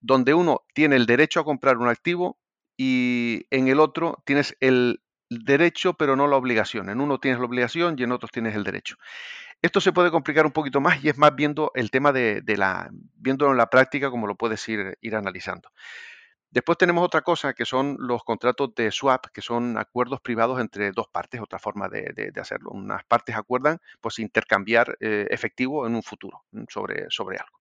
donde 0.00 0.34
uno 0.34 0.62
tiene 0.74 0.96
el 0.96 1.06
derecho 1.06 1.40
a 1.40 1.44
comprar 1.44 1.78
un 1.78 1.88
activo 1.88 2.38
y 2.76 3.46
en 3.50 3.68
el 3.68 3.80
otro 3.80 4.22
tienes 4.26 4.54
el 4.60 5.00
derecho 5.30 5.94
pero 5.94 6.16
no 6.16 6.26
la 6.26 6.36
obligación. 6.36 6.88
En 6.90 7.00
uno 7.00 7.18
tienes 7.18 7.40
la 7.40 7.46
obligación 7.46 7.96
y 7.98 8.02
en 8.02 8.12
otro 8.12 8.28
tienes 8.28 8.54
el 8.54 8.64
derecho. 8.64 8.96
Esto 9.66 9.80
se 9.80 9.92
puede 9.92 10.12
complicar 10.12 10.46
un 10.46 10.52
poquito 10.52 10.80
más 10.80 11.02
y 11.02 11.08
es 11.08 11.18
más 11.18 11.34
viendo 11.34 11.72
el 11.74 11.90
tema 11.90 12.12
de, 12.12 12.40
la, 12.56 12.88
viéndolo 13.16 13.50
en 13.50 13.56
la 13.56 13.68
práctica 13.68 14.10
como 14.10 14.28
lo 14.28 14.36
puedes 14.36 14.68
ir, 14.68 14.96
ir 15.00 15.16
analizando. 15.16 15.72
Después 16.52 16.78
tenemos 16.78 17.04
otra 17.04 17.22
cosa 17.22 17.52
que 17.52 17.64
son 17.64 17.96
los 17.98 18.22
contratos 18.22 18.76
de 18.76 18.92
swap, 18.92 19.26
que 19.34 19.42
son 19.42 19.76
acuerdos 19.76 20.20
privados 20.20 20.60
entre 20.60 20.92
dos 20.92 21.08
partes, 21.08 21.40
otra 21.40 21.58
forma 21.58 21.88
de, 21.88 22.32
hacerlo. 22.40 22.70
Unas 22.70 23.02
partes 23.06 23.34
acuerdan 23.34 23.80
pues 24.00 24.20
intercambiar 24.20 24.96
eh, 25.00 25.26
efectivo 25.30 25.84
en 25.84 25.96
un 25.96 26.04
futuro 26.04 26.44
mm, 26.52 26.62
sobre, 26.68 27.06
sobre 27.08 27.38
algo. 27.38 27.58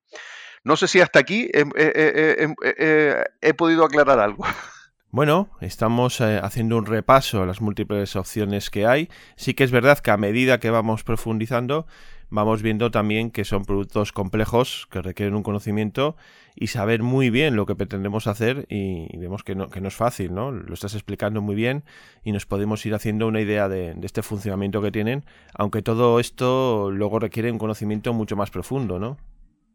No 0.64 0.78
sé 0.78 0.88
si 0.88 1.02
hasta 1.02 1.18
aquí 1.18 1.50
he 1.52 3.54
podido 3.58 3.84
aclarar 3.84 4.20
algo. 4.20 4.46
Bueno, 5.16 5.48
estamos 5.62 6.20
eh, 6.20 6.42
haciendo 6.44 6.78
un 6.78 6.86
repaso 6.86 7.42
a 7.42 7.46
las 7.46 7.62
múltiples 7.62 8.18
opciones 8.18 8.70
que 8.70 8.86
hay. 8.86 9.08
Sí 9.38 9.54
que 9.54 9.64
es 9.64 9.72
verdad 9.72 10.00
que 10.00 10.12
a 10.12 10.18
medida 10.18 10.60
que 10.60 10.70
vamos 10.70 11.06
profundizando, 11.06 11.88
vamos 12.30 12.62
viendo 12.62 12.92
también 12.92 13.32
que 13.32 13.46
son 13.46 13.64
productos 13.64 14.12
complejos 14.12 14.90
que 14.92 15.02
requieren 15.02 15.34
un 15.34 15.42
conocimiento 15.42 16.18
y 16.54 16.68
saber 16.68 17.02
muy 17.02 17.30
bien 17.30 17.56
lo 17.56 17.66
que 17.66 17.76
pretendemos 17.76 18.28
hacer 18.28 18.66
y, 18.68 19.08
vemos 19.18 19.46
que 19.46 19.56
no, 19.56 19.70
es 19.74 19.96
fácil, 19.96 20.34
¿no? 20.34 20.52
Lo 20.52 20.74
estás 20.74 20.96
explicando 20.96 21.42
muy 21.42 21.56
bien 21.56 21.86
y 22.26 22.34
nos 22.34 22.46
podemos 22.46 22.86
ir 22.86 22.94
haciendo 22.94 23.26
una 23.26 23.40
idea 23.40 23.70
de, 23.70 23.94
de 23.94 24.06
este 24.06 24.22
funcionamiento 24.22 24.82
que 24.82 24.92
tienen, 24.92 25.24
aunque 25.54 25.82
todo 25.82 26.20
esto 26.20 26.92
luego 26.92 27.20
requiere 27.20 27.54
un 27.54 27.58
conocimiento 27.58 28.12
mucho 28.12 28.36
más 28.36 28.52
profundo, 28.52 29.00
¿no? 29.00 29.16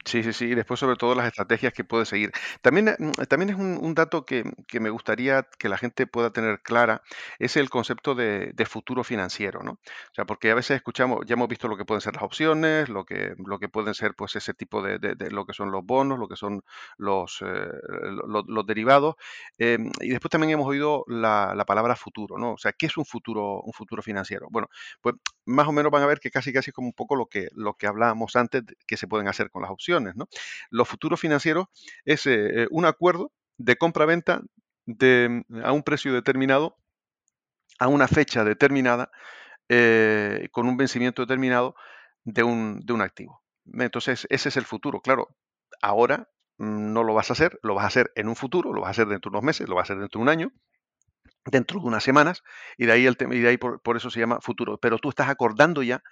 Sí, 0.07 0.23
sí, 0.23 0.33
sí, 0.33 0.47
y 0.47 0.55
después 0.55 0.81
sobre 0.81 0.97
todo 0.97 1.15
las 1.15 1.27
estrategias 1.27 1.75
que 1.75 1.85
puede 1.85 2.07
seguir. 2.07 2.33
También, 2.63 2.89
eh, 2.89 2.97
mm, 2.99 3.11
también 3.29 3.51
es 3.51 3.57
un, 3.57 3.95
dato 3.95 4.25
que, 4.25 4.45
me 4.81 4.89
gustaría 4.91 5.47
que 5.59 5.69
la 5.69 5.77
gente 5.77 6.07
pueda 6.07 6.33
tener 6.33 6.63
clara, 6.63 7.03
es 7.39 7.57
el 7.59 7.69
concepto 7.69 8.15
de, 8.15 8.55
futuro 8.67 9.05
financiero, 9.05 9.63
¿no? 9.63 9.73
O 9.73 10.15
sea, 10.15 10.25
porque 10.25 10.51
a 10.51 10.55
veces 10.55 10.77
escuchamos, 10.77 11.21
ya 11.27 11.35
hemos 11.35 11.49
visto 11.49 11.69
lo 11.69 11.77
que 11.77 11.85
pueden 11.85 12.01
ser 12.01 12.15
las 12.15 12.23
opciones, 12.23 12.89
lo 12.89 13.05
que, 13.05 13.35
lo 13.45 13.59
que 13.59 13.69
pueden 13.69 13.95
ser 13.95 14.15
pues 14.15 14.37
ese 14.37 14.55
tipo 14.55 14.81
de, 14.83 14.99
de- 14.99 15.31
lo 15.31 15.45
que 15.45 15.53
son 15.53 15.71
los 15.73 15.85
bonos, 15.85 16.19
lo 16.19 16.29
que 16.29 16.37
son 16.37 16.63
los, 16.97 17.43
eh, 17.43 17.69
los 18.47 18.67
derivados, 18.67 19.17
em, 19.59 19.91
y 20.01 20.11
después 20.11 20.31
también 20.31 20.51
hemos 20.53 20.67
oído 20.67 21.05
la, 21.09 21.55
la 21.55 21.65
palabra 21.65 21.97
futuro, 21.97 22.39
¿no? 22.39 22.53
O 22.53 22.59
sea, 22.59 22.73
¿qué 22.73 22.87
es 22.87 22.97
un 22.97 23.05
futuro, 23.05 23.61
un 23.63 23.73
futuro 23.73 24.03
financiero? 24.03 24.47
Bueno, 24.51 24.69
pues 25.01 25.17
más 25.47 25.67
o 25.69 25.73
menos 25.73 25.91
van 25.93 26.03
a 26.03 26.07
ver 26.07 26.21
que 26.21 26.31
casi 26.31 26.53
casi 26.53 26.71
es 26.71 26.75
como 26.75 26.89
un 26.89 26.93
poco 26.95 27.17
lo 27.17 27.27
que, 27.27 27.49
lo 27.55 27.75
que 27.75 27.87
hablábamos 27.87 28.37
antes 28.37 28.63
que 28.87 28.97
se 28.97 29.09
pueden 29.09 29.29
hacer 29.29 29.51
con 29.51 29.63
las 29.63 29.71
opciones. 29.71 29.90
¿No? 29.99 30.29
Los 30.71 30.89
futuros 30.89 31.21
financieros 31.21 31.67
es 32.05 32.27
eh, 32.27 32.69
un 32.71 32.85
acuerdo 32.85 33.33
de 33.59 33.77
compra-venta 33.77 34.43
a 35.63 35.73
un 35.73 35.83
precio 35.83 36.13
determinado, 36.13 36.77
a 37.79 37.89
una 37.89 38.09
fecha 38.09 38.45
determinada, 38.45 39.11
eh, 39.69 40.49
con 40.53 40.67
un 40.67 40.77
vencimiento 40.77 41.23
determinado 41.23 41.75
de 42.25 42.43
un, 42.43 42.81
de 42.81 42.93
un 42.93 43.03
activo. 43.03 43.43
Entonces, 43.73 44.27
ese 44.31 44.49
es 44.49 44.57
el 44.57 44.65
futuro. 44.65 45.01
Claro, 45.01 45.29
ahora 45.83 46.29
mm, 46.59 46.93
no 46.93 47.05
lo 47.05 47.15
vas 47.15 47.31
a 47.31 47.35
hacer, 47.35 47.59
lo 47.63 47.75
vas 47.75 47.85
a 47.85 47.89
hacer 47.89 48.13
en 48.17 48.29
un 48.29 48.37
futuro, 48.37 48.73
lo 48.73 48.83
vas 48.83 48.89
a 48.89 48.91
hacer 48.91 49.09
dentro 49.09 49.31
de 49.31 49.37
unos 49.37 49.45
meses, 49.45 49.69
lo 49.69 49.77
vas 49.77 49.83
a 49.83 49.93
hacer 49.93 50.01
dentro 50.01 50.19
de 50.19 50.23
un 50.23 50.29
año, 50.29 50.53
dentro 51.47 51.81
de 51.81 51.87
unas 51.87 52.03
semanas, 52.03 52.43
y 52.77 52.87
de 52.87 52.93
ahí, 52.93 53.07
el 53.07 53.17
y 53.31 53.41
de 53.41 53.49
ahí 53.49 53.59
por, 53.59 53.97
eso 53.97 54.11
se 54.11 54.21
llama 54.21 54.41
futuro. 54.41 54.79
Pero 54.79 54.99
tú 54.99 55.09
estás 55.09 55.29
acordando 55.29 55.83
ya 55.83 56.03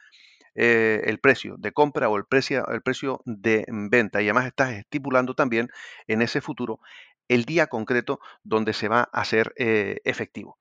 eh, 0.55 1.03
el 1.05 1.19
precio 1.19 1.57
de 1.59 1.73
compra 1.73 2.09
o 2.09 2.17
el 2.17 2.25
precio, 2.25 2.67
el 2.69 2.83
precio 2.83 3.21
de 3.25 3.65
venta, 3.69 4.21
y 4.23 4.27
además 4.27 4.47
estás 4.47 4.73
estipulando 4.73 5.35
también 5.35 5.71
en 6.07 6.23
ese 6.23 6.41
futuro 6.41 6.81
el 7.29 7.45
día 7.45 7.67
concreto 7.67 8.21
donde 8.43 8.73
se 8.73 8.89
va 8.89 9.09
a 9.13 9.21
hacer 9.21 9.53
eh, 9.57 10.01
efectivo. 10.05 10.59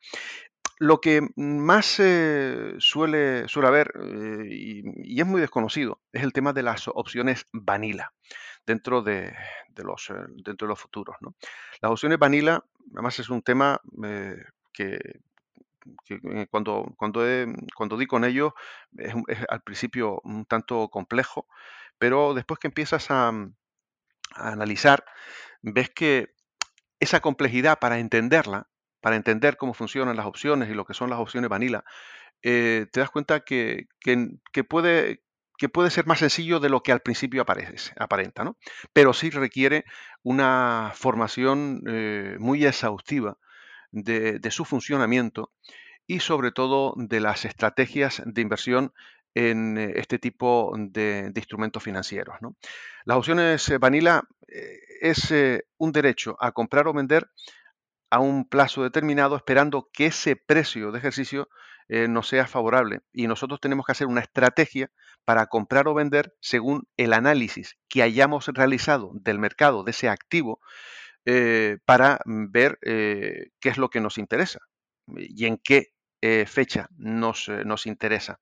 Lo 0.79 1.01
que 1.01 1.21
más 1.35 1.85
suele, 1.85 3.47
suele 3.47 3.67
haber, 3.67 3.93
eh, 3.99 4.47
y, 4.49 5.19
es 5.19 5.25
muy 5.25 5.41
desconocido, 5.41 5.99
es 6.11 6.21
el 6.21 6.33
tema 6.33 6.53
de 6.53 6.61
las 6.61 6.87
opciones 6.87 7.47
vanilla 7.51 8.11
dentro 8.65 9.01
de, 9.01 9.33
los, 9.77 10.11
dentro 10.35 10.67
de 10.67 10.69
los 10.69 10.79
futuros. 10.79 11.15
Las 11.81 11.91
opciones 11.91 12.19
vanilla, 12.19 12.63
además 12.93 13.17
es 13.17 13.29
un 13.29 13.41
tema 13.41 13.81
que, 14.71 14.99
eh, 16.09 16.47
cuando, 16.49 16.93
cuando, 16.97 17.97
di 17.97 18.07
con 18.07 18.25
ellos 18.25 18.53
es, 18.97 19.13
al 19.49 19.61
principio 19.61 20.21
un 20.23 20.45
tanto 20.45 20.89
complejo, 20.89 21.47
pero 21.97 22.33
después 22.33 22.59
que 22.59 22.67
empiezas 22.67 23.09
a, 23.09 23.31
analizar, 24.35 25.03
ves 25.61 25.89
que 25.89 26.33
esa 26.99 27.21
complejidad 27.21 27.79
para 27.79 27.99
entenderla, 27.99 28.67
para 29.01 29.15
entender 29.15 29.57
cómo 29.57 29.73
funcionan 29.73 30.15
las 30.15 30.25
opciones 30.25 30.69
y 30.69 30.73
lo 30.73 30.85
que 30.85 30.93
son 30.93 31.09
las 31.09 31.19
opciones 31.19 31.49
vanilla, 31.49 31.83
eh, 32.43 32.87
te 32.91 32.99
das 32.99 33.09
cuenta 33.09 33.39
que, 33.41 33.87
que, 33.99 34.63
puede, 34.63 35.23
que 35.57 35.69
puede 35.69 35.89
ser 35.89 36.05
más 36.05 36.19
sencillo 36.19 36.59
de 36.59 36.69
lo 36.69 36.81
que 36.81 36.91
al 36.91 37.01
principio 37.01 37.41
aparece, 37.41 37.93
aparenta, 37.97 38.43
¿no? 38.43 38.57
Pero 38.93 39.13
sí 39.13 39.29
requiere 39.29 39.85
una 40.23 40.91
formación 40.93 41.81
eh, 41.87 42.35
muy 42.39 42.65
exhaustiva 42.65 43.37
de, 43.91 44.51
su 44.51 44.65
funcionamiento 44.65 45.51
y 46.05 46.19
sobre 46.19 46.51
todo 46.51 46.93
de 46.97 47.19
las 47.19 47.45
estrategias 47.45 48.21
de 48.25 48.41
inversión 48.41 48.93
en 49.33 49.77
este 49.77 50.19
tipo 50.19 50.73
de, 50.77 51.31
instrumentos 51.35 51.83
financieros. 51.83 52.37
Las 53.05 53.17
opciones 53.17 53.71
vanilla 53.79 54.23
es 55.01 55.33
un 55.77 55.91
derecho 55.91 56.37
a 56.39 56.51
comprar 56.51 56.87
o 56.87 56.93
vender 56.93 57.29
a 58.09 58.19
un 58.19 58.47
plazo 58.47 58.83
determinado 58.83 59.35
esperando 59.35 59.89
que 59.91 60.07
ese 60.07 60.35
precio 60.35 60.91
de 60.91 60.99
ejercicio 60.99 61.49
eh, 61.89 62.07
no 62.07 62.23
sea 62.23 62.47
favorable. 62.47 63.01
Y 63.13 63.27
nosotros 63.27 63.59
tenemos 63.59 63.85
que 63.85 63.93
hacer 63.93 64.07
una 64.07 64.21
estrategia 64.21 64.91
para 65.25 65.47
comprar 65.47 65.87
o 65.87 65.93
vender 65.93 66.33
según 66.41 66.87
el 66.97 67.13
análisis 67.13 67.77
que 67.89 68.03
hayamos 68.03 68.47
realizado 68.47 69.11
del 69.13 69.39
mercado 69.39 69.83
de 69.83 69.91
ese 69.91 70.09
activo 70.09 70.59
eh, 71.29 71.77
para 71.83 72.21
ver 72.25 72.79
eh, 72.81 73.49
qué 73.59 73.67
es 73.67 73.77
lo 73.77 73.89
que 73.89 73.99
nos 73.99 74.17
interesa 74.17 74.59
y 75.15 75.45
en 75.45 75.57
qué 75.57 75.91
fecha 76.45 76.89
nos, 76.97 77.47
nos 77.47 77.85
interesa. 77.85 78.39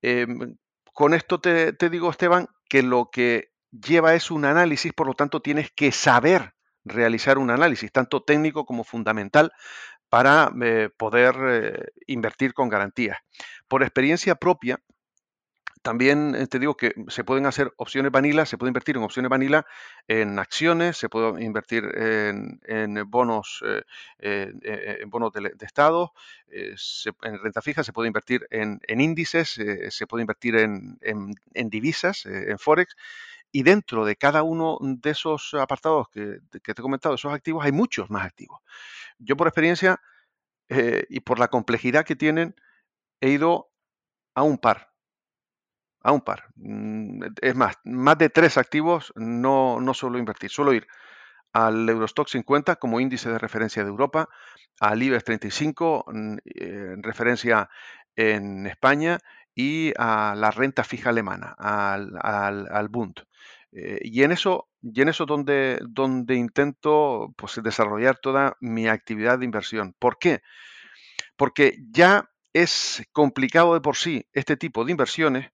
Em, 0.00 0.56
con 0.94 1.14
esto 1.14 1.40
te, 1.40 1.72
te 1.72 1.90
digo, 1.90 2.10
Esteban, 2.10 2.46
que 2.68 2.82
lo 2.82 3.10
que 3.10 3.50
lleva 3.70 4.14
es 4.14 4.30
un 4.30 4.44
análisis, 4.44 4.92
por 4.92 5.06
lo 5.06 5.14
tanto 5.14 5.42
tienes 5.42 5.70
que 5.72 5.92
saber 5.92 6.54
realizar 6.84 7.38
un 7.38 7.50
análisis, 7.50 7.90
tanto 7.92 8.22
técnico 8.22 8.64
como 8.64 8.84
fundamental, 8.84 9.52
para 10.12 10.52
eh, 10.62 10.90
poder 10.94 11.34
eh, 11.48 11.86
invertir 12.06 12.52
con 12.52 12.68
garantías. 12.68 13.16
Por 13.66 13.82
experiencia 13.82 14.34
propia, 14.34 14.78
también 15.82 16.34
eh, 16.34 16.46
te 16.46 16.58
digo 16.58 16.76
que 16.76 16.94
se 17.08 17.24
pueden 17.24 17.46
hacer 17.46 17.72
opciones 17.76 18.12
vanilla, 18.12 18.46
se 18.46 18.56
puede 18.56 18.70
invertir 18.70 18.96
en 18.96 19.02
opciones 19.02 19.28
vanilla 19.28 19.66
en 20.08 20.38
acciones, 20.38 20.96
se 20.96 21.08
puede 21.08 21.42
invertir 21.44 21.84
en, 21.84 23.10
bonos, 23.10 23.62
en 24.18 25.10
bonos 25.10 25.32
de, 25.32 25.52
Estado, 25.60 26.12
en 26.48 27.38
renta 27.42 27.62
fija, 27.62 27.84
se 27.84 27.92
puede 27.92 28.08
invertir 28.08 28.46
en, 28.50 28.80
índices, 28.88 29.58
se 29.90 30.06
puede 30.06 30.22
invertir 30.22 30.56
en, 30.56 31.70
divisas, 31.70 32.26
en 32.26 32.58
Forex. 32.58 32.96
Y 33.54 33.64
dentro 33.64 34.06
de 34.06 34.16
cada 34.16 34.42
uno 34.42 34.78
de 34.80 35.10
esos 35.10 35.52
apartados 35.54 36.08
que, 36.08 36.38
te 36.50 36.72
he 36.72 36.74
comentado, 36.74 37.14
esos 37.14 37.34
activos, 37.34 37.64
hay 37.64 37.72
muchos 37.72 38.08
más 38.08 38.24
activos. 38.24 38.60
Yo 39.18 39.36
por 39.36 39.46
experiencia 39.46 40.00
eh, 40.70 41.04
y 41.10 41.20
por 41.20 41.38
la 41.38 41.48
complejidad 41.48 42.06
que 42.06 42.16
tienen, 42.16 42.54
he 43.20 43.30
ido 43.30 43.70
a 44.34 44.42
un 44.42 44.58
par. 44.58 44.91
A 46.02 46.12
un 46.12 46.20
par. 46.20 46.48
Mm, 46.56 47.22
es 47.40 47.54
más, 47.54 47.76
más 47.84 48.18
de 48.18 48.28
tres 48.28 48.58
activos 48.58 49.12
no, 49.16 49.80
no 49.80 49.94
suelo 49.94 50.18
invertir. 50.18 50.50
Suelo 50.50 50.72
ir 50.72 50.86
al 51.52 51.88
Eurostock 51.88 52.28
50 52.28 52.76
como 52.76 53.00
índice 53.00 53.30
de 53.30 53.38
referencia 53.38 53.82
de 53.84 53.90
Europa, 53.90 54.28
al 54.80 55.02
IBEX 55.02 55.24
35 55.24 56.04
mm, 56.06 56.36
en 56.44 57.02
referencia 57.02 57.68
en 58.16 58.66
España 58.66 59.18
y 59.54 59.92
a 59.98 60.34
la 60.36 60.50
renta 60.50 60.84
fija 60.84 61.10
alemana, 61.10 61.54
al, 61.58 62.12
al, 62.22 62.88
Bund. 62.88 63.16
Eh, 63.72 64.00
y 64.02 64.22
en 64.22 64.32
eso, 64.32 64.68
y 64.82 65.02
en 65.02 65.08
eso 65.08 65.26
donde, 65.26 65.78
donde 65.88 66.36
intento 66.36 67.34
pues, 67.36 67.60
desarrollar 67.62 68.18
toda 68.18 68.56
mi 68.60 68.88
actividad 68.88 69.38
de 69.38 69.44
inversión. 69.44 69.94
¿Por 69.98 70.18
qué? 70.18 70.42
Porque 71.36 71.76
ya 71.90 72.30
es 72.52 73.06
complicado 73.12 73.74
de 73.74 73.80
por 73.80 73.96
sí 73.96 74.26
este 74.32 74.56
tipo 74.56 74.84
de 74.84 74.92
inversiones 74.92 75.50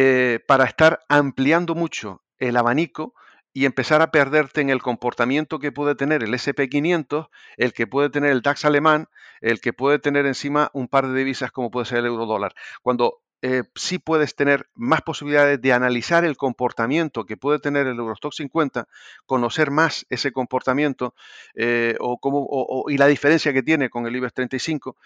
eh, 0.00 0.38
para 0.46 0.64
estar 0.64 1.00
ampliando 1.08 1.74
mucho 1.74 2.22
el 2.38 2.56
abanico 2.56 3.14
y 3.52 3.64
empezar 3.64 4.00
a 4.00 4.12
perderte 4.12 4.60
en 4.60 4.70
el 4.70 4.80
comportamiento 4.80 5.58
que 5.58 5.72
puede 5.72 5.96
tener 5.96 6.22
el 6.22 6.32
SP500, 6.34 7.30
el 7.56 7.72
que 7.72 7.88
puede 7.88 8.08
tener 8.08 8.30
el 8.30 8.40
DAX 8.40 8.64
alemán, 8.64 9.08
el 9.40 9.60
que 9.60 9.72
puede 9.72 9.98
tener 9.98 10.24
encima 10.24 10.70
un 10.72 10.86
par 10.86 11.08
de 11.08 11.18
divisas 11.18 11.50
como 11.50 11.72
puede 11.72 11.86
ser 11.86 11.98
el 11.98 12.06
euro 12.06 12.26
dólar. 12.26 12.54
Cuando 12.80 13.22
eh, 13.42 13.64
sí 13.74 13.98
puedes 13.98 14.36
tener 14.36 14.68
más 14.76 15.02
posibilidades 15.02 15.60
de 15.60 15.72
analizar 15.72 16.24
el 16.24 16.36
comportamiento 16.36 17.26
que 17.26 17.36
puede 17.36 17.58
tener 17.58 17.88
el 17.88 17.98
Eurostock 17.98 18.34
50, 18.34 18.86
conocer 19.26 19.72
más 19.72 20.06
ese 20.10 20.30
comportamiento 20.30 21.16
eh, 21.56 21.96
o 21.98 22.84
y 22.88 22.98
la 22.98 23.08
diferencia 23.08 23.52
que 23.52 23.64
tiene 23.64 23.90
con 23.90 24.06
el 24.06 24.14
IBEX 24.14 24.32
35, 24.32 24.96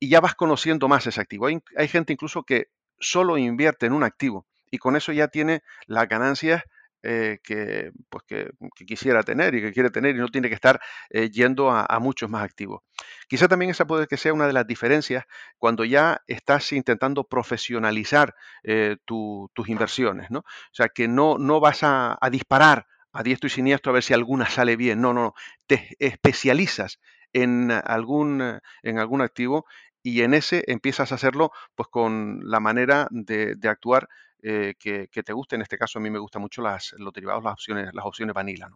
y 0.00 0.08
ya 0.08 0.22
vas 0.22 0.34
conociendo 0.34 0.88
más 0.88 1.06
ese 1.06 1.20
activo. 1.20 1.48
Hay 1.76 1.88
gente 1.88 2.14
incluso 2.14 2.44
que 2.44 2.68
solo 3.02 3.36
invierte 3.36 3.86
en 3.86 3.92
un 3.92 4.04
activo 4.04 4.46
y 4.70 4.78
con 4.78 4.96
eso 4.96 5.12
ya 5.12 5.28
tiene 5.28 5.62
las 5.86 6.08
ganancias 6.08 6.62
eh, 7.04 7.40
que, 7.42 7.90
pues 8.08 8.22
que, 8.28 8.52
quisiera 8.86 9.24
tener 9.24 9.56
y 9.56 9.60
que 9.60 9.72
quiere 9.72 9.90
tener 9.90 10.14
y 10.14 10.20
no 10.20 10.28
tiene 10.28 10.48
que 10.48 10.54
estar 10.54 10.80
eh, 11.10 11.30
yendo 11.30 11.68
a, 11.72 11.98
muchos 11.98 12.30
más 12.30 12.44
activos. 12.44 12.82
Quizá 13.28 13.48
también 13.48 13.72
esa 13.72 13.86
puede 13.86 14.06
que 14.06 14.16
sea 14.16 14.32
una 14.32 14.46
de 14.46 14.52
las 14.52 14.68
diferencias 14.68 15.24
cuando 15.58 15.84
ya 15.84 16.22
estás 16.28 16.72
intentando 16.72 17.24
profesionalizar 17.24 18.36
eh, 18.62 18.98
tus 19.04 19.68
inversiones, 19.68 20.30
¿no? 20.30 20.40
O 20.40 20.74
sea, 20.74 20.90
que 20.90 21.08
no, 21.08 21.38
no 21.38 21.58
vas 21.58 21.80
a, 21.82 22.16
disparar 22.30 22.86
a 23.12 23.24
diestro 23.24 23.48
y 23.48 23.50
siniestro 23.50 23.90
a 23.90 23.94
ver 23.94 24.04
si 24.04 24.14
alguna 24.14 24.48
sale 24.48 24.76
bien, 24.76 25.00
no, 25.00 25.12
no, 25.12 25.34
te 25.66 25.96
especializas 25.98 27.00
en 27.32 27.72
algún, 27.72 28.60
en 28.82 28.98
algún 28.98 29.22
activo 29.22 29.66
y 30.02 30.22
en 30.22 30.34
ese 30.34 30.64
empiezas 30.66 31.12
a 31.12 31.16
hacerlo 31.16 31.52
pues 31.74 31.88
con 31.88 32.40
la 32.44 32.60
manera 32.60 33.08
de, 33.10 33.54
de 33.54 33.68
actuar 33.68 34.08
eh, 34.44 34.74
que, 34.76 35.06
te 35.22 35.32
guste. 35.32 35.54
En 35.54 35.62
este 35.62 35.78
caso 35.78 36.00
a 36.00 36.02
mí 36.02 36.10
me 36.10 36.18
gustan 36.18 36.42
mucho 36.42 36.62
las, 36.62 36.94
los 36.98 37.12
derivados, 37.12 37.44
las 37.44 37.52
opciones, 37.52 37.94
las 37.94 38.04
opciones 38.04 38.34
vanilla. 38.34 38.70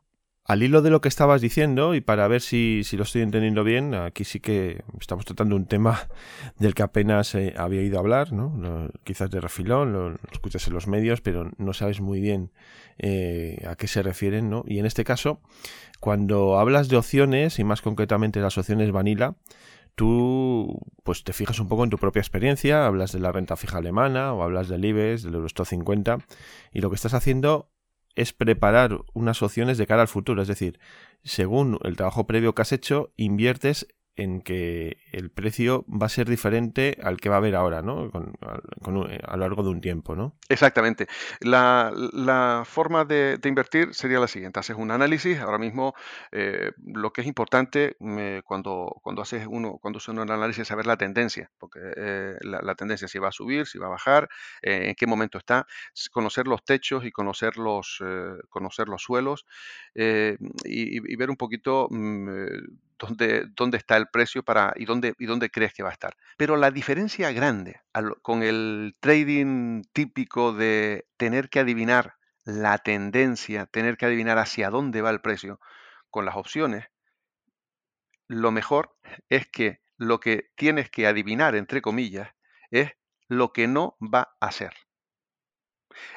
Al 0.45 0.62
hilo 0.62 0.81
de 0.81 0.91
lo 0.91 1.01
que 1.01 1.09
estabas 1.09 1.41
diciendo, 1.41 1.97
y 1.97 2.01
para 2.01 2.29
ver 2.29 2.41
si, 2.41 2.85
lo 2.93 3.03
estoy 3.03 3.22
entendiendo 3.22 3.64
bien, 3.64 3.93
aquí 3.93 4.22
sí 4.22 4.39
que 4.39 4.85
estamos 5.01 5.24
tratando 5.24 5.57
un 5.57 5.66
tema 5.66 6.07
del 6.61 6.72
que 6.72 6.85
apenas 6.85 7.35
eh, 7.35 7.53
había 7.57 7.83
ido 7.83 7.97
a 7.97 8.01
hablar, 8.01 8.33
¿no? 8.33 8.93
quizás 9.03 9.29
de 9.29 9.41
refilón, 9.41 9.93
lo, 9.93 10.14
escuchas 10.31 10.64
en 10.68 10.74
los 10.74 10.87
medios, 10.87 11.20
pero 11.20 11.51
no 11.59 11.72
sabes 11.72 12.01
muy 12.01 12.20
bien 12.20 12.53
eh, 12.99 13.61
a 13.68 13.74
qué 13.74 13.89
se 13.89 14.05
refieren, 14.05 14.49
¿no? 14.49 14.62
Y 14.68 14.79
en 14.79 14.87
este 14.87 15.03
caso, 15.03 15.41
cuando 15.99 16.61
hablas 16.61 16.89
de 16.89 16.97
opciones, 16.97 17.59
y 17.59 17.64
más 17.64 17.83
concretamente 17.83 18.39
las 18.39 18.57
opciones 18.57 18.93
vanilla, 18.93 19.35
tú 19.97 20.78
pues 21.03 21.24
te 21.24 21.32
fijas 21.32 21.59
un 21.59 21.68
poco 21.68 21.82
en 21.82 21.90
tu 21.90 21.99
propia 21.99 22.20
experiencia, 22.20 22.86
hablas 22.86 23.12
de 23.12 23.18
la 23.18 23.32
renta 23.32 23.57
fija 23.57 23.78
alemana 23.78 24.32
o 24.32 24.42
hablas 24.42 24.68
del 24.68 24.84
IBEX, 24.84 25.24
del 25.24 25.34
Eurostock 25.34 25.66
50 25.66 26.18
y 26.72 26.80
lo 26.80 26.90
que 26.90 26.97
estás 26.97 27.14
haciendo 27.14 27.72
es 28.14 28.32
preparar 28.32 28.99
unas 29.12 29.42
opciones 29.42 29.78
de 29.78 29.86
cara 29.86 30.03
al 30.03 30.09
futuro, 30.09 30.40
es 30.40 30.49
decir, 30.49 30.78
según 31.22 31.78
el 31.82 31.97
trabajo 31.97 32.26
previo 32.26 32.55
que 32.55 32.62
has 32.62 32.72
hecho, 32.72 33.12
inviertes 33.16 33.88
en 34.17 34.41
que 34.41 34.97
el 35.12 35.31
precio 35.31 35.85
va 35.89 36.07
a 36.07 36.09
ser 36.09 36.29
diferente 36.29 36.99
al 37.03 37.19
que 37.19 37.29
va 37.29 37.37
a 37.37 37.39
haber 37.39 37.55
ahora, 37.55 37.83
¿no? 37.83 38.11
a 38.12 39.37
lo 39.37 39.37
largo 39.37 39.62
de 39.62 39.69
un 39.69 39.81
tiempo, 39.81 40.17
¿no? 40.17 40.37
Exactamente. 40.49 41.07
La, 41.41 42.62
forma 42.67 43.05
de, 43.05 43.39
invertir 43.45 43.95
sería 43.95 44.19
la 44.19 44.29
siguiente. 44.29 44.59
Haces 44.59 44.77
un 44.77 44.91
análisis. 44.91 45.39
Ahora 45.39 45.59
mismo 45.59 45.95
eh, 46.33 46.73
lo 46.83 47.12
que 47.12 47.21
es 47.21 47.27
importante 47.27 47.97
cuando, 48.45 48.97
cuando 49.03 49.23
haces 49.23 49.47
uno, 49.49 49.79
cuando 49.81 49.99
haces 49.99 50.09
un 50.09 50.19
análisis 50.21 50.62
es 50.62 50.69
saber 50.69 50.87
la 50.87 50.97
tendencia, 50.97 51.51
porque 51.59 51.81
eh, 51.97 52.37
la, 52.41 52.75
tendencia 52.75 53.09
si 53.09 53.19
va 53.19 53.29
a 53.29 53.33
subir, 53.33 53.67
si 53.67 53.79
va 53.79 53.87
a 53.87 53.91
bajar, 53.91 54.29
eh, 54.62 54.89
en 54.89 54.95
qué 54.95 55.07
momento 55.07 55.39
está, 55.39 55.67
conocer 56.11 56.47
los 56.47 56.64
techos 56.64 57.05
y 57.05 57.12
conocer 57.12 57.59
los, 57.59 58.03
conocer 58.49 58.89
los 58.89 59.03
suelos 59.03 59.47
y, 59.95 61.17
ver 61.17 61.31
un 61.31 61.37
poquito 61.37 61.89
mm, 61.91 62.29
dónde, 62.99 63.47
dónde 63.55 63.78
está 63.78 63.97
el 63.97 64.09
precio 64.09 64.42
para, 64.42 64.72
y, 64.76 64.84
dónde, 64.84 65.14
y 65.18 65.26
dónde 65.26 65.51
crees 65.51 65.72
que 65.72 65.82
va 65.82 65.90
a 65.90 65.92
estar. 65.92 66.16
Pero 66.36 66.57
la 66.57 66.70
diferencia 66.70 67.32
grande 67.32 67.80
con 68.22 68.42
el 68.42 68.97
trading 69.01 69.82
típico 69.92 70.53
de 70.53 71.07
tener 71.16 71.49
que 71.49 71.61
adivinar 71.61 72.14
la 72.44 72.78
tendencia, 72.78 73.66
tener 73.66 73.97
que 73.97 74.07
adivinar 74.07 74.38
hacia 74.38 74.70
dónde 74.70 75.03
va 75.03 75.11
el 75.11 75.20
precio, 75.20 75.61
con 76.11 76.24
las 76.24 76.36
opciones, 76.36 76.86
lo 78.28 78.51
mejor 78.51 78.97
es 79.28 79.47
que 79.49 79.80
lo 79.99 80.20
que 80.20 80.51
tienes 80.57 80.90
que 80.90 81.07
adivinar, 81.07 81.55
entre 81.55 81.82
comillas, 81.82 82.30
es 82.70 82.92
lo 83.28 83.53
que 83.53 83.66
no 83.66 83.97
va 84.01 84.36
a 84.40 84.53
ser. 84.53 84.74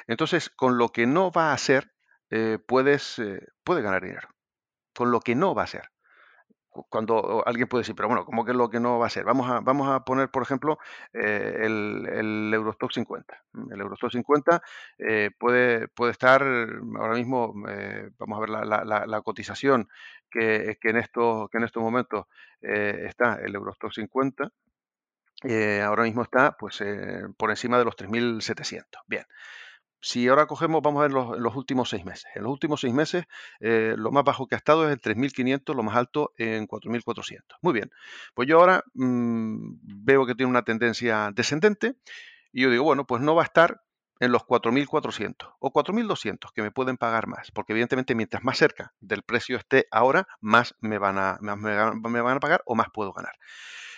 Entonces, 0.06 0.50
con 0.50 0.78
lo 0.78 0.90
que 0.90 1.06
no 1.06 1.30
va 1.30 1.52
a 1.52 1.58
ser, 1.58 1.92
eh, 2.30 2.58
puedes, 2.64 3.18
eh, 3.18 3.46
puedes 3.64 3.82
ganar 3.82 4.02
dinero. 4.02 4.28
Con 4.94 5.10
lo 5.10 5.20
que 5.20 5.34
no 5.34 5.54
va 5.54 5.64
a 5.64 5.68
ser 5.68 5.90
cuando 6.70 7.42
alguien 7.46 7.68
puede 7.68 7.82
decir, 7.82 7.94
pero 7.94 8.08
bueno, 8.08 8.24
¿cómo 8.24 8.44
que 8.44 8.52
es 8.52 8.56
lo 8.56 8.70
que 8.70 8.80
no 8.80 8.98
va 8.98 9.06
a 9.06 9.10
ser? 9.10 9.24
Vamos 9.24 9.50
a, 9.50 9.60
vamos 9.60 9.88
a 9.88 10.04
poner, 10.04 10.30
por 10.30 10.42
ejemplo, 10.42 10.78
eh, 11.12 11.56
el, 11.60 12.06
el, 12.06 12.54
Eurostock 12.54 12.92
50. 12.92 13.42
El 13.72 13.80
Eurostock 13.80 14.12
50 14.12 14.62
eh, 14.98 15.30
puede, 15.38 15.88
puede 15.88 16.12
estar 16.12 16.42
ahora 16.42 17.14
mismo, 17.14 17.54
eh, 17.68 18.10
vamos 18.18 18.36
a 18.36 18.40
ver 18.40 18.50
la, 18.50 18.84
la, 18.84 19.06
la, 19.06 19.20
cotización 19.22 19.88
que, 20.30 20.78
que, 20.80 20.90
en 20.90 20.96
estos, 20.96 21.50
que 21.50 21.58
en 21.58 21.64
estos 21.64 21.82
momentos 21.82 22.26
está 22.60 23.36
el 23.42 23.54
Eurostock 23.54 23.92
50. 23.92 24.52
ahora 25.84 26.02
mismo 26.04 26.22
está 26.22 26.56
pues 26.56 26.82
por 27.36 27.50
encima 27.50 27.78
de 27.78 27.84
los 27.84 27.96
3.700. 27.96 28.84
Bien. 29.06 29.24
Si 30.00 30.28
ahora 30.28 30.46
cogemos, 30.46 30.80
vamos 30.82 31.00
a 31.00 31.02
ver 31.02 31.12
los, 31.12 31.56
últimos 31.56 31.90
seis 31.90 32.04
meses. 32.04 32.26
En 32.34 32.42
los 32.44 32.52
últimos 32.52 32.80
seis 32.80 32.94
meses, 32.94 33.24
eh, 33.60 33.94
lo 33.96 34.10
más 34.10 34.24
bajo 34.24 34.46
que 34.46 34.54
ha 34.54 34.58
estado 34.58 34.88
es 34.88 34.92
en 34.92 35.00
3.500, 35.00 35.74
lo 35.74 35.82
más 35.82 35.96
alto 35.96 36.32
en 36.38 36.66
4.400. 36.66 37.42
Muy 37.60 37.74
bien. 37.74 37.90
Pues 38.34 38.48
yo 38.48 38.58
ahora 38.60 38.82
mm, 38.94 39.74
veo 39.82 40.26
que 40.26 40.34
tiene 40.34 40.50
una 40.50 40.62
tendencia 40.62 41.30
descendente 41.34 41.96
Y 42.52 42.62
yo 42.62 42.70
digo, 42.70 42.84
bueno, 42.84 43.06
pues 43.06 43.22
no 43.22 43.34
va 43.34 43.42
a 43.42 43.44
estar 43.44 43.82
en 44.20 44.32
los 44.32 44.42
4.400 44.42 45.54
o 45.58 45.72
4.200 45.72 46.52
que 46.54 46.62
me 46.62 46.70
pueden 46.70 46.98
pagar 46.98 47.26
más, 47.26 47.50
porque 47.52 47.72
evidentemente 47.72 48.14
mientras 48.14 48.44
más 48.44 48.58
cerca 48.58 48.92
del 49.00 49.22
precio 49.22 49.56
esté 49.56 49.86
ahora, 49.90 50.28
más 50.40 50.74
me 50.80 50.98
van 50.98 51.18
a 51.18 51.38
pagar 52.40 52.62
o 52.66 52.74
más 52.74 52.88
puedo 52.92 53.12
ganar. 53.12 53.32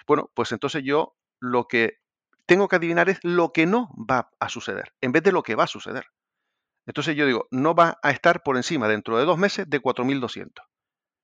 Bueno, 0.07 0.31
pues 0.35 0.53
entonces 0.53 0.83
yo 0.85 1.17
lo 1.41 1.67
que 1.67 2.02
tengo 2.53 2.69
que 2.69 2.77
adivinar 2.77 3.09
es 3.09 3.19
lo 3.23 3.51
que 3.51 3.65
no 3.65 3.89
va 3.97 4.29
a 4.39 4.51
suceder, 4.51 4.93
en 5.01 5.11
vez 5.11 5.23
de 5.23 5.33
lo 5.33 5.43
que 5.43 5.55
va 5.55 5.65
a 5.65 5.67
suceder. 5.67 6.05
Entonces 6.85 7.17
yo 7.17 7.25
digo, 7.25 7.49
no 7.51 7.75
va 7.75 7.99
a 8.03 8.11
estar 8.11 8.43
por 8.43 8.59
encima 8.59 8.89
dentro 8.89 9.17
de 9.17 9.25
dos 9.25 9.39
meses 9.39 9.71
de 9.71 9.81
4.200. 9.81 10.51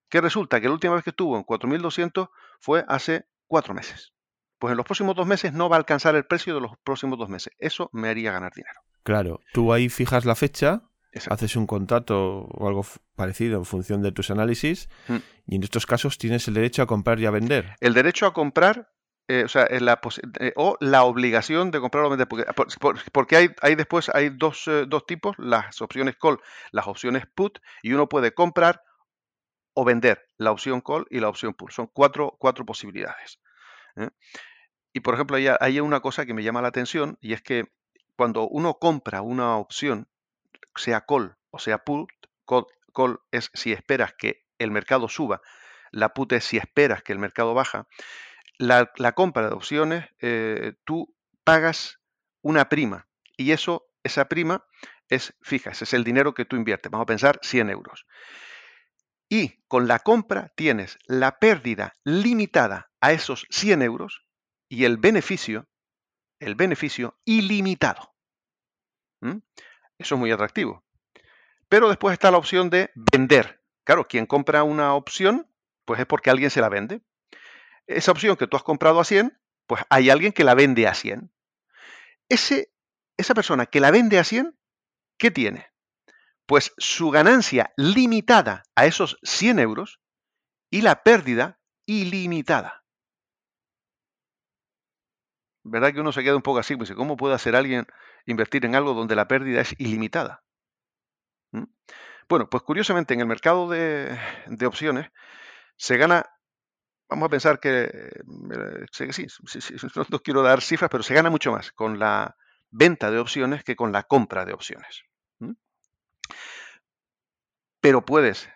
¿Qué 0.08 0.22
resulta? 0.22 0.58
Que 0.58 0.68
la 0.68 0.72
última 0.72 0.94
vez 0.94 1.04
que 1.04 1.10
estuvo 1.10 1.36
en 1.36 1.44
4.200 1.44 2.30
fue 2.60 2.82
hace 2.88 3.26
cuatro 3.46 3.74
meses. 3.74 4.14
Pues 4.58 4.70
en 4.70 4.78
los 4.78 4.86
próximos 4.86 5.16
dos 5.16 5.26
meses 5.26 5.52
no 5.52 5.68
va 5.68 5.76
a 5.76 5.80
alcanzar 5.80 6.14
el 6.14 6.24
precio 6.24 6.54
de 6.54 6.62
los 6.62 6.72
próximos 6.82 7.18
dos 7.18 7.28
meses. 7.28 7.52
Eso 7.58 7.90
me 7.92 8.08
haría 8.08 8.32
ganar 8.32 8.54
dinero. 8.54 8.80
Claro, 9.02 9.40
tú 9.52 9.74
ahí 9.74 9.90
fijas 9.90 10.24
la 10.24 10.34
fecha, 10.34 10.84
haces 11.28 11.56
un 11.56 11.66
contrato 11.66 12.46
o 12.46 12.68
algo 12.68 12.86
parecido 13.16 13.58
en 13.58 13.66
función 13.66 14.00
de 14.00 14.12
tus 14.12 14.30
análisis 14.30 14.88
mm. 15.08 15.16
y 15.46 15.56
en 15.56 15.62
estos 15.62 15.84
casos 15.84 16.16
tienes 16.16 16.48
el 16.48 16.54
derecho 16.54 16.80
a 16.80 16.86
comprar 16.86 17.20
y 17.20 17.26
a 17.26 17.30
vender. 17.30 17.76
El 17.80 17.92
derecho 17.92 18.24
a 18.24 18.32
comprar 18.32 18.88
eh, 19.30 19.44
o 19.44 19.48
sea, 19.48 19.68
la 19.80 20.00
eh, 20.40 20.52
o 20.56 20.78
la 20.80 21.04
obligación 21.04 21.70
de 21.70 21.80
comprar 21.80 22.04
o 22.04 22.10
vender, 22.10 22.26
porque, 23.12 23.36
hay, 23.36 23.50
hay, 23.60 23.74
después 23.74 24.10
hay 24.14 24.30
dos, 24.30 24.66
eh, 24.68 24.86
dos, 24.88 25.04
tipos, 25.04 25.36
las 25.38 25.82
opciones 25.82 26.16
call, 26.16 26.40
las 26.70 26.86
opciones 26.86 27.26
put, 27.26 27.58
y 27.82 27.92
uno 27.92 28.08
puede 28.08 28.32
comprar 28.32 28.82
o 29.74 29.84
vender 29.84 30.26
la 30.38 30.50
opción 30.50 30.80
call 30.80 31.06
y 31.10 31.20
la 31.20 31.28
opción 31.28 31.52
put. 31.52 31.72
Son 31.72 31.88
cuatro, 31.88 32.36
cuatro 32.38 32.64
posibilidades. 32.64 33.38
Y 34.94 35.00
por 35.00 35.14
ejemplo, 35.14 35.36
hay, 35.36 35.48
hay 35.60 35.80
una 35.80 36.00
cosa 36.00 36.24
que 36.24 36.32
me 36.32 36.42
llama 36.42 36.62
la 36.62 36.68
atención 36.68 37.18
y 37.20 37.34
es 37.34 37.42
que 37.42 37.70
cuando 38.16 38.48
uno 38.48 38.78
compra 38.78 39.20
una 39.20 39.56
opción, 39.56 40.08
sea 40.74 41.02
call 41.02 41.36
o 41.50 41.58
sea 41.58 41.84
put, 41.84 42.08
call, 42.46 42.66
call 42.94 43.20
es 43.30 43.50
si 43.52 43.72
esperas 43.72 44.14
que 44.14 44.46
el 44.58 44.70
mercado 44.70 45.08
suba, 45.08 45.42
la 45.90 46.14
put 46.14 46.32
es 46.32 46.44
si 46.44 46.56
esperas 46.56 47.02
que 47.02 47.12
el 47.12 47.18
mercado 47.18 47.52
baja 47.52 47.86
la, 48.58 49.12
compra 49.14 49.48
de 49.48 49.54
opciones, 49.54 50.06
eh, 50.20 50.74
tú 50.84 51.14
pagas 51.44 52.00
una 52.42 52.68
prima 52.68 53.08
y 53.36 53.52
eso, 53.52 53.86
esa 54.02 54.28
prima 54.28 54.64
es 55.08 55.34
fija, 55.40 55.70
ese 55.70 55.84
es 55.84 55.94
el 55.94 56.04
dinero 56.04 56.34
que 56.34 56.44
tú 56.44 56.56
inviertes. 56.56 56.90
Vamos 56.90 57.04
a 57.04 57.06
pensar 57.06 57.38
100 57.42 57.70
euros. 57.70 58.06
Y 59.30 59.62
con 59.68 59.88
la 59.88 60.00
compra 60.00 60.52
tienes 60.56 60.98
la 61.06 61.38
pérdida 61.38 61.94
limitada 62.04 62.90
a 63.00 63.12
esos 63.12 63.46
100 63.50 63.82
euros 63.82 64.24
y 64.68 64.84
el 64.84 64.96
beneficio, 64.96 65.68
el 66.40 66.54
beneficio 66.54 67.18
ilimitado. 67.24 68.14
¿Mm? 69.20 69.38
Eso 69.98 70.14
es 70.14 70.18
muy 70.18 70.30
atractivo. 70.30 70.84
Pero 71.68 71.88
después 71.88 72.12
está 72.12 72.30
la 72.30 72.38
opción 72.38 72.70
de 72.70 72.90
vender. 72.94 73.62
Claro, 73.84 74.06
quien 74.06 74.26
compra 74.26 74.62
una 74.62 74.94
opción, 74.94 75.50
pues 75.84 76.00
es 76.00 76.06
porque 76.06 76.30
alguien 76.30 76.50
se 76.50 76.60
la 76.60 76.68
vende 76.68 77.02
esa 77.88 78.12
opción 78.12 78.36
que 78.36 78.46
tú 78.46 78.56
has 78.56 78.62
comprado 78.62 79.00
a 79.00 79.04
100, 79.04 79.36
pues 79.66 79.82
hay 79.90 80.10
alguien 80.10 80.32
que 80.32 80.44
la 80.44 80.54
vende 80.54 80.86
a 80.86 80.94
100. 80.94 81.32
Ese, 82.28 82.72
esa 83.16 83.34
persona 83.34 83.66
que 83.66 83.80
la 83.80 83.90
vende 83.90 84.18
a 84.18 84.24
100, 84.24 84.56
¿qué 85.18 85.30
tiene? 85.30 85.66
Pues 86.46 86.72
su 86.76 87.10
ganancia 87.10 87.72
limitada 87.76 88.62
a 88.76 88.86
esos 88.86 89.18
100 89.22 89.58
euros 89.58 90.00
y 90.70 90.82
la 90.82 91.02
pérdida 91.02 91.60
ilimitada. 91.86 92.84
¿Verdad 95.64 95.92
que 95.92 96.00
uno 96.00 96.12
se 96.12 96.22
queda 96.22 96.36
un 96.36 96.42
poco 96.42 96.58
así? 96.58 96.76
Pues, 96.76 96.92
¿cómo 96.92 97.16
puede 97.16 97.34
hacer 97.34 97.56
alguien 97.56 97.86
invertir 98.26 98.64
en 98.64 98.74
algo 98.74 98.94
donde 98.94 99.16
la 99.16 99.28
pérdida 99.28 99.60
es 99.60 99.74
ilimitada? 99.78 100.42
¿Mm? 101.52 101.64
Bueno, 102.28 102.48
pues 102.50 102.62
curiosamente 102.62 103.14
en 103.14 103.20
el 103.20 103.26
mercado 103.26 103.68
de, 103.68 104.18
de 104.46 104.66
opciones 104.66 105.10
se 105.76 105.96
gana 105.96 106.26
vamos 107.08 107.26
a 107.26 107.30
pensar 107.30 107.60
que, 107.60 108.10
sí, 108.92 109.12
sí, 109.12 109.26
sí, 109.60 109.74
no, 110.10 110.18
quiero 110.20 110.42
dar 110.42 110.60
cifras, 110.60 110.90
pero 110.90 111.02
se 111.02 111.14
gana 111.14 111.30
mucho 111.30 111.52
más 111.52 111.72
con 111.72 111.98
la 111.98 112.36
venta 112.70 113.10
de 113.10 113.18
opciones 113.18 113.64
que 113.64 113.76
con 113.76 113.92
la 113.92 114.02
compra 114.02 114.44
de 114.44 114.52
opciones. 114.52 115.04
Pero 117.80 118.04
puedes 118.04 118.48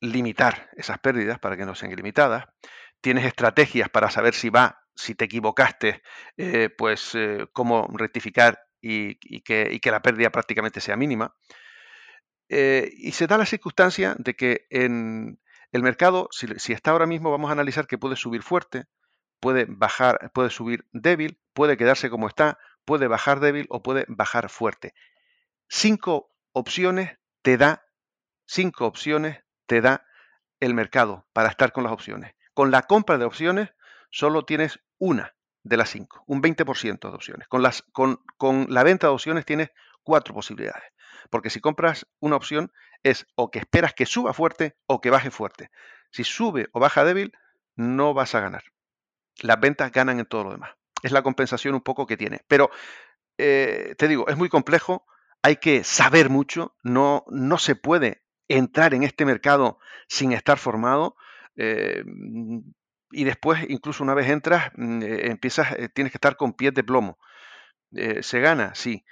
limitar 0.00 0.68
esas 0.76 0.98
pérdidas 0.98 1.38
para 1.38 1.56
que 1.56 1.64
no 1.64 1.74
sean 1.74 1.92
ilimitadas. 1.92 2.44
Tienes 3.00 3.24
estrategias 3.24 3.88
para 3.88 4.10
saber 4.10 4.34
si 4.34 4.50
va, 4.50 4.82
si 4.94 5.14
te 5.14 5.24
equivocaste, 5.24 6.02
eh, 6.36 6.68
pues 6.76 7.14
eh, 7.14 7.46
cómo 7.52 7.88
rectificar 7.92 8.60
y, 8.80 9.16
que, 9.42 9.80
que, 9.80 9.90
la 9.90 10.02
pérdida 10.02 10.30
prácticamente 10.30 10.80
sea 10.80 10.96
mínima. 10.96 11.34
Eh, 12.50 12.90
y 12.92 13.12
se 13.12 13.26
da 13.26 13.38
la 13.38 13.46
circunstancia 13.46 14.14
de 14.18 14.34
que 14.34 14.66
en, 14.68 15.40
el 15.74 15.82
mercado, 15.82 16.28
si, 16.30 16.72
está 16.72 16.92
ahora 16.92 17.04
mismo, 17.04 17.32
vamos 17.32 17.48
a 17.50 17.52
analizar 17.52 17.88
que 17.88 17.98
puede 17.98 18.14
subir 18.14 18.44
fuerte, 18.44 18.84
puede 19.40 19.66
bajar, 19.68 20.30
puede 20.32 20.50
subir 20.50 20.86
débil, 20.92 21.40
puede 21.52 21.76
quedarse 21.76 22.10
como 22.10 22.28
está, 22.28 22.58
puede 22.84 23.08
bajar 23.08 23.40
débil 23.40 23.66
o 23.70 23.82
puede 23.82 24.04
bajar 24.06 24.50
fuerte. 24.50 24.94
Cinco 25.68 26.30
opciones 26.52 27.18
te 27.42 27.56
da, 27.56 27.82
cinco 28.46 28.86
opciones 28.86 29.40
te 29.66 29.80
da 29.80 30.06
el 30.60 30.74
mercado 30.74 31.26
para 31.32 31.48
estar 31.48 31.72
con 31.72 31.82
las 31.82 31.92
opciones. 31.92 32.36
Con 32.54 32.70
la 32.70 32.82
compra 32.82 33.18
de 33.18 33.24
opciones 33.24 33.70
solo 34.10 34.44
tienes 34.44 34.78
una 34.98 35.34
de 35.64 35.76
las 35.76 35.90
cinco, 35.90 36.22
un 36.28 36.40
20% 36.40 37.00
de 37.00 37.16
opciones. 37.16 37.48
Con, 37.48 37.62
las, 37.62 37.82
con, 37.90 38.20
con 38.36 38.68
la 38.68 38.84
venta 38.84 39.08
de 39.08 39.12
opciones 39.12 39.44
tienes 39.44 39.70
cuatro 40.04 40.34
posibilidades. 40.34 40.84
Porque 41.30 41.50
si 41.50 41.60
compras 41.60 42.06
una 42.20 42.36
opción 42.36 42.72
es 43.02 43.26
o 43.34 43.50
que 43.50 43.58
esperas 43.58 43.94
que 43.94 44.06
suba 44.06 44.32
fuerte 44.32 44.76
o 44.86 45.00
que 45.00 45.10
baje 45.10 45.30
fuerte. 45.30 45.70
Si 46.10 46.24
sube 46.24 46.68
o 46.72 46.80
baja 46.80 47.04
débil, 47.04 47.32
no 47.76 48.14
vas 48.14 48.34
a 48.34 48.40
ganar. 48.40 48.64
Las 49.40 49.60
ventas 49.60 49.90
ganan 49.92 50.20
en 50.20 50.26
todo 50.26 50.44
lo 50.44 50.50
demás. 50.52 50.70
Es 51.02 51.12
la 51.12 51.22
compensación 51.22 51.74
un 51.74 51.80
poco 51.80 52.06
que 52.06 52.16
tiene. 52.16 52.40
Pero 52.48 52.70
eh, 53.38 53.94
te 53.98 54.08
digo, 54.08 54.28
es 54.28 54.36
muy 54.36 54.48
complejo, 54.48 55.06
hay 55.42 55.56
que 55.56 55.84
saber 55.84 56.30
mucho, 56.30 56.76
no, 56.82 57.24
no 57.28 57.58
se 57.58 57.74
puede 57.74 58.22
entrar 58.48 58.94
en 58.94 59.02
este 59.02 59.24
mercado 59.24 59.78
sin 60.08 60.32
estar 60.32 60.58
formado. 60.58 61.16
Eh, 61.56 62.04
y 63.10 63.24
después, 63.24 63.64
incluso 63.68 64.02
una 64.02 64.14
vez 64.14 64.28
entras, 64.28 64.72
mm, 64.76 65.02
eh, 65.02 65.30
empiezas, 65.30 65.76
tienes 65.94 66.12
que 66.12 66.16
estar 66.16 66.36
con 66.36 66.52
pies 66.54 66.74
de 66.74 66.84
plomo. 66.84 67.18
¿Se 68.22 68.40
gana? 68.40 68.74
Sí. 68.74 69.04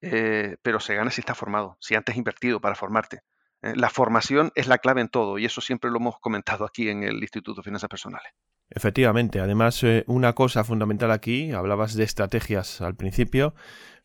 Eh, 0.00 0.56
pero 0.62 0.80
se 0.80 0.94
gana 0.94 1.10
si 1.10 1.20
estás 1.20 1.36
formado, 1.36 1.76
si 1.80 1.94
antes 1.94 2.12
has 2.14 2.18
invertido 2.18 2.60
para 2.60 2.74
formarte. 2.74 3.22
Eh, 3.62 3.74
la 3.74 3.90
formación 3.90 4.52
es 4.54 4.68
la 4.68 4.78
clave 4.78 5.00
en 5.00 5.08
todo 5.08 5.38
y 5.38 5.44
eso 5.44 5.60
siempre 5.60 5.90
lo 5.90 5.96
hemos 5.96 6.18
comentado 6.20 6.64
aquí 6.64 6.88
en 6.88 7.02
el 7.02 7.16
Instituto 7.16 7.60
de 7.60 7.64
Finanzas 7.64 7.88
Personales. 7.88 8.32
Efectivamente, 8.70 9.40
además 9.40 9.82
eh, 9.82 10.04
una 10.06 10.34
cosa 10.34 10.62
fundamental 10.62 11.10
aquí, 11.10 11.52
hablabas 11.52 11.94
de 11.94 12.04
estrategias 12.04 12.80
al 12.82 12.94
principio, 12.94 13.54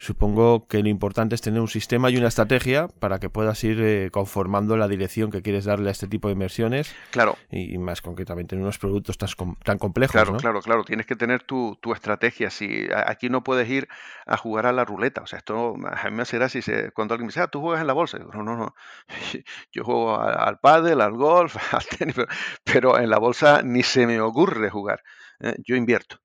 supongo 0.03 0.67
que 0.67 0.83
lo 0.83 0.89
importante 0.89 1.33
es 1.33 1.41
tener 1.41 1.61
un 1.61 1.69
sistema 1.69 2.09
y 2.09 2.17
una 2.17 2.27
estrategia 2.27 2.89
para 2.99 3.19
que 3.19 3.29
puedas 3.29 3.63
ir 3.63 3.81
eh, 3.81 4.09
conformando 4.11 4.75
la 4.75 4.89
dirección 4.89 5.31
que 5.31 5.41
quieres 5.41 5.63
darle 5.63 5.87
a 5.87 5.91
este 5.91 6.07
tipo 6.07 6.27
de 6.27 6.33
inversiones. 6.33 6.93
Claro. 7.11 7.37
Y, 7.49 7.77
más 7.77 8.01
concretamente 8.01 8.55
en 8.55 8.61
unos 8.61 8.77
productos 8.77 9.17
tan, 9.17 9.29
tan 9.63 9.77
complejos. 9.77 10.11
Claro, 10.11 10.37
claro, 10.37 10.61
claro. 10.61 10.83
Tienes 10.83 11.05
que 11.05 11.15
tener 11.15 11.43
tu, 11.43 11.77
estrategia. 11.93 12.49
Si 12.49 12.87
aquí 13.05 13.29
no 13.29 13.43
puedes 13.43 13.69
ir 13.69 13.87
a 14.25 14.35
jugar 14.35 14.65
a 14.65 14.73
la 14.73 14.83
ruleta. 14.83 15.21
O 15.21 15.27
sea, 15.27 15.39
esto 15.39 15.75
a 15.75 16.09
mí 16.09 16.15
me 16.15 16.23
hace 16.23 16.37
gracia 16.37 16.61
cuando 16.93 17.13
alguien 17.13 17.27
me 17.27 17.31
dice, 17.31 17.41
ah, 17.41 17.47
tú 17.47 17.61
juegas 17.61 17.81
en 17.81 17.87
la 17.87 17.93
bolsa. 17.93 18.19
no, 18.19 18.43
no, 18.43 18.57
no. 18.57 18.75
Yo 19.71 19.83
juego 19.85 20.19
al, 20.19 20.35
al 20.37 20.59
pádel, 20.59 20.99
al 20.99 21.13
golf, 21.13 21.55
al 21.73 21.85
tenis, 21.85 22.15
pero 22.63 22.99
en 22.99 23.09
la 23.09 23.19
bolsa 23.19 23.61
ni 23.63 23.83
se 23.83 24.05
me 24.05 24.19
ocurre 24.19 24.69
jugar. 24.69 25.01
¿eh? 25.39 25.55
Yo 25.65 25.75
invierto. 25.77 26.17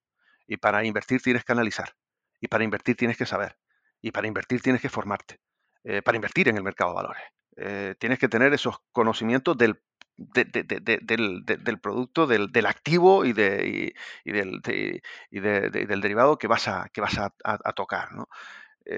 Y 0.49 0.57
para 0.57 0.85
invertir 0.85 1.23
tienes 1.23 1.45
que 1.45 1.53
analizar. 1.53 1.95
Y 2.41 2.49
para 2.49 2.65
invertir 2.65 2.97
tienes 2.97 3.17
que 3.17 3.27
saber. 3.27 3.57
Y 4.01 4.11
para 4.13 4.27
invertir 4.27 4.61
tienes 4.63 4.81
que 4.81 4.89
formarte. 4.89 5.41
Eh, 5.85 6.03
para 6.03 6.17
invertir 6.17 6.49
en 6.49 6.57
el 6.57 6.63
mercado 6.63 6.91
de 6.91 6.97
valores. 6.97 7.23
Eh, 7.57 7.95
tienes 7.99 8.19
que 8.19 8.29
tener 8.29 8.53
esos 8.53 8.77
conocimientos 8.93 9.57
del, 9.57 9.81
del, 10.17 11.81
producto, 11.81 12.27
del, 12.27 12.67
activo 12.67 13.25
y, 13.25 13.33
de, 13.33 13.93
y, 14.25 14.33
del, 14.33 14.61
del, 14.61 16.01
derivado 16.01 16.39
que 16.39 16.47
vas 16.47 16.69
a, 16.69 16.89
que 16.93 17.01
vas 17.01 17.19
a, 17.19 17.73
tocar. 17.73 18.13
¿no? 18.13 18.29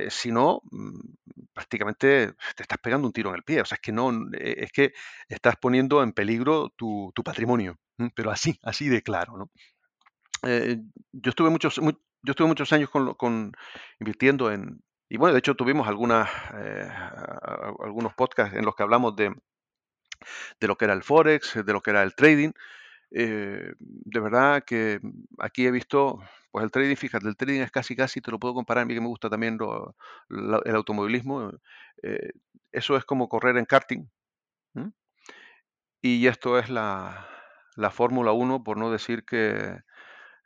si 0.08 0.30
no, 0.30 0.62
mm, 0.70 1.00
prácticamente 1.52 2.32
te 2.54 2.62
estás 2.62 2.78
pegando 2.78 3.06
un 3.06 3.12
tiro 3.12 3.30
en 3.30 3.36
el 3.36 3.42
pie. 3.42 3.60
O 3.60 3.64
sea, 3.64 3.76
es 3.76 3.82
que 3.82 3.92
no, 3.92 4.10
es 4.32 4.72
que 4.72 4.92
estás 5.28 5.56
poniendo 5.56 6.02
en 6.02 6.12
peligro 6.12 6.70
tu, 6.76 7.12
tu 7.14 7.22
patrimonio 7.22 7.78
pero 8.14 8.30
así, 8.30 8.58
así 8.62 8.88
de 8.88 9.02
claro, 9.02 9.36
¿no? 9.36 9.50
Eh, 10.42 10.78
yo 11.12 11.30
estuve 11.30 11.50
muchos, 11.50 11.76
yo 11.76 12.30
estuve 12.30 12.48
muchos 12.48 12.72
años 12.72 12.88
con, 12.90 13.52
invirtiendo 13.98 14.50
en, 14.50 14.82
y 15.10 15.18
bueno, 15.18 15.34
de 15.34 15.40
hecho 15.40 15.56
tuvimos 15.56 15.88
eh, 15.88 16.88
algunos 17.80 18.14
podcasts 18.14 18.56
en 18.56 18.64
los 18.64 18.74
que 18.74 18.82
hablamos 18.84 19.16
de, 19.16 19.34
de 20.60 20.66
lo 20.68 20.76
que 20.76 20.84
era 20.84 20.94
el 20.94 21.02
Forex, 21.02 21.64
de 21.64 21.72
lo 21.72 21.80
que 21.82 21.90
era 21.90 22.02
el 22.02 22.14
trading, 22.14 22.52
Eh, 23.14 23.74
de 23.78 24.20
verdad 24.20 24.64
que 24.66 25.00
aquí 25.38 25.66
he 25.66 25.70
visto, 25.72 26.18
pues 26.50 26.64
el 26.64 26.72
trading, 26.72 26.96
fíjate, 26.96 27.28
el 27.28 27.36
trading 27.36 27.60
es 27.62 27.70
casi 27.70 27.96
casi, 27.96 28.20
te 28.22 28.32
lo 28.32 28.40
puedo 28.40 28.54
comparar, 28.54 28.82
a 28.82 28.86
mí 28.86 28.94
que 28.94 29.00
me 29.02 29.06
gusta 29.08 29.30
también 29.30 29.58
el 30.66 30.74
automovilismo, 30.76 31.52
eh, 32.02 32.32
eso 32.72 32.96
es 32.96 33.04
como 33.04 33.28
correr 33.28 33.56
en 33.58 33.66
karting. 33.66 34.08
Y 36.02 36.26
esto 36.26 36.58
es 36.58 36.68
la, 36.70 37.26
la 37.76 37.90
Fórmula 37.90 38.32
1, 38.32 38.64
por 38.64 38.76
no 38.78 38.90
decir 38.90 39.24
que, 39.24 39.80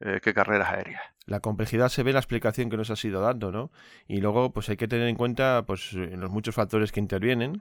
eh, 0.04 0.20
que 0.22 0.34
carreras 0.34 0.72
aéreas. 0.72 1.02
La 1.26 1.40
complejidad 1.40 1.88
se 1.88 2.02
ve 2.02 2.10
en 2.10 2.14
la 2.14 2.20
explicación 2.20 2.68
que 2.68 2.76
nos 2.76 2.90
has 2.90 3.02
ido 3.04 3.22
dando, 3.22 3.50
¿no? 3.50 3.70
Y 4.06 4.20
luego, 4.20 4.52
pues 4.52 4.68
hay 4.68 4.76
que 4.76 4.86
tener 4.86 5.08
en 5.08 5.16
cuenta, 5.16 5.64
pues, 5.66 5.94
los 5.94 6.30
muchos 6.30 6.54
factores 6.54 6.92
que 6.92 7.00
intervienen, 7.00 7.60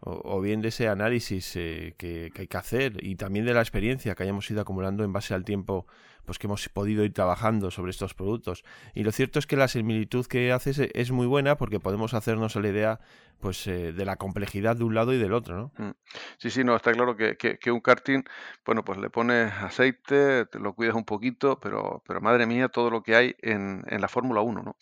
o, 0.00 0.40
bien 0.40 0.60
de 0.60 0.68
ese 0.68 0.88
análisis 0.88 1.56
eh, 1.56 1.94
que, 1.98 2.30
hay 2.36 2.46
que 2.46 2.56
hacer 2.56 3.04
y 3.04 3.16
también 3.16 3.44
de 3.46 3.54
la 3.54 3.60
experiencia 3.60 4.14
que 4.14 4.22
hayamos 4.22 4.48
ido 4.50 4.60
acumulando 4.60 5.02
en 5.02 5.12
base 5.12 5.34
al 5.34 5.44
tiempo 5.44 5.86
pues 6.28 6.38
que 6.38 6.46
hemos 6.46 6.68
podido 6.68 7.04
ir 7.04 7.14
trabajando 7.14 7.70
sobre 7.70 7.88
estos 7.88 8.12
productos. 8.12 8.62
Y 8.92 9.02
lo 9.02 9.12
cierto 9.12 9.38
es 9.38 9.46
que 9.46 9.56
la 9.56 9.66
similitud 9.66 10.26
que 10.26 10.52
haces 10.52 10.78
e, 10.78 10.90
es 10.92 11.10
muy 11.10 11.26
buena 11.26 11.56
porque 11.56 11.80
podemos 11.80 12.12
hacernos 12.12 12.54
la 12.54 12.68
idea 12.68 13.00
pues 13.40 13.66
eh, 13.66 13.94
de 13.94 14.04
la 14.04 14.16
complejidad 14.16 14.76
de 14.76 14.84
un 14.84 14.94
lado 14.94 15.14
y 15.14 15.18
del 15.18 15.32
otro, 15.32 15.56
¿no? 15.56 15.72
Mm. 15.82 15.94
Sí, 16.36 16.50
sí, 16.50 16.64
no, 16.64 16.76
está 16.76 16.92
claro 16.92 17.16
que, 17.16 17.38
que, 17.38 17.70
un 17.70 17.80
karting, 17.80 18.24
bueno, 18.66 18.84
pues 18.84 18.98
le 18.98 19.08
pones 19.08 19.50
aceite, 19.54 20.44
te 20.44 20.58
lo 20.58 20.74
cuidas 20.74 20.96
un 20.96 21.06
poquito, 21.06 21.58
pero, 21.60 22.02
pero 22.06 22.20
madre 22.20 22.44
mía, 22.44 22.68
todo 22.68 22.90
lo 22.90 23.02
que 23.02 23.16
hay 23.16 23.34
en, 23.40 23.82
en 23.86 24.02
la 24.02 24.08
Fórmula 24.08 24.42
1, 24.42 24.62
¿no? 24.62 24.76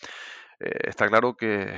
Eh, 0.58 0.88
está 0.88 1.06
claro 1.08 1.36
que, 1.36 1.74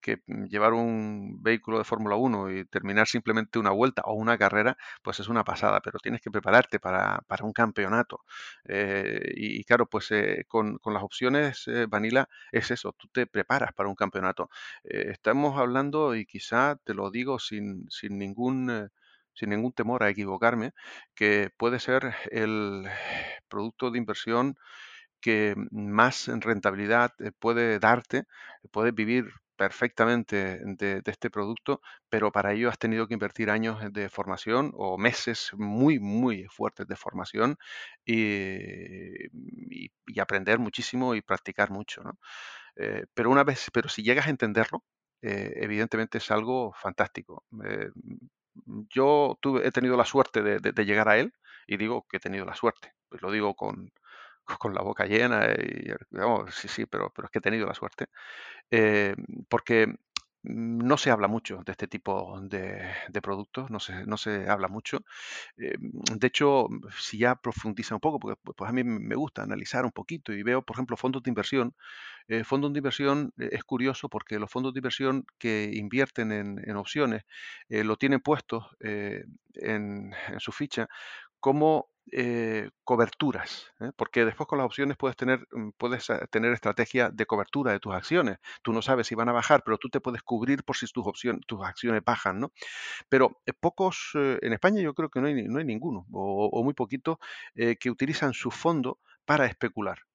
que, 0.00 0.22
llevar 0.48 0.72
un 0.74 1.42
vehículo 1.42 1.78
de 1.78 1.84
Fórmula 1.84 2.16
1 2.16 2.50
y 2.52 2.64
terminar 2.66 3.08
simplemente 3.08 3.58
una 3.58 3.70
vuelta 3.70 4.02
o 4.04 4.14
una 4.14 4.38
carrera, 4.38 4.76
pues 5.02 5.20
es 5.20 5.28
una 5.28 5.44
pasada, 5.44 5.80
pero 5.80 5.98
tienes 5.98 6.20
que 6.20 6.30
prepararte 6.30 6.78
para, 6.78 7.20
un 7.42 7.52
campeonato. 7.52 8.20
Eh, 8.64 9.32
y, 9.36 9.64
claro, 9.64 9.86
pues 9.86 10.10
eh, 10.12 10.44
con, 10.48 10.78
con, 10.78 10.94
las 10.94 11.02
opciones 11.02 11.66
Vanilla 11.88 12.28
es 12.52 12.70
eso, 12.70 12.92
tú 12.96 13.08
te 13.12 13.26
preparas 13.26 13.72
para 13.74 13.88
un 13.88 13.96
campeonato. 13.96 14.50
estamos 14.84 15.58
hablando, 15.58 16.14
y 16.14 16.26
quizá 16.26 16.76
te 16.84 16.94
lo 16.94 17.10
digo 17.10 17.38
sin, 17.38 17.86
sin 17.90 18.18
ningún 18.18 18.90
sin 19.34 19.50
ningún 19.50 19.72
temor 19.72 20.02
a 20.02 20.08
equivocarme, 20.08 20.72
que 21.14 21.50
puede 21.58 21.78
ser 21.78 22.14
el 22.30 22.86
producto 23.48 23.90
de 23.90 23.98
inversión 23.98 24.56
que 25.20 25.54
más 25.70 26.28
rentabilidad 26.28 27.12
eh, 27.20 27.32
puede 27.38 27.78
darte, 27.78 28.24
puedes 28.70 28.94
vivir 28.94 29.32
perfectamente 29.56 30.60
de, 30.64 31.02
este 31.06 31.30
producto, 31.30 31.80
pero 32.08 32.30
para 32.30 32.52
ello 32.52 32.68
has 32.68 32.78
tenido 32.78 33.08
que 33.08 33.14
invertir 33.14 33.50
años 33.50 33.78
de 33.92 34.08
formación 34.08 34.72
o 34.74 34.98
meses 34.98 35.50
muy, 35.56 35.98
muy 35.98 36.44
fuertes 36.44 36.86
de 36.86 36.96
formación 36.96 37.56
y, 38.04 39.28
aprender 40.20 40.58
muchísimo 40.58 41.14
y 41.14 41.22
practicar 41.22 41.70
mucho. 41.70 42.02
Eh, 42.76 43.06
pero 43.14 43.30
una 43.30 43.44
vez, 43.44 43.70
pero 43.72 43.88
si 43.88 44.02
llegas 44.02 44.26
a 44.26 44.30
entenderlo, 44.30 44.84
eh, 45.22 45.52
evidentemente 45.56 46.18
es 46.18 46.30
algo 46.30 46.72
fantástico. 46.74 47.44
yo 48.94 49.38
tuve, 49.40 49.66
he 49.66 49.70
tenido 49.72 49.96
la 49.96 50.04
suerte 50.04 50.42
de, 50.42 50.58
de, 50.60 50.84
llegar 50.84 51.08
a 51.08 51.18
él 51.18 51.32
y 51.66 51.76
digo 51.76 52.06
que 52.08 52.18
he 52.18 52.20
tenido 52.20 52.44
la 52.44 52.54
suerte, 52.54 52.92
pues 53.08 53.22
lo 53.22 53.30
digo 53.30 53.54
con, 53.54 53.92
con 54.58 54.74
la 54.74 54.82
boca 54.82 55.06
llena 55.06 55.46
y 55.52 55.90
sí, 56.50 56.68
sí, 56.68 56.86
pero, 56.86 57.10
pero 57.14 57.26
es 57.26 57.30
que 57.32 57.38
he 57.38 57.42
tenido 57.42 57.66
la 57.66 57.74
suerte. 57.74 58.06
Eh, 58.70 59.14
porque 59.48 59.94
no 60.48 60.96
se 60.96 61.10
habla 61.10 61.26
mucho 61.28 61.62
de 61.66 61.72
este 61.72 61.88
tipo 61.88 62.40
de, 62.40 62.88
productos, 63.20 63.68
no 63.70 63.80
se, 63.80 64.06
no 64.06 64.16
se 64.16 64.48
habla 64.48 64.68
mucho. 64.68 65.00
Eh, 65.56 65.76
de 65.80 66.26
hecho, 66.28 66.68
si 66.98 67.18
ya 67.18 67.34
profundiza 67.36 67.96
un 67.96 68.00
poco, 68.00 68.20
porque 68.20 68.40
pues 68.56 68.70
a 68.70 68.72
mí 68.72 68.84
me 68.84 69.16
gusta 69.16 69.42
analizar 69.42 69.84
un 69.84 69.92
poquito 69.92 70.32
y 70.32 70.42
veo, 70.44 70.62
por 70.62 70.76
ejemplo, 70.76 70.96
fondos 70.96 71.22
de 71.24 71.30
inversión. 71.30 71.74
Eh, 72.28 72.44
fondos 72.44 72.72
de 72.72 72.78
inversión 72.78 73.32
es 73.38 73.64
curioso 73.64 74.08
porque 74.08 74.38
los 74.38 74.50
fondos 74.50 74.72
de 74.74 74.80
inversión 74.80 75.26
que 75.38 75.70
invierten 75.74 76.32
en, 76.32 76.76
opciones 76.76 77.24
lo 77.68 77.96
tienen 77.96 78.20
puestos 78.20 78.64
en, 78.80 79.26
en, 79.54 80.40
su 80.40 80.52
ficha 80.52 80.88
como 81.40 81.88
eh, 82.12 82.70
coberturas, 82.84 83.72
¿eh? 83.80 83.90
porque 83.96 84.24
después 84.24 84.46
con 84.46 84.58
las 84.58 84.66
opciones 84.66 84.96
puedes 84.96 85.16
tener, 85.16 85.46
mm, 85.50 85.70
puedes 85.76 86.08
eh, 86.10 86.20
tener 86.30 86.52
estrategia 86.52 87.10
de 87.10 87.26
cobertura 87.26 87.72
de 87.72 87.80
tus 87.80 87.94
acciones. 87.94 88.38
Tú 88.62 88.72
no 88.72 88.82
sabes 88.82 89.08
si 89.08 89.14
van 89.14 89.28
a 89.28 89.32
bajar, 89.32 89.62
pero 89.64 89.78
tú 89.78 89.88
te 89.88 90.00
puedes 90.00 90.22
cubrir 90.22 90.62
por 90.64 90.76
si 90.76 90.86
tus, 90.86 91.06
opciones, 91.06 91.42
tus 91.46 91.64
acciones 91.64 92.02
bajan, 92.04 92.38
¿no? 92.40 92.52
Pero 93.08 93.40
pocos, 93.60 94.12
en 94.14 94.52
España 94.52 94.80
yo 94.82 94.94
creo 94.94 95.10
que 95.10 95.20
no 95.20 95.26
hay, 95.28 95.34
no 95.44 95.58
hay 95.58 95.64
ninguno, 95.64 96.06
o, 96.12 96.48
o 96.52 96.64
muy 96.64 96.74
poquito, 96.74 97.18
que 97.54 97.90
utilizan 97.90 98.32
su 98.34 98.50
fondo 98.50 99.00
para 99.24 99.46
especular. 99.46 100.05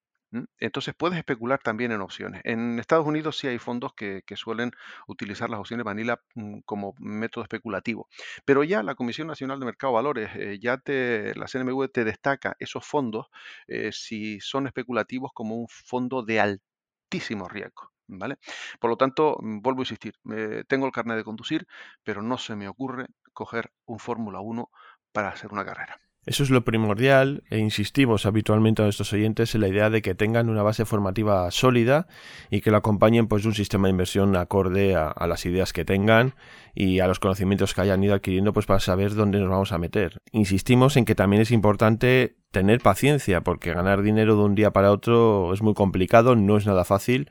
Entonces 0.58 0.94
puedes 0.96 1.18
especular 1.18 1.60
también 1.62 1.92
en 1.92 2.00
opciones. 2.00 2.40
En 2.44 2.78
Estados 2.78 3.06
Unidos 3.06 3.36
sí 3.36 3.48
hay 3.48 3.58
fondos 3.58 3.92
que, 3.94 4.22
suelen 4.34 4.72
utilizar 5.06 5.50
las 5.50 5.60
opciones 5.60 5.84
vanilla 5.84 6.20
mm, 6.34 6.60
como 6.64 6.94
método 6.98 7.44
especulativo. 7.44 8.08
Pero 8.44 8.64
ya 8.64 8.82
la 8.82 8.94
Comisión 8.94 9.28
Nacional 9.28 9.60
de 9.60 9.66
Mercado 9.66 9.92
de 9.92 9.94
Valores, 9.96 10.30
eh, 10.36 10.58
ya 10.60 10.78
te, 10.78 11.34
la 11.34 11.46
CNMV 11.46 11.88
te 11.92 12.04
destaca 12.04 12.56
esos 12.58 12.86
fondos 12.86 13.26
eh, 13.68 13.90
si 13.92 14.40
son 14.40 14.66
especulativos 14.66 15.32
como 15.34 15.56
un 15.56 15.68
fondo 15.68 16.22
de 16.22 16.40
altísimo 16.40 17.48
riesgo. 17.48 17.90
¿Vale? 18.08 18.36
Por 18.80 18.90
lo 18.90 18.96
tanto, 18.96 19.38
mm, 19.40 19.60
vuelvo 19.62 19.80
a 19.80 19.84
insistir, 19.84 20.14
tengo 20.68 20.86
el 20.86 20.92
carnet 20.92 21.16
de 21.16 21.24
conducir, 21.24 21.66
pero 22.04 22.22
no 22.22 22.36
se 22.38 22.56
me 22.56 22.68
ocurre 22.68 23.06
coger 23.32 23.70
un 23.86 23.98
Fórmula 23.98 24.40
1 24.40 24.70
para 25.12 25.28
hacer 25.28 25.52
una 25.52 25.64
carrera. 25.64 26.00
Eso 26.24 26.44
es 26.44 26.50
lo 26.50 26.64
primordial 26.64 27.42
e 27.50 27.58
insistimos 27.58 28.26
habitualmente 28.26 28.80
a 28.80 28.84
nuestros 28.84 29.12
oyentes 29.12 29.56
en 29.56 29.60
la 29.60 29.66
idea 29.66 29.90
de 29.90 30.02
que 30.02 30.14
tengan 30.14 30.48
una 30.48 30.62
base 30.62 30.84
formativa 30.84 31.50
sólida 31.50 32.06
y 32.48 32.60
que 32.60 32.70
lo 32.70 32.76
acompañen 32.76 33.26
pues 33.26 33.42
de 33.42 33.48
un 33.48 33.56
sistema 33.56 33.88
de 33.88 33.90
inversión 33.90 34.36
acorde 34.36 34.94
a, 34.94 35.26
las 35.26 35.44
ideas 35.46 35.72
que 35.72 35.84
tengan 35.84 36.34
y 36.74 37.00
a 37.00 37.06
los 37.06 37.20
conocimientos 37.20 37.74
que 37.74 37.80
hayan 37.82 38.02
ido 38.02 38.14
adquiriendo 38.14 38.52
pues 38.52 38.66
para 38.66 38.80
saber 38.80 39.14
dónde 39.14 39.40
nos 39.40 39.50
vamos 39.50 39.72
a 39.72 39.78
meter. 39.78 40.20
Insistimos 40.32 40.96
en 40.96 41.04
que 41.04 41.14
también 41.14 41.42
es 41.42 41.50
importante 41.50 42.36
tener 42.50 42.80
paciencia 42.80 43.40
porque 43.40 43.72
ganar 43.72 44.02
dinero 44.02 44.36
de 44.36 44.42
un 44.42 44.54
día 44.54 44.70
para 44.70 44.92
otro 44.92 45.52
es 45.52 45.62
muy 45.62 45.74
complicado, 45.74 46.36
no 46.36 46.56
es 46.56 46.66
nada 46.66 46.84
fácil 46.84 47.30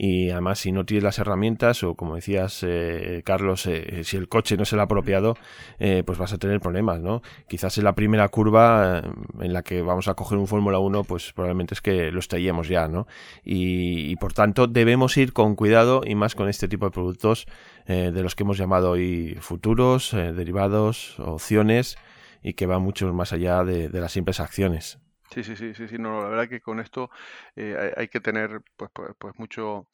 y 0.00 0.30
además 0.30 0.60
si 0.60 0.70
no 0.70 0.86
tienes 0.86 1.02
las 1.02 1.18
herramientas 1.18 1.82
o 1.82 1.96
como 1.96 2.14
decías 2.14 2.62
eh, 2.62 3.22
Carlos, 3.24 3.66
eh, 3.66 4.04
si 4.04 4.16
el 4.16 4.28
coche 4.28 4.56
no 4.56 4.62
es 4.62 4.72
el 4.72 4.78
apropiado, 4.78 5.36
eh, 5.80 6.04
pues 6.06 6.18
vas 6.18 6.32
a 6.32 6.38
tener 6.38 6.60
problemas, 6.60 7.00
¿no? 7.00 7.20
Quizás 7.48 7.78
en 7.78 7.84
la 7.84 7.96
primera 7.96 8.28
curva 8.28 9.02
en 9.40 9.52
la 9.52 9.62
que 9.62 9.82
vamos 9.82 10.06
a 10.06 10.14
coger 10.14 10.38
un 10.38 10.46
Fórmula 10.46 10.78
1, 10.78 11.02
pues 11.02 11.32
probablemente 11.32 11.74
es 11.74 11.80
que 11.80 12.12
lo 12.12 12.20
estallemos 12.20 12.68
ya, 12.68 12.86
¿no? 12.86 13.08
Y, 13.44 14.14
por 14.16 14.32
tanto 14.32 14.68
debemos 14.68 15.16
ir 15.16 15.32
con 15.32 15.56
cuidado 15.56 16.02
y 16.04 16.14
más 16.14 16.36
con 16.36 16.48
este 16.48 16.68
tipo 16.68 16.84
de 16.86 16.92
productos 16.92 17.46
de 17.88 18.22
los 18.22 18.34
que 18.34 18.42
hemos 18.42 18.58
llamado 18.58 18.90
hoy 18.90 19.36
futuros, 19.40 20.12
derivados, 20.12 21.18
opciones 21.18 21.96
y 22.42 22.54
que 22.54 22.66
va 22.66 22.78
mucho 22.78 23.12
más 23.12 23.32
allá 23.32 23.64
de, 23.64 23.88
las 23.88 24.12
simples 24.12 24.40
acciones. 24.40 24.98
Sí, 25.30 25.44
sí, 25.44 25.56
sí, 25.56 25.74
sí, 25.74 25.88
sí, 25.88 25.98
no, 25.98 26.22
la 26.22 26.28
verdad 26.28 26.48
que 26.48 26.60
con 26.60 26.80
esto 26.80 27.10
eh, 27.54 27.92
hay, 27.96 28.08
que 28.08 28.20
tener 28.20 28.62
pues, 28.76 28.90
pues, 28.94 29.10
pues, 29.18 29.38
mucho, 29.38 29.86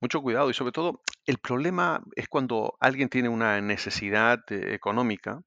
mucho 0.00 0.20
cuidado 0.20 0.50
y 0.50 0.54
sobre 0.54 0.72
todo 0.72 1.00
el 1.26 1.38
problema 1.38 2.02
es 2.16 2.28
cuando 2.28 2.76
alguien 2.80 3.08
tiene 3.08 3.28
una 3.28 3.60
necesidad 3.60 4.40
eh, 4.50 4.74
económica 4.74 5.42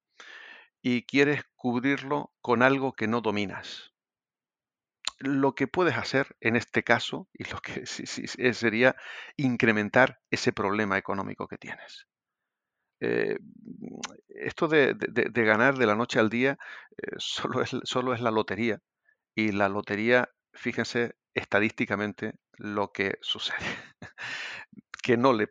y 0.80 1.02
quieres 1.02 1.42
cubrirlo 1.56 2.32
con 2.40 2.62
algo 2.62 2.94
que 2.94 3.06
no 3.06 3.20
dominas. 3.20 3.93
Lo 5.18 5.54
que 5.54 5.68
puedes 5.68 5.96
hacer 5.96 6.36
en 6.40 6.56
este 6.56 6.82
caso, 6.82 7.28
y 7.32 7.44
lo 7.44 7.60
que 7.60 7.86
sería 8.54 8.96
incrementar 9.36 10.20
ese 10.30 10.52
problema 10.52 10.98
económico 10.98 11.46
que 11.46 11.58
tienes. 11.58 12.06
Eh, 13.00 13.36
esto 14.28 14.68
de, 14.68 14.94
ganar 15.34 15.76
de 15.76 15.86
la 15.86 15.94
noche 15.94 16.18
al 16.18 16.30
día 16.30 16.58
eh, 16.96 17.12
solo, 17.18 17.62
es, 17.62 17.76
solo 17.84 18.14
es 18.14 18.20
la 18.20 18.30
lotería. 18.30 18.80
Y 19.36 19.52
la 19.52 19.68
lotería, 19.68 20.28
fíjense 20.52 21.16
estadísticamente 21.34 22.34
lo 22.56 22.92
que 22.92 23.18
sucede. 23.20 23.58
que 25.04 25.18
no 25.18 25.34
le, 25.34 25.46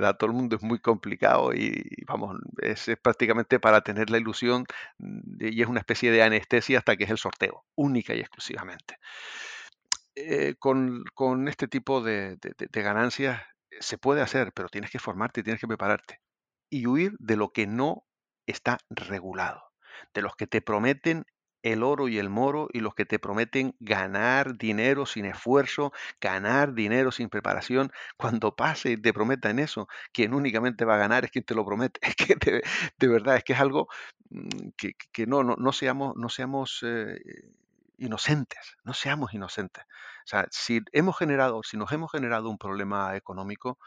da 0.00 0.08
a 0.08 0.14
todo 0.14 0.28
el 0.28 0.36
mundo, 0.36 0.56
es 0.56 0.62
muy 0.62 0.80
complicado 0.80 1.54
y, 1.54 1.88
vamos, 2.08 2.40
es, 2.60 2.90
prácticamente 3.00 3.60
para 3.60 3.82
tener 3.82 4.10
la 4.10 4.18
ilusión 4.18 4.64
y 5.38 5.62
es 5.62 5.68
una 5.68 5.78
especie 5.78 6.10
de 6.10 6.24
anestesia 6.24 6.78
hasta 6.78 6.96
que 6.96 7.04
es 7.04 7.10
el 7.10 7.18
sorteo, 7.18 7.64
única 7.76 8.14
y 8.16 8.18
exclusivamente. 8.18 8.98
Eh, 10.16 10.56
con, 10.58 11.04
este 11.46 11.68
tipo 11.68 12.02
de, 12.02 12.36
de 12.36 12.82
ganancias 12.82 13.40
se 13.78 13.96
puede 13.96 14.22
hacer, 14.22 14.52
pero 14.52 14.68
tienes 14.68 14.90
que 14.90 14.98
formarte 14.98 15.44
tienes 15.44 15.60
que 15.60 15.68
prepararte 15.68 16.20
y 16.68 16.88
huir 16.88 17.12
de 17.20 17.36
lo 17.36 17.52
que 17.52 17.68
no 17.68 18.04
está 18.46 18.78
regulado, 18.90 19.70
de 20.14 20.22
los 20.22 20.34
que 20.34 20.48
te 20.48 20.62
prometen 20.62 21.26
el 21.72 21.82
oro 21.82 22.06
y 22.08 22.18
el 22.18 22.30
moro 22.30 22.68
y 22.72 22.80
los 22.80 22.94
que 22.94 23.04
te 23.04 23.18
prometen 23.18 23.74
ganar 23.80 24.56
dinero 24.56 25.04
sin 25.04 25.24
esfuerzo, 25.24 25.92
ganar 26.20 26.74
dinero 26.74 27.10
sin 27.10 27.28
preparación. 27.28 27.90
Cuando 28.16 28.54
pase 28.54 28.92
y 28.92 28.96
te 28.96 29.12
prometan 29.12 29.58
eso, 29.58 29.88
quien 30.12 30.32
únicamente 30.32 30.84
va 30.84 30.94
a 30.94 30.98
ganar 30.98 31.24
es 31.24 31.30
quien 31.32 31.44
te 31.44 31.54
lo 31.54 31.64
promete. 31.64 32.00
Es 32.06 32.14
que 32.16 32.36
de, 32.98 33.08
verdad, 33.08 33.36
es 33.36 33.44
que 33.44 33.52
es 33.54 33.60
algo 33.60 33.88
mm, 34.30 34.68
que, 34.76 35.26
no, 35.26 35.42
no, 35.42 35.72
seamos, 35.72 36.14
no 36.16 36.28
seamos 36.28 36.80
eh, 36.84 37.16
inocentes, 37.98 38.76
no 38.84 38.94
seamos 38.94 39.34
inocentes. 39.34 39.84
O 40.24 40.28
sea, 40.28 40.46
si 40.50 40.80
hemos 40.92 41.18
generado, 41.18 41.62
si 41.62 41.76
nos 41.76 41.90
hemos 41.92 42.12
generado 42.12 42.48
un 42.48 42.58
problema 42.58 43.16
económico, 43.16 43.78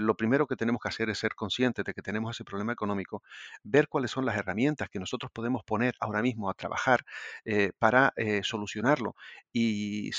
lo 0.00 0.16
primero 0.16 0.46
que 0.46 0.56
tenemos 0.56 0.80
que 0.80 0.88
hacer 0.88 1.10
es 1.10 1.18
ser 1.18 1.34
conscientes 1.34 1.84
de 1.84 1.94
que 1.94 2.02
tenemos 2.02 2.36
ese 2.36 2.44
problema 2.44 2.72
económico, 2.72 3.22
ver 3.62 3.88
cuáles 3.88 4.10
son 4.10 4.24
las 4.24 4.36
herramientas 4.36 4.88
que 4.88 4.98
nosotros 4.98 5.30
podemos 5.32 5.64
poner 5.64 5.94
ahora 6.00 6.22
mismo 6.22 6.50
a 6.50 6.54
trabajar 6.54 7.04
eh, 7.44 7.72
para 7.78 8.12
eh, 8.16 8.42
solucionarlo. 8.42 9.14
Y, 9.52 10.10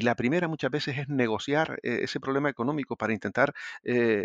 la 0.00 0.14
primera 0.14 0.48
muchas 0.48 0.70
veces 0.70 0.96
es 0.96 1.08
negociar 1.08 1.78
eh, 1.82 2.00
ese 2.02 2.20
problema 2.20 2.48
económico 2.48 2.96
para 2.96 3.12
intentar, 3.12 3.52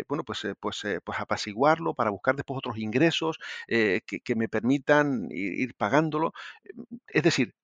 bueno, 0.08 0.24
pues, 0.24 0.46
pues, 0.60 0.82
pues 1.04 1.20
apaciguarlo, 1.20 1.94
para 1.94 2.10
buscar 2.10 2.36
después 2.36 2.58
otros 2.58 2.78
ingresos 2.78 3.38
que, 3.66 4.02
que, 4.02 4.34
me 4.34 4.48
permitan 4.48 5.28
ir 5.30 5.74
pagándolo. 5.74 6.32
Es 7.08 7.22
decir, 7.22 7.54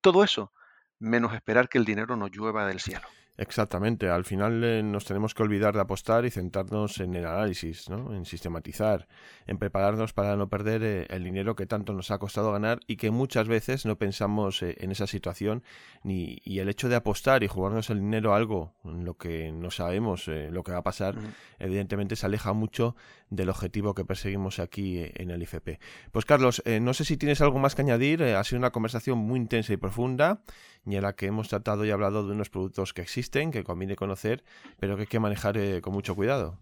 todo 0.00 0.24
eso, 0.24 0.52
menos 0.98 1.34
esperar 1.34 1.68
que 1.68 1.78
el 1.78 1.84
dinero 1.84 2.16
nos 2.16 2.30
llueva 2.32 2.66
del 2.66 2.80
cielo. 2.80 3.06
Exactamente, 3.38 4.10
al 4.10 4.26
final 4.26 4.62
eh, 4.62 4.82
nos 4.82 5.06
tenemos 5.06 5.32
que 5.32 5.42
olvidar 5.42 5.72
de 5.74 5.80
apostar 5.80 6.26
y 6.26 6.30
centrarnos 6.30 7.00
en 7.00 7.14
el 7.14 7.24
análisis, 7.24 7.88
¿no? 7.88 8.14
en 8.14 8.26
sistematizar, 8.26 9.08
en 9.46 9.56
prepararnos 9.56 10.12
para 10.12 10.36
no 10.36 10.50
perder 10.50 10.82
eh, 10.82 11.06
el 11.08 11.24
dinero 11.24 11.56
que 11.56 11.64
tanto 11.64 11.94
nos 11.94 12.10
ha 12.10 12.18
costado 12.18 12.52
ganar 12.52 12.80
y 12.86 12.96
que 12.96 13.10
muchas 13.10 13.48
veces 13.48 13.86
no 13.86 13.96
pensamos 13.96 14.62
eh, 14.62 14.76
en 14.80 14.92
esa 14.92 15.06
situación 15.06 15.62
ni, 16.02 16.42
y 16.44 16.58
el 16.58 16.68
hecho 16.68 16.90
de 16.90 16.96
apostar 16.96 17.42
y 17.42 17.48
jugarnos 17.48 17.88
el 17.88 18.00
dinero 18.00 18.34
a 18.34 18.36
algo 18.36 18.74
en 18.84 19.06
lo 19.06 19.16
que 19.16 19.50
no 19.50 19.70
sabemos 19.70 20.28
lo 20.28 20.62
que 20.62 20.72
va 20.72 20.78
a 20.78 20.82
pasar, 20.82 21.16
evidentemente 21.58 22.16
se 22.16 22.26
aleja 22.26 22.52
mucho 22.52 22.96
del 23.30 23.48
objetivo 23.48 23.94
que 23.94 24.04
perseguimos 24.04 24.58
aquí 24.58 25.02
en 25.14 25.30
el 25.30 25.42
IFP. 25.42 25.80
Pues 26.10 26.26
Carlos, 26.26 26.62
no 26.80 26.92
sé 26.92 27.04
si 27.04 27.16
tienes 27.16 27.40
algo 27.40 27.58
más 27.58 27.74
que 27.74 27.82
añadir, 27.82 28.22
ha 28.22 28.44
sido 28.44 28.58
una 28.58 28.72
conversación 28.72 29.18
muy 29.18 29.38
intensa 29.38 29.72
y 29.72 29.76
profunda 29.76 30.42
y 30.84 30.96
en 30.96 31.02
la 31.02 31.14
que 31.14 31.26
hemos 31.26 31.48
tratado 31.48 31.84
y 31.84 31.90
hablado 31.90 32.26
de 32.26 32.32
unos 32.32 32.50
productos 32.50 32.92
que 32.92 33.02
existen, 33.02 33.21
que 33.30 33.64
conviene 33.64 33.96
conocer, 33.96 34.42
pero 34.78 34.96
que 34.96 35.02
hay 35.02 35.06
que 35.06 35.20
manejar 35.20 35.56
eh, 35.56 35.80
con 35.80 35.92
mucho 35.92 36.14
cuidado. 36.14 36.58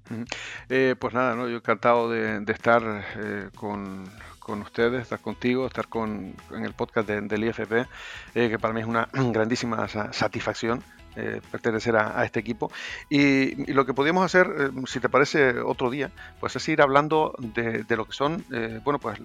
Eh, 0.69 0.95
pues 0.99 1.15
nada, 1.15 1.35
yo 1.37 1.57
encantado 1.57 2.11
de, 2.11 2.43
estar 2.53 2.83
eh, 3.17 3.49
con, 3.57 4.05
con, 4.39 4.63
ustedes, 4.63 5.03
estar 5.03 5.21
contigo, 5.21 5.67
estar 5.67 5.89
con, 5.89 6.35
en 6.53 6.65
el 6.65 6.75
podcast 6.75 7.09
del 7.09 7.45
IFP, 7.45 7.87
que 8.35 8.59
para 8.59 8.75
mí 8.75 8.81
es 8.81 8.87
una 8.87 9.09
grandísima 9.13 9.89
satisfacción. 9.89 10.83
pertenecer 11.51 11.97
a, 11.97 12.25
este 12.25 12.39
equipo 12.39 12.71
y, 13.09 13.73
lo 13.73 13.85
que 13.85 13.93
podríamos 13.93 14.25
hacer 14.25 14.71
si 14.87 15.01
te 15.01 15.09
parece 15.09 15.59
otro 15.59 15.91
día 15.91 16.13
pues 16.39 16.55
es 16.55 16.69
ir 16.69 16.81
hablando 16.81 17.35
de 17.41 17.97
lo 17.97 18.05
que 18.05 18.13
son 18.13 18.45
bueno 18.85 19.01
pues 19.01 19.19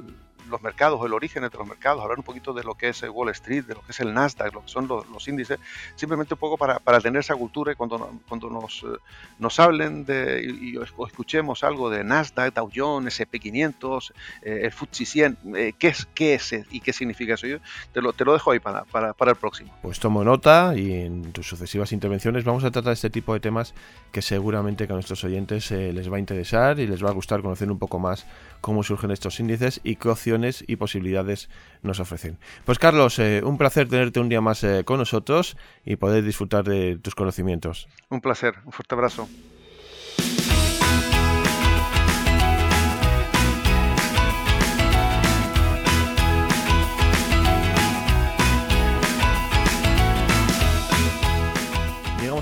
los 0.49 0.61
mercados, 0.61 1.03
el 1.05 1.13
origen 1.13 1.43
de 1.43 1.49
los 1.49 1.67
mercados, 1.67 2.01
hablar 2.01 2.17
un 2.17 2.23
poquito 2.23 2.53
de 2.53 2.63
lo 2.63 2.75
que 2.75 2.89
es 2.89 3.03
Wall 3.03 3.29
Street, 3.29 3.65
de 3.65 3.73
lo 3.73 3.81
que 3.81 3.91
es 3.91 3.99
el 3.99 4.13
Nasdaq, 4.13 4.53
lo 4.53 4.61
que 4.61 4.69
son 4.69 4.87
los, 4.87 5.27
índices, 5.27 5.59
simplemente 5.95 6.33
un 6.33 6.39
poco 6.39 6.57
para, 6.57 6.79
para, 6.79 6.99
tener 6.99 7.19
esa 7.19 7.35
cultura 7.35 7.71
y 7.71 7.75
cuando, 7.75 8.19
cuando 8.27 8.49
nos, 8.49 8.83
eh, 8.83 8.97
nos 9.39 9.59
hablen 9.59 10.05
de, 10.05 10.43
y, 10.43 10.77
escuchemos 11.05 11.63
algo 11.63 11.89
de 11.89 12.03
Nasdaq, 12.03 12.53
Dow 12.53 12.69
Jones, 12.73 13.19
SP500, 13.19 14.11
eh, 14.41 14.61
el 14.63 14.71
FTSE 14.71 15.05
100, 15.05 15.37
eh, 15.55 15.73
¿qué, 15.77 15.87
es, 15.89 16.07
¿qué 16.13 16.35
es 16.35 16.53
y 16.71 16.79
qué 16.79 16.93
significa 16.93 17.33
eso? 17.33 17.47
Yo 17.47 17.57
te 17.93 18.01
lo, 18.01 18.13
te 18.13 18.25
lo 18.25 18.33
dejo 18.33 18.51
ahí 18.51 18.59
para, 18.59 18.83
para, 18.85 19.13
para 19.13 19.31
el 19.31 19.37
próximo. 19.37 19.73
Pues 19.81 19.99
tomo 19.99 20.23
nota 20.23 20.73
y 20.75 20.91
en 20.93 21.31
tus 21.31 21.47
sucesivas 21.47 21.91
intervenciones 21.91 22.43
vamos 22.43 22.63
a 22.63 22.71
tratar 22.71 22.93
este 22.93 23.09
tipo 23.09 23.33
de 23.33 23.39
temas 23.39 23.73
que 24.11 24.21
seguramente 24.21 24.85
a 24.85 24.87
nuestros 24.87 25.23
oyentes 25.23 25.71
les 25.71 26.11
va 26.11 26.17
a 26.17 26.19
interesar 26.19 26.79
y 26.79 26.87
les 26.87 27.03
va 27.03 27.09
a 27.09 27.13
gustar 27.13 27.41
conocer 27.41 27.69
un 27.71 27.79
poco 27.79 27.99
más 27.99 28.25
cómo 28.61 28.83
surgen 28.83 29.11
estos 29.11 29.39
índices 29.39 29.79
y 29.83 29.95
qué 29.95 30.09
opciones 30.09 30.35
y 30.67 30.75
posibilidades 30.75 31.49
nos 31.81 31.99
ofrecen. 31.99 32.37
Pues 32.65 32.79
Carlos, 32.79 33.19
eh, 33.19 33.41
un 33.43 33.57
placer 33.57 33.87
tenerte 33.87 34.19
un 34.19 34.29
día 34.29 34.41
más 34.41 34.63
eh, 34.63 34.83
con 34.83 34.99
nosotros 34.99 35.57
y 35.85 35.95
poder 35.95 36.23
disfrutar 36.23 36.63
de 36.63 36.97
tus 36.97 37.15
conocimientos. 37.15 37.87
Un 38.09 38.21
placer, 38.21 38.55
un 38.65 38.71
fuerte 38.71 38.95
abrazo. 38.95 39.27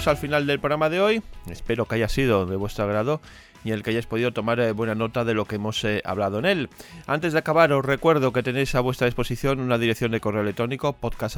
Llegamos 0.04 0.18
al 0.18 0.22
final 0.22 0.46
del 0.48 0.60
programa 0.60 0.90
de 0.90 1.00
hoy. 1.00 1.24
Espero 1.50 1.86
que 1.86 1.96
haya 1.96 2.10
sido 2.10 2.46
de 2.46 2.58
vuestro 2.58 2.84
agrado 2.84 3.22
y 3.64 3.72
el 3.72 3.84
que 3.84 3.92
hayáis 3.92 4.06
podido 4.06 4.34
tomar 4.34 4.60
eh, 4.60 4.74
buena 4.74 4.96
nota 4.96 5.24
de 5.24 5.34
lo 5.34 5.46
que 5.46 5.56
hemos 5.56 5.82
eh, 5.86 6.02
hablado 6.04 6.40
en 6.40 6.46
él. 6.46 6.70
Antes 7.08 7.32
de 7.32 7.40
acabar, 7.40 7.72
os 7.72 7.86
recuerdo 7.86 8.34
que 8.34 8.44
tenéis 8.44 8.76
a 8.76 8.82
vuestra 8.82 9.06
disposición 9.06 9.62
una 9.62 9.78
dirección 9.78 10.12
de 10.12 10.20
correo 10.20 10.42
electrónico 10.42 10.92
podcast 10.92 11.38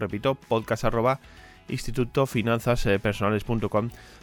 repito, 0.00 0.36
podcast 0.36 0.84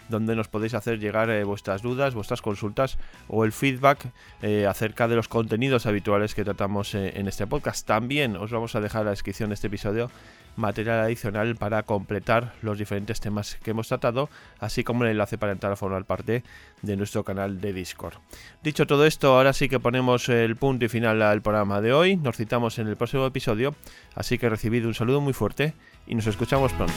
donde 0.10 0.36
nos 0.36 0.48
podéis 0.48 0.74
hacer 0.74 0.98
llegar 0.98 1.30
eh, 1.30 1.44
vuestras 1.44 1.84
dudas, 1.84 2.16
vuestras 2.16 2.42
consultas 2.42 2.98
o 3.28 3.46
el 3.46 3.52
feedback 3.52 4.12
acerca 4.68 5.08
de 5.08 5.16
los 5.16 5.28
contenidos 5.28 5.86
habituales 5.86 6.34
que 6.34 6.44
tratamos 6.44 6.96
en 6.96 7.28
este 7.28 7.46
podcast. 7.46 7.86
También 7.86 8.36
os 8.36 8.50
vamos 8.50 8.74
a 8.76 8.82
dejar 8.82 9.06
la 9.06 9.12
descripción 9.12 9.50
de 9.50 9.56
este 9.56 9.68
episodio 9.68 10.10
material 10.56 11.00
adicional 11.00 11.56
para 11.56 11.84
completar 11.84 12.54
los 12.62 12.78
diferentes 12.78 13.20
temas 13.20 13.58
que 13.64 13.72
hemos 13.72 13.88
tratado, 13.88 14.30
así 14.60 14.84
como 14.84 15.04
el 15.04 15.12
enlace 15.12 15.38
para 15.38 15.52
entrar 15.52 15.72
a 15.72 15.76
formar 15.76 16.06
parte 16.06 16.44
de 16.82 16.98
nuestro 16.98 17.24
canal 17.24 17.62
de 17.62 17.74
Discord. 17.74 18.16
Dicho 18.64 18.86
todo 18.88 19.06
esto, 19.06 19.36
ahora 19.36 19.54
sí 19.54 19.70
que 19.70 19.80
ponemos 19.80 20.30
el 20.30 20.56
punto 20.56 20.86
y 20.86 20.90
final 20.90 21.22
al 21.22 21.42
programa 21.42 21.82
de 21.82 21.94
hoy. 21.94 22.16
Nos 22.18 22.38
citamos 22.38 22.80
en 22.80 22.88
el 22.88 22.98
próximo 22.98 23.26
episodio, 23.26 23.76
así 24.16 24.38
que 24.38 24.50
recibid 24.50 24.86
un 24.86 24.94
saludo 24.94 25.22
muy 25.22 25.34
fuerte 25.34 25.74
y 26.08 26.16
nos 26.16 26.28
escuchamos 26.28 26.72
pronto. 26.74 26.94